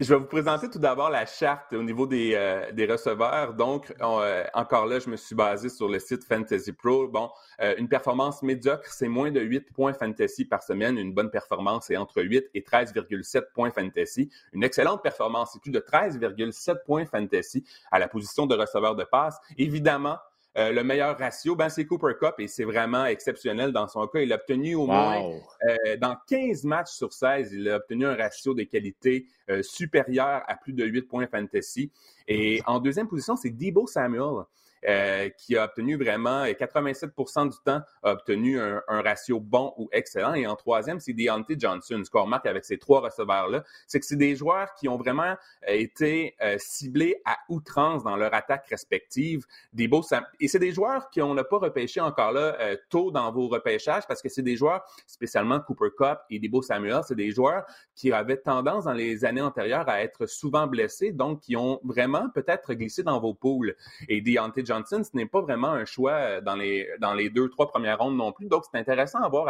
Je 0.00 0.08
vais 0.12 0.18
vous 0.18 0.26
présenter 0.26 0.68
tout 0.68 0.78
d'abord 0.78 1.10
la 1.10 1.26
charte 1.26 1.72
au 1.72 1.82
niveau 1.82 2.06
des, 2.06 2.32
euh, 2.34 2.72
des 2.72 2.86
receveurs. 2.86 3.54
Donc, 3.54 3.94
euh, 4.00 4.44
encore 4.54 4.86
là, 4.86 4.98
je 4.98 5.08
me 5.08 5.16
suis 5.16 5.34
basé 5.34 5.68
sur 5.68 5.88
le 5.88 5.98
site 5.98 6.24
Fantasy 6.24 6.72
Pro. 6.72 7.08
Bon, 7.08 7.30
euh, 7.60 7.74
une 7.78 7.88
performance 7.88 8.42
médiocre, 8.42 8.86
c'est 8.86 9.08
moins 9.08 9.30
de 9.30 9.40
8 9.40 9.72
points 9.72 9.92
fantasy 9.92 10.44
par 10.44 10.62
semaine. 10.62 10.98
Une 10.98 11.12
bonne 11.12 11.30
performance, 11.30 11.86
c'est 11.86 11.96
entre 11.96 12.22
8 12.22 12.50
et 12.54 12.60
13,7 12.62 13.52
points 13.54 13.70
fantasy. 13.70 14.30
Une 14.52 14.64
excellente 14.64 15.02
performance, 15.02 15.50
c'est 15.52 15.62
plus 15.62 15.70
de 15.70 15.80
13,7 15.80 16.84
points 16.84 17.06
fantasy 17.06 17.64
à 17.90 17.98
la 17.98 18.08
position 18.08 18.46
de 18.46 18.56
receveur 18.56 18.96
de 18.96 19.04
passe. 19.04 19.38
Évidemment, 19.56 20.18
euh, 20.58 20.70
le 20.70 20.84
meilleur 20.84 21.18
ratio, 21.18 21.56
ben, 21.56 21.70
c'est 21.70 21.86
Cooper 21.86 22.12
Cup 22.20 22.34
et 22.38 22.46
c'est 22.46 22.64
vraiment 22.64 23.06
exceptionnel 23.06 23.72
dans 23.72 23.88
son 23.88 24.06
cas. 24.06 24.20
Il 24.20 24.32
a 24.32 24.36
obtenu 24.36 24.74
au 24.74 24.86
moins, 24.86 25.22
euh, 25.66 25.96
dans 25.96 26.16
15 26.28 26.64
matchs 26.64 26.90
sur 26.90 27.12
16, 27.12 27.52
il 27.52 27.68
a 27.70 27.76
obtenu 27.76 28.04
un 28.04 28.14
ratio 28.14 28.52
de 28.52 28.62
qualité 28.64 29.26
euh, 29.48 29.62
supérieur 29.62 30.42
à 30.46 30.56
plus 30.56 30.74
de 30.74 30.84
8 30.84 31.02
points 31.02 31.26
fantasy. 31.26 31.90
Et 32.28 32.60
en 32.66 32.80
deuxième 32.80 33.08
position, 33.08 33.34
c'est 33.34 33.50
Debo 33.50 33.86
Samuel. 33.86 34.44
Euh, 34.88 35.28
qui 35.38 35.56
a 35.56 35.64
obtenu 35.64 35.96
vraiment 35.96 36.44
87 36.58 37.12
euh, 37.16 37.44
du 37.44 37.56
temps 37.64 37.82
a 38.02 38.12
obtenu 38.12 38.60
un, 38.60 38.82
ratio 38.88 39.38
bon 39.38 39.72
ou 39.76 39.88
excellent. 39.92 40.34
Et 40.34 40.44
en 40.44 40.56
troisième, 40.56 40.98
c'est 40.98 41.12
Deontay 41.12 41.54
Johnson. 41.56 42.02
Ce 42.04 42.10
qu'on 42.10 42.24
remarque 42.24 42.46
avec 42.46 42.64
ces 42.64 42.78
trois 42.78 43.00
receveurs-là, 43.00 43.62
c'est 43.86 44.00
que 44.00 44.06
c'est 44.06 44.16
des 44.16 44.34
joueurs 44.34 44.74
qui 44.74 44.88
ont 44.88 44.96
vraiment 44.96 45.36
euh, 45.68 45.72
été 45.72 46.34
ciblés 46.58 47.20
à 47.24 47.38
outrance 47.48 48.02
dans 48.02 48.16
leur 48.16 48.34
attaque 48.34 48.66
respective. 48.68 49.46
Des 49.72 49.86
beaux 49.86 50.02
et 50.40 50.48
c'est 50.48 50.58
des 50.58 50.72
joueurs 50.72 51.10
qu'on 51.10 51.34
n'a 51.34 51.44
pas 51.44 51.58
repêché 51.58 52.00
encore 52.00 52.32
là 52.32 52.56
tôt 52.90 53.10
dans 53.10 53.30
vos 53.30 53.48
repêchages 53.48 54.06
parce 54.06 54.20
que 54.20 54.28
c'est 54.28 54.42
des 54.42 54.56
joueurs, 54.56 54.84
spécialement 55.06 55.60
Cooper 55.60 55.90
Cup 55.96 56.18
et 56.28 56.38
Debo 56.38 56.60
Samuel, 56.60 57.02
c'est 57.06 57.14
des 57.14 57.30
joueurs 57.30 57.64
qui 57.94 58.12
avaient 58.12 58.36
tendance 58.36 58.84
dans 58.84 58.92
les 58.92 59.24
années 59.24 59.40
antérieures 59.40 59.88
à 59.88 60.02
être 60.02 60.26
souvent 60.26 60.66
blessés, 60.66 61.12
donc 61.12 61.40
qui 61.40 61.56
ont 61.56 61.80
vraiment 61.84 62.28
peut-être 62.30 62.74
glissé 62.74 63.02
dans 63.02 63.20
vos 63.20 63.34
poules. 63.34 63.76
Et 64.08 64.20
Deontay 64.20 64.64
Johnson, 64.64 64.71
ce 64.86 65.16
n'est 65.16 65.26
pas 65.26 65.40
vraiment 65.40 65.72
un 65.72 65.84
choix 65.84 66.12
euh, 66.12 66.40
dans 66.40 66.56
les, 66.56 66.88
dans 67.00 67.14
les 67.14 67.30
deux, 67.30 67.48
trois 67.48 67.68
premières 67.68 67.98
rondes 67.98 68.16
non 68.16 68.32
plus. 68.32 68.46
Donc, 68.46 68.64
c'est 68.70 68.78
intéressant 68.78 69.20
à 69.20 69.28
voir 69.28 69.48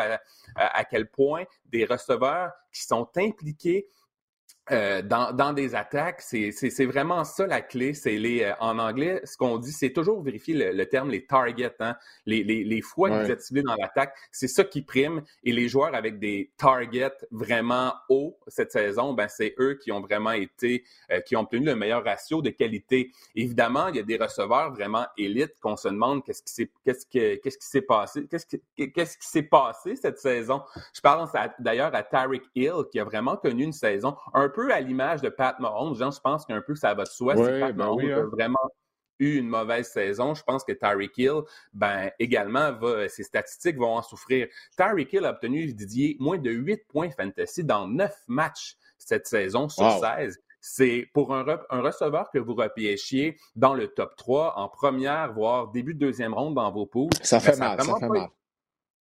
à, 0.56 0.84
quel 0.84 1.08
point 1.10 1.44
des 1.66 1.84
receveurs 1.84 2.52
qui 2.72 2.82
sont 2.82 3.08
impliqués 3.16 3.86
euh, 4.70 5.02
dans, 5.02 5.32
dans, 5.32 5.52
des 5.52 5.74
attaques, 5.74 6.20
c'est 6.20 6.84
vraiment 6.86 7.24
ça 7.24 7.48
la 7.48 7.60
clé. 7.62 7.94
C'est 7.94 8.16
les 8.16 8.44
euh, 8.44 8.52
en 8.60 8.78
anglais, 8.78 9.20
ce 9.24 9.36
qu'on 9.36 9.58
dit, 9.58 9.72
c'est 9.72 9.92
toujours 9.92 10.22
vérifier 10.22 10.72
le, 10.72 10.86
terme 10.86 11.10
les 11.10 11.26
targets, 11.26 11.74
hein? 11.80 11.96
les, 12.26 12.44
les, 12.44 12.62
les 12.62 12.80
fois 12.80 13.10
que 13.10 13.24
vous 13.24 13.30
êtes 13.30 13.42
ciblé 13.42 13.62
dans 13.62 13.74
l'attaque, 13.74 14.16
c'est 14.30 14.46
ça 14.46 14.62
qui 14.62 14.82
prime. 14.82 15.22
Et 15.42 15.50
les 15.50 15.68
joueurs 15.68 15.96
avec 15.96 16.20
des 16.20 16.52
targets 16.56 17.10
vraiment 17.32 17.92
hauts 18.08 18.38
cette 18.46 18.70
saison, 18.70 19.14
ben 19.14 19.26
c'est 19.26 19.56
eux 19.58 19.78
qui 19.82 19.90
ont 19.90 20.00
vraiment 20.00 20.30
été, 20.30 20.84
euh, 21.10 21.20
qui 21.20 21.34
ont 21.34 21.40
obtenu 21.40 21.66
le 21.66 21.74
meilleur 21.74 22.04
ratio 22.04 22.40
de 22.40 22.50
qualité. 22.50 23.10
Évidemment, 23.34 23.88
il 23.88 23.96
y 23.96 24.00
a 24.00 24.04
des 24.04 24.16
receveurs 24.16 24.72
vraiment 24.72 25.06
élites 25.18 25.58
qu'on 25.60 25.76
se 25.76 25.88
demande 25.88 26.24
qu'est-ce 26.24 26.42
qui 26.42 26.52
s'est 26.52 26.70
qu'est-ce 26.84 27.06
qu'est-ce 27.10 27.58
qui 27.58 27.66
s'est 27.66 27.82
passé, 27.82 28.28
qu'est-ce 28.28 28.46
qui 28.46 28.62
qu'est-ce 28.92 29.18
qui 29.18 29.26
s'est 29.26 29.42
passé 29.42 29.96
cette 29.96 30.20
saison. 30.20 30.62
Je 30.94 31.00
pense 31.00 31.30
d'ailleurs 31.58 31.92
à 31.96 32.04
Tyreek 32.04 32.44
Hill 32.54 32.84
qui 32.92 33.00
a 33.00 33.04
vraiment 33.04 33.36
connu 33.36 33.64
une 33.64 33.72
saison 33.72 34.16
un 34.34 34.51
peu 34.52 34.72
à 34.72 34.80
l'image 34.80 35.22
de 35.22 35.28
Pat 35.28 35.58
Mahomes. 35.60 35.94
je 35.94 36.20
pense 36.20 36.46
qu'un 36.46 36.60
peu 36.60 36.74
ça 36.74 36.94
va 36.94 37.04
de 37.04 37.08
soi. 37.08 37.36
si 37.36 37.42
Pat 37.42 37.74
ben 37.74 37.84
Mahomes 37.84 38.10
a 38.10 38.18
hein. 38.18 38.28
vraiment 38.32 38.70
eu 39.18 39.36
une 39.36 39.48
mauvaise 39.48 39.88
saison, 39.88 40.34
je 40.34 40.42
pense 40.42 40.64
que 40.64 40.72
Tyreek 40.72 41.16
Hill, 41.16 41.42
ben, 41.72 42.10
également, 42.18 42.72
va, 42.72 43.08
ses 43.08 43.22
statistiques 43.22 43.78
vont 43.78 43.96
en 43.96 44.02
souffrir. 44.02 44.48
Tyreek 44.76 45.12
Hill 45.12 45.24
a 45.26 45.30
obtenu, 45.30 45.72
Didier, 45.72 46.16
moins 46.18 46.38
de 46.38 46.50
8 46.50 46.86
points 46.88 47.10
fantasy 47.10 47.64
dans 47.64 47.86
9 47.86 48.12
matchs 48.28 48.76
cette 48.98 49.26
saison 49.26 49.68
sur 49.68 49.90
16 50.00 50.38
c'est 50.64 51.10
pour 51.12 51.34
un, 51.34 51.44
un, 51.70 51.80
receveur 51.80 52.30
que 52.30 52.38
vous 52.38 52.54
repêchiez 52.54 53.36
dans 53.56 53.74
le 53.74 53.88
top 53.88 54.14
3 54.16 54.56
en 54.56 54.68
première, 54.68 55.32
voire 55.32 55.72
début 55.72 55.92
de 55.92 55.98
deuxième 55.98 56.32
ronde 56.32 56.54
dans 56.54 56.70
vos 56.70 56.86
poules. 56.86 57.10
Ça 57.20 57.38
ben, 57.38 57.42
fait 57.42 57.58
mal, 57.58 57.82
ça 57.82 57.96
fait 57.98 58.08
mal. 58.08 58.28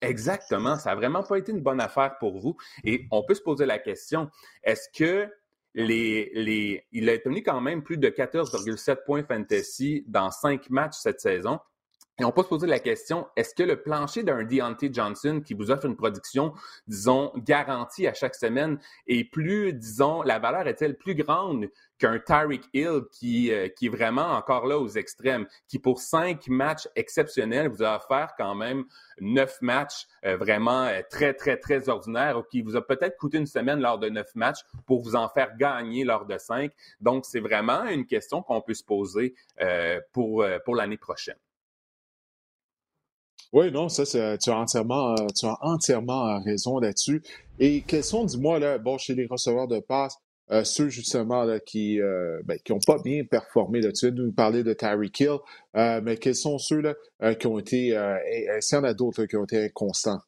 Exactement, 0.01 0.77
ça 0.77 0.89
n'a 0.89 0.95
vraiment 0.95 1.21
pas 1.21 1.37
été 1.37 1.51
une 1.51 1.61
bonne 1.61 1.79
affaire 1.79 2.17
pour 2.17 2.39
vous. 2.39 2.57
Et 2.83 3.05
on 3.11 3.23
peut 3.23 3.35
se 3.35 3.43
poser 3.43 3.67
la 3.67 3.77
question, 3.77 4.29
est-ce 4.63 4.89
que 4.91 5.31
il 5.76 7.09
a 7.09 7.13
obtenu 7.13 7.43
quand 7.43 7.61
même 7.61 7.84
plus 7.84 7.97
de 7.97 8.09
14,7 8.09 9.03
points 9.05 9.24
fantasy 9.24 10.03
dans 10.07 10.32
cinq 10.32 10.69
matchs 10.69 10.97
cette 10.97 11.22
saison. 11.22 11.59
Et 12.19 12.24
on 12.24 12.32
peut 12.32 12.43
se 12.43 12.49
poser 12.49 12.67
la 12.67 12.80
question, 12.80 13.28
est-ce 13.36 13.55
que 13.55 13.63
le 13.63 13.82
plancher 13.82 14.22
d'un 14.22 14.43
Deontay 14.43 14.93
Johnson 14.93 15.41
qui 15.43 15.55
vous 15.55 15.72
offre 15.72 15.86
une 15.86 15.95
production, 15.95 16.53
disons, 16.86 17.32
garantie 17.38 18.05
à 18.05 18.13
chaque 18.13 18.36
semaine 18.36 18.78
est 19.07 19.24
plus, 19.24 19.74
disons, 19.74 20.22
la 20.22 20.38
valeur 20.38 20.67
est-elle 20.67 20.97
plus 20.97 21.15
grande 21.15 21.67
qu'un 22.01 22.17
Tyreek 22.17 22.63
Hill 22.73 23.03
qui, 23.11 23.51
euh, 23.51 23.69
qui 23.69 23.85
est 23.85 23.89
vraiment 23.89 24.31
encore 24.31 24.65
là 24.65 24.79
aux 24.79 24.87
extrêmes, 24.87 25.45
qui 25.67 25.77
pour 25.77 25.99
cinq 25.99 26.47
matchs 26.47 26.87
exceptionnels 26.95 27.69
vous 27.69 27.83
a 27.83 27.97
offert 27.97 28.33
quand 28.39 28.55
même 28.55 28.85
neuf 29.19 29.61
matchs 29.61 30.07
euh, 30.25 30.35
vraiment 30.35 30.85
euh, 30.85 31.01
très, 31.11 31.35
très, 31.35 31.57
très 31.57 31.89
ordinaires, 31.89 32.41
qui 32.49 32.63
vous 32.63 32.75
a 32.75 32.81
peut-être 32.81 33.17
coûté 33.17 33.37
une 33.37 33.45
semaine 33.45 33.79
lors 33.79 33.99
de 33.99 34.09
neuf 34.09 34.33
matchs 34.33 34.61
pour 34.87 35.03
vous 35.03 35.15
en 35.15 35.29
faire 35.29 35.55
gagner 35.57 36.03
lors 36.03 36.25
de 36.25 36.39
cinq. 36.39 36.71
Donc, 37.01 37.25
c'est 37.25 37.39
vraiment 37.39 37.83
une 37.85 38.07
question 38.07 38.41
qu'on 38.41 38.61
peut 38.61 38.73
se 38.73 38.83
poser 38.83 39.35
pour, 40.11 40.45
pour 40.65 40.75
l'année 40.75 40.97
prochaine. 40.97 41.35
Oui, 43.53 43.71
non, 43.71 43.89
ça, 43.89 44.05
tu 44.05 44.49
as 44.49 44.57
entièrement, 44.57 45.15
tu 45.35 45.45
as 45.45 45.57
entièrement 45.61 46.41
raison 46.41 46.79
là-dessus. 46.79 47.21
Et 47.59 47.81
quels 47.81 48.03
sont, 48.03 48.23
dis-moi, 48.25 48.59
là, 48.59 48.77
bon, 48.77 48.97
chez 48.97 49.13
les 49.13 49.27
receveurs 49.27 49.67
de 49.67 49.79
passe, 49.79 50.17
euh, 50.51 50.63
ceux 50.63 50.89
justement 50.89 51.43
là, 51.43 51.59
qui 51.59 51.97
n'ont 51.97 52.05
euh, 52.05 52.41
ben, 52.43 52.57
pas 52.85 52.97
bien 53.03 53.23
performé. 53.23 53.79
Là. 53.81 53.91
Tu 53.91 54.07
viens 54.07 54.15
nous 54.15 54.31
parler 54.33 54.63
de 54.63 54.73
Tyreek 54.73 55.19
Hill, 55.19 55.37
euh, 55.77 56.01
mais 56.03 56.17
quels 56.17 56.35
sont 56.35 56.57
ceux 56.57 56.81
là, 56.81 57.35
qui 57.35 57.47
ont 57.47 57.57
été, 57.57 57.97
s'il 58.59 58.77
y 58.77 58.79
en 58.79 58.83
a 58.83 58.93
d'autres 58.93 59.25
qui 59.25 59.37
ont 59.37 59.43
été 59.43 59.63
inconstants? 59.65 60.19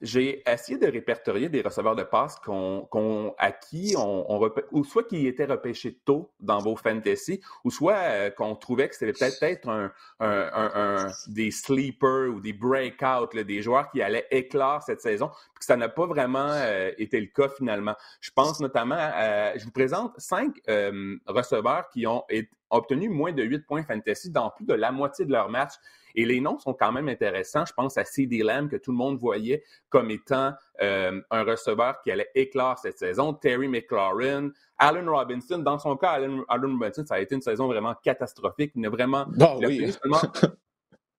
J'ai 0.00 0.42
essayé 0.48 0.78
de 0.78 0.86
répertorier 0.86 1.48
des 1.48 1.62
receveurs 1.62 1.96
de 1.96 2.02
passe 2.02 2.36
qu'on, 2.36 3.34
à 3.38 3.52
qui 3.52 3.94
on, 3.96 4.50
ou 4.72 4.84
soit 4.84 5.04
qui 5.04 5.26
étaient 5.26 5.44
repêchés 5.44 5.98
tôt 6.04 6.30
dans 6.40 6.58
vos 6.58 6.76
fantasy, 6.76 7.40
ou 7.64 7.70
soit 7.70 7.94
euh, 7.94 8.30
qu'on 8.30 8.54
trouvait 8.54 8.88
que 8.88 8.96
c'était 8.96 9.12
peut-être, 9.12 9.42
être 9.42 9.68
un, 9.68 9.92
un, 10.20 11.06
des 11.28 11.50
sleepers 11.50 12.28
ou 12.34 12.40
des 12.40 12.52
breakouts, 12.52 13.42
des 13.44 13.62
joueurs 13.62 13.90
qui 13.90 14.02
allaient 14.02 14.26
éclore 14.30 14.82
cette 14.82 15.00
saison, 15.00 15.28
puis 15.28 15.60
que 15.60 15.64
ça 15.64 15.76
n'a 15.76 15.88
pas 15.88 16.06
vraiment 16.06 16.50
euh, 16.50 16.90
été 16.98 17.20
le 17.20 17.26
cas 17.26 17.48
finalement. 17.48 17.94
Je 18.20 18.30
pense 18.30 18.60
notamment, 18.60 18.96
à, 18.98 19.56
je 19.56 19.64
vous 19.64 19.72
présente 19.72 20.12
cinq 20.18 20.60
euh, 20.68 21.16
receveurs 21.26 21.88
qui 21.90 22.06
ont 22.06 22.24
obtenu 22.70 23.08
moins 23.08 23.32
de 23.32 23.42
8 23.42 23.66
points 23.66 23.84
fantasy 23.84 24.30
dans 24.30 24.50
plus 24.50 24.64
de 24.64 24.74
la 24.74 24.92
moitié 24.92 25.24
de 25.24 25.32
leur 25.32 25.48
match. 25.48 25.72
Et 26.14 26.24
les 26.24 26.40
noms 26.40 26.58
sont 26.58 26.74
quand 26.74 26.92
même 26.92 27.08
intéressants. 27.08 27.64
Je 27.64 27.72
pense 27.72 27.98
à 27.98 28.04
CD 28.04 28.42
Lamb, 28.42 28.68
que 28.68 28.76
tout 28.76 28.92
le 28.92 28.96
monde 28.96 29.18
voyait 29.18 29.62
comme 29.88 30.10
étant 30.10 30.52
euh, 30.82 31.20
un 31.30 31.42
receveur 31.44 32.00
qui 32.02 32.10
allait 32.10 32.30
éclore 32.34 32.78
cette 32.78 32.98
saison. 32.98 33.34
Terry 33.34 33.68
McLaurin, 33.68 34.50
Allen 34.78 35.08
Robinson. 35.08 35.58
Dans 35.58 35.78
son 35.78 35.96
cas, 35.96 36.10
Allen, 36.10 36.42
Robinson, 36.48 37.04
ça 37.06 37.16
a 37.16 37.20
été 37.20 37.34
une 37.34 37.42
saison 37.42 37.66
vraiment 37.66 37.94
catastrophique. 38.02 38.72
Il 38.74 38.82
n'a 38.82 38.90
vraiment... 38.90 39.26
Ah 39.40 39.56
oui. 39.58 39.92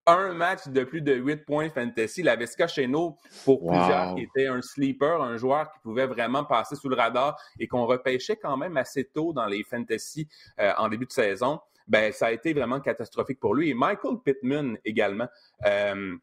un 0.07 0.33
match 0.33 0.67
de 0.67 0.83
plus 0.83 1.01
de 1.01 1.13
8 1.13 1.45
points 1.45 1.69
fantasy. 1.69 2.21
La 2.21 2.35
Vesca 2.35 2.67
Cheno, 2.67 3.17
pour 3.43 3.59
plusieurs, 3.65 4.15
qui 4.15 4.21
était 4.21 4.47
un 4.47 4.61
sleeper, 4.61 5.21
un 5.21 5.37
joueur 5.37 5.71
qui 5.71 5.79
pouvait 5.79 6.05
vraiment 6.05 6.45
passer 6.45 6.75
sous 6.75 6.89
le 6.89 6.95
radar 6.95 7.37
et 7.59 7.67
qu'on 7.67 7.85
repêchait 7.85 8.35
quand 8.35 8.57
même 8.57 8.77
assez 8.77 9.05
tôt 9.05 9.33
dans 9.33 9.47
les 9.47 9.63
fantasy 9.63 10.27
euh, 10.59 10.71
en 10.77 10.89
début 10.89 11.05
de 11.05 11.11
saison 11.11 11.59
ben 11.87 12.11
ça 12.11 12.27
a 12.27 12.31
été 12.31 12.53
vraiment 12.53 12.79
catastrophique 12.79 13.39
pour 13.39 13.55
lui. 13.55 13.69
Et 13.69 13.73
Michael 13.73 14.17
Pittman 14.23 14.77
également. 14.85 15.27
Euh, 15.65 16.17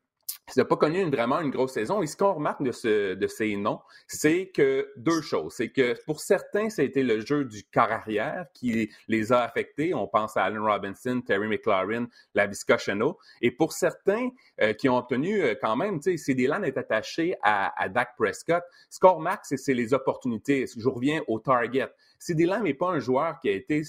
il 0.54 0.58
n'a 0.58 0.64
pas 0.64 0.76
connu 0.76 1.00
une, 1.00 1.10
vraiment 1.10 1.40
une 1.40 1.50
grosse 1.50 1.72
saison. 1.72 2.02
Et 2.02 2.06
ce 2.06 2.16
qu'on 2.16 2.34
remarque 2.34 2.62
de, 2.62 2.72
ce, 2.72 3.14
de 3.14 3.26
ces 3.26 3.56
noms, 3.56 3.80
c'est 4.06 4.50
que 4.54 4.90
deux 4.96 5.22
choses. 5.22 5.54
C'est 5.54 5.70
que 5.70 5.96
pour 6.04 6.20
certains, 6.20 6.68
ça 6.68 6.82
a 6.82 6.84
été 6.84 7.02
le 7.02 7.20
jeu 7.24 7.44
du 7.44 7.62
corps 7.72 7.90
arrière 7.90 8.46
qui 8.52 8.90
les 9.08 9.32
a 9.32 9.42
affectés. 9.42 9.94
On 9.94 10.06
pense 10.06 10.36
à 10.36 10.44
Allen 10.44 10.60
Robinson, 10.60 11.22
Terry 11.24 11.48
McLaurin, 11.48 12.06
Lavisca 12.34 12.76
Chenot. 12.76 13.18
Et 13.40 13.50
pour 13.50 13.72
certains 13.72 14.28
euh, 14.60 14.72
qui 14.74 14.88
ont 14.88 14.96
obtenu 14.96 15.42
euh, 15.42 15.54
quand 15.60 15.76
même, 15.76 16.00
tu 16.00 16.10
sais, 16.12 16.16
CD 16.16 16.44
est 16.44 16.76
attaché 16.76 17.34
à, 17.42 17.72
à 17.80 17.88
Dak 17.88 18.10
Prescott. 18.18 18.62
Ce 18.90 18.98
qu'on 18.98 19.14
remarque, 19.14 19.44
c'est 19.46 19.74
les 19.74 19.94
opportunités. 19.94 20.66
Je 20.76 20.88
reviens 20.88 21.22
au 21.28 21.38
target. 21.38 21.88
CD 22.18 22.44
Lamb 22.44 22.64
n'est 22.64 22.74
pas 22.74 22.90
un 22.90 22.98
joueur 22.98 23.38
qui 23.40 23.48
a 23.48 23.52
été 23.52 23.82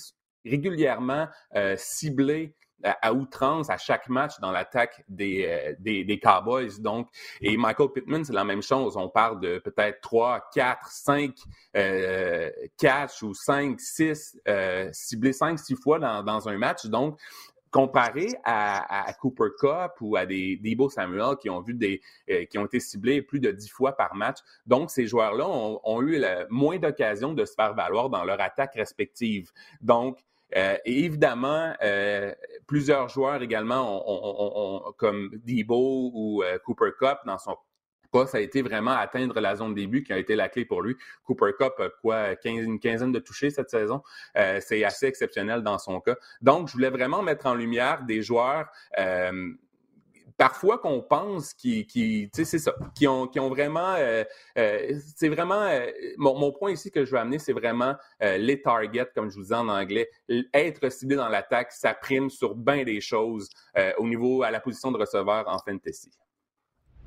régulièrement 0.46 1.28
euh, 1.56 1.76
ciblé 1.78 2.56
à, 2.84 3.14
outrance 3.14 3.70
à 3.70 3.78
chaque 3.78 4.10
match 4.10 4.40
dans 4.42 4.52
l'attaque 4.52 5.04
des, 5.08 5.46
euh, 5.48 5.74
des, 5.80 6.04
des, 6.04 6.20
Cowboys. 6.20 6.80
Donc, 6.80 7.08
et 7.42 7.56
Michael 7.58 7.90
Pittman, 7.94 8.24
c'est 8.24 8.34
la 8.34 8.44
même 8.44 8.62
chose. 8.62 8.98
On 8.98 9.10
parle 9.10 9.40
de 9.40 9.60
peut-être 9.60 10.02
3, 10.02 10.50
4, 10.54 10.88
5 10.88 11.34
euh, 11.78 12.50
ou 13.22 13.34
5, 13.34 13.80
6, 13.80 14.40
euh, 14.48 14.90
ciblés 14.92 15.34
5, 15.34 15.58
6 15.60 15.76
fois 15.76 16.00
dans, 16.00 16.24
dans 16.24 16.50
un 16.50 16.58
match. 16.58 16.86
Donc, 16.86 17.20
comparé 17.74 18.28
à, 18.44 19.12
Cooper 19.20 19.50
Cup 19.60 19.94
ou 20.00 20.16
à 20.16 20.28
des 20.28 20.58
Debo 20.58 20.90
Samuel 20.90 21.36
qui 21.42 21.50
ont 21.50 21.60
vu 21.60 21.74
des 21.74 22.02
euh, 22.30 22.46
qui 22.46 22.60
ont 22.60 22.66
été 22.68 22.80
ciblés 22.80 23.24
plus 23.24 23.40
de 23.40 23.50
dix 23.50 23.68
fois 23.68 23.98
par 23.98 24.14
match. 24.14 24.38
Donc 24.68 24.92
ces 24.92 25.08
joueurs-là 25.08 25.50
ont, 25.50 25.82
ont, 25.84 26.02
eu 26.04 26.24
moins 26.52 26.78
d'occasions 26.78 27.34
de 27.34 27.44
se 27.46 27.56
faire 27.56 27.74
valoir 27.74 28.12
dans 28.12 28.24
leur 28.24 28.40
attaque 28.40 28.76
respective. 28.76 29.52
Donc 29.82 30.20
euh, 30.56 30.78
et 30.86 31.06
évidemment, 31.06 31.74
euh, 31.84 32.34
plusieurs 32.68 33.10
joueurs 33.10 33.42
également, 33.42 34.04
ont, 34.08 34.92
comme 34.98 35.30
Debo 35.46 36.12
ou 36.14 36.44
euh, 36.44 36.58
Cooper 36.60 36.92
Cup 37.00 37.20
dans 37.26 37.38
son 37.38 37.58
cas, 38.14 38.28
ça 38.28 38.38
a 38.38 38.42
été 38.42 38.62
vraiment 38.62 38.92
atteindre 38.92 39.40
la 39.40 39.56
zone 39.56 39.74
début 39.74 40.04
qui 40.04 40.14
a 40.14 40.18
été 40.20 40.36
la 40.36 40.48
clé 40.48 40.66
pour 40.66 40.84
lui. 40.84 40.96
Cooper 41.24 41.52
Cup 41.60 41.74
quoi, 42.02 42.36
une 42.46 42.80
quinzaine 42.80 43.12
de 43.12 43.20
touchés 43.20 43.50
cette 43.50 43.72
saison? 43.72 44.04
c'est 44.36 44.84
assez 44.84 45.08
exceptionnel 45.08 45.64
dans 45.64 45.80
son 45.80 46.00
cas. 46.00 46.16
Donc, 46.42 46.68
je 46.68 46.74
voulais 46.74 46.92
vraiment 46.92 47.24
mettre 47.24 47.48
en 47.48 47.56
lumière 47.56 48.04
des 48.04 48.22
joueurs 48.22 48.70
parfois 50.38 50.78
qu'on 50.78 51.02
pense 51.02 51.54
qui, 51.54 51.86
qui 51.86 52.30
c'est 52.34 52.46
ça, 52.46 52.74
qui 52.96 53.08
ont, 53.08 53.28
qui 53.28 53.40
ont 53.40 53.50
vraiment, 53.50 53.96
euh, 53.98 54.24
euh, 54.58 55.00
c'est 55.16 55.30
vraiment, 55.30 55.62
euh, 55.64 55.88
mon, 56.18 56.38
mon, 56.38 56.52
point 56.52 56.72
ici 56.72 56.92
que 56.92 57.06
je 57.06 57.12
veux 57.12 57.18
amener, 57.18 57.40
c'est 57.40 57.54
vraiment 57.54 57.96
les 58.22 58.62
targets, 58.62 59.10
comme 59.14 59.30
je 59.30 59.36
vous 59.36 59.46
dis 59.46 59.54
en 59.54 59.68
anglais, 59.68 60.10
être 60.54 60.90
ciblé 60.92 61.16
dans 61.16 61.30
l'attaque, 61.30 61.72
ça 61.72 61.94
prime 61.94 62.30
sur 62.30 62.56
bien 62.56 62.84
des 62.84 63.02
choses 63.02 63.50
au 63.98 64.08
niveau 64.08 64.44
à 64.44 64.52
la 64.52 64.60
position 64.60 64.92
de 64.92 64.98
receveur 64.98 65.48
en 65.48 65.58
fantasy. 65.60 66.12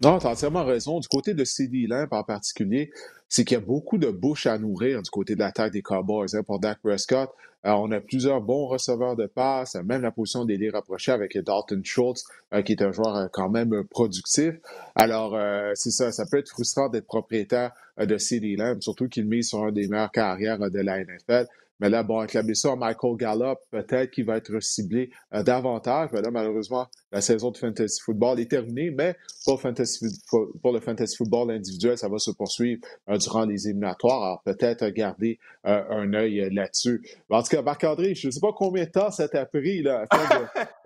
Non, 0.02 0.18
tu 0.18 0.26
as 0.26 0.30
entièrement 0.30 0.64
raison. 0.64 1.00
Du 1.00 1.08
côté 1.08 1.32
de 1.32 1.42
CD 1.44 1.86
Lamp 1.86 2.08
en 2.10 2.22
particulier, 2.22 2.90
c'est 3.30 3.44
qu'il 3.44 3.54
y 3.54 3.58
a 3.58 3.64
beaucoup 3.64 3.96
de 3.96 4.10
bouches 4.10 4.46
à 4.46 4.58
nourrir 4.58 5.00
du 5.00 5.08
côté 5.08 5.34
de 5.34 5.40
l'attaque 5.40 5.72
des 5.72 5.80
Cowboys. 5.80 6.28
Hein, 6.34 6.42
pour 6.42 6.60
Dak 6.60 6.80
Prescott, 6.82 7.30
Alors, 7.62 7.82
on 7.82 7.90
a 7.90 8.00
plusieurs 8.00 8.42
bons 8.42 8.66
receveurs 8.66 9.16
de 9.16 9.26
passe, 9.26 9.74
même 9.76 10.02
la 10.02 10.10
position 10.10 10.44
des 10.44 10.68
rapprochée 10.68 11.12
avec 11.12 11.36
Dalton 11.38 11.82
Schultz, 11.82 12.24
euh, 12.52 12.60
qui 12.60 12.72
est 12.72 12.82
un 12.82 12.92
joueur 12.92 13.16
euh, 13.16 13.26
quand 13.32 13.48
même 13.48 13.84
productif. 13.84 14.54
Alors, 14.94 15.34
euh, 15.34 15.72
c'est 15.74 15.90
ça, 15.90 16.12
ça 16.12 16.26
peut 16.30 16.38
être 16.38 16.50
frustrant 16.50 16.90
d'être 16.90 17.06
propriétaire 17.06 17.72
de 17.98 18.18
CD 18.18 18.54
Lamb, 18.54 18.82
surtout 18.82 19.08
qu'il 19.08 19.26
mise 19.26 19.48
sur 19.48 19.64
un 19.64 19.72
des 19.72 19.88
meilleurs 19.88 20.12
carrières 20.12 20.58
de 20.70 20.80
la 20.80 21.02
NFL. 21.02 21.46
Mais 21.80 21.90
là, 21.90 22.02
bon, 22.02 22.18
avec 22.18 22.32
la 22.32 22.42
blessure 22.42 22.76
Michael 22.76 23.16
Gallup, 23.16 23.58
peut-être 23.70 24.10
qu'il 24.10 24.24
va 24.24 24.38
être 24.38 24.60
ciblé 24.60 25.10
euh, 25.34 25.42
davantage. 25.42 26.10
Mais 26.12 26.22
là, 26.22 26.30
malheureusement, 26.30 26.86
la 27.12 27.20
saison 27.20 27.50
de 27.50 27.58
fantasy 27.58 28.00
football 28.00 28.40
est 28.40 28.50
terminée. 28.50 28.90
Mais 28.90 29.14
pour, 29.44 29.60
fantasy, 29.60 30.06
pour 30.30 30.72
le 30.72 30.80
fantasy 30.80 31.16
football 31.16 31.50
individuel, 31.50 31.98
ça 31.98 32.08
va 32.08 32.18
se 32.18 32.30
poursuivre 32.30 32.80
euh, 33.10 33.18
durant 33.18 33.44
les 33.44 33.68
éliminatoires. 33.68 34.22
Alors, 34.22 34.42
peut-être 34.42 34.88
garder 34.88 35.38
euh, 35.66 35.82
un 35.90 36.14
œil 36.14 36.48
là-dessus. 36.50 37.02
En 37.28 37.42
tout 37.42 37.48
cas, 37.48 37.62
Marc-André, 37.62 38.14
je 38.14 38.28
ne 38.28 38.32
sais 38.32 38.40
pas 38.40 38.52
combien 38.56 38.84
de 38.84 38.90
temps 38.90 39.10
ça 39.10 39.28
t'a 39.28 39.44
pris 39.44 39.82
là, 39.82 40.06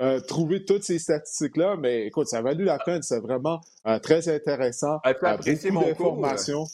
de 0.00 0.18
trouver 0.26 0.64
toutes 0.64 0.82
ces 0.82 0.98
statistiques-là. 0.98 1.76
Mais 1.76 2.06
écoute, 2.06 2.26
ça 2.26 2.38
a 2.38 2.42
valu 2.42 2.64
la 2.64 2.78
peine. 2.78 3.02
C'est 3.02 3.20
vraiment 3.20 3.60
très 4.02 4.28
intéressant. 4.28 4.98
As 5.04 5.14
mon 5.70 5.88
informations. 5.88 6.64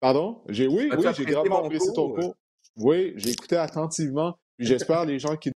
Pardon? 0.00 0.38
J'ai, 0.48 0.66
oui, 0.66 0.90
oui, 0.96 1.06
j'ai 1.14 1.24
grandement 1.24 1.64
apprécié 1.64 1.92
ton 1.92 2.12
cours. 2.12 2.34
Oui, 2.76 3.12
j'ai 3.16 3.34
attentivement. 3.56 4.38
J'espère 4.58 5.04
les 5.04 5.18
gens 5.18 5.36
qui 5.36 5.50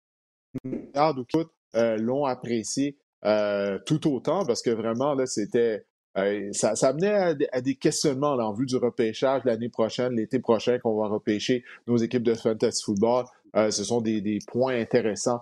nous 0.65 0.83
regardent 0.87 1.21
ou 1.21 1.25
qui 1.25 1.39
euh, 1.75 1.97
l'ont 1.97 2.25
apprécié 2.25 2.97
euh, 3.25 3.79
tout 3.87 4.13
autant 4.13 4.45
parce 4.45 4.63
que 4.63 4.71
vraiment, 4.71 5.15
là, 5.15 5.27
c'était. 5.27 5.85
Euh, 6.19 6.51
ça, 6.53 6.77
ça 6.77 6.89
amenait 6.89 7.49
à, 7.53 7.61
des 7.63 7.75
questionnements 7.77 8.33
en 8.33 8.53
vue 8.53 8.67
du 8.67 8.77
repêchage 8.77 9.43
l'année 9.45 9.71
prochaine, 9.71 10.13
l'été 10.13 10.41
prochain, 10.41 10.79
qu'on 10.79 11.01
va 11.01 11.09
repêcher 11.09 11.65
nos 11.87 11.97
équipes 11.97 12.23
de 12.23 12.35
fantasy 12.35 12.83
football. 12.85 13.25
ce 13.55 13.83
sont 13.83 14.03
des, 14.03 14.21
des 14.21 14.39
points 14.47 14.79
intéressants 14.79 15.41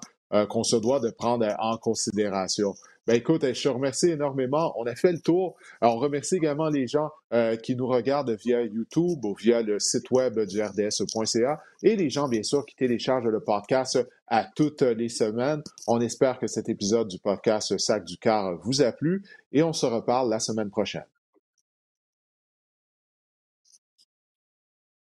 qu'on 0.49 0.63
se 0.63 0.77
doit 0.77 1.01
de 1.01 1.11
prendre 1.11 1.45
en 1.59 1.77
considération. 1.77 2.75
Ben 3.11 3.17
écoute, 3.17 3.45
je 3.45 3.61
te 3.61 3.69
remercie 3.69 4.11
énormément. 4.11 4.73
On 4.79 4.85
a 4.85 4.95
fait 4.95 5.11
le 5.11 5.19
tour. 5.19 5.57
On 5.83 5.97
remercie 5.97 6.37
également 6.37 6.69
les 6.69 6.87
gens 6.87 7.11
euh, 7.33 7.57
qui 7.57 7.75
nous 7.75 7.89
regardent 7.89 8.31
via 8.31 8.63
YouTube 8.63 9.25
ou 9.25 9.35
via 9.35 9.63
le 9.63 9.81
site 9.81 10.13
web 10.13 10.39
du 10.39 10.63
rds.ca 10.63 11.61
et 11.83 11.97
les 11.97 12.09
gens, 12.09 12.29
bien 12.29 12.45
sûr, 12.45 12.65
qui 12.65 12.77
téléchargent 12.77 13.27
le 13.27 13.41
podcast 13.41 13.99
à 14.29 14.45
toutes 14.55 14.83
les 14.83 15.09
semaines. 15.09 15.61
On 15.89 16.01
espère 16.01 16.39
que 16.39 16.47
cet 16.47 16.69
épisode 16.69 17.09
du 17.09 17.19
podcast 17.19 17.77
Sac 17.79 18.05
du 18.05 18.17
Car 18.17 18.57
vous 18.63 18.81
a 18.81 18.93
plu 18.93 19.25
et 19.53 19.65
on 19.65 19.73
se 19.73 19.87
reparle 19.87 20.31
la 20.31 20.39
semaine 20.39 20.71
prochaine. 20.71 21.03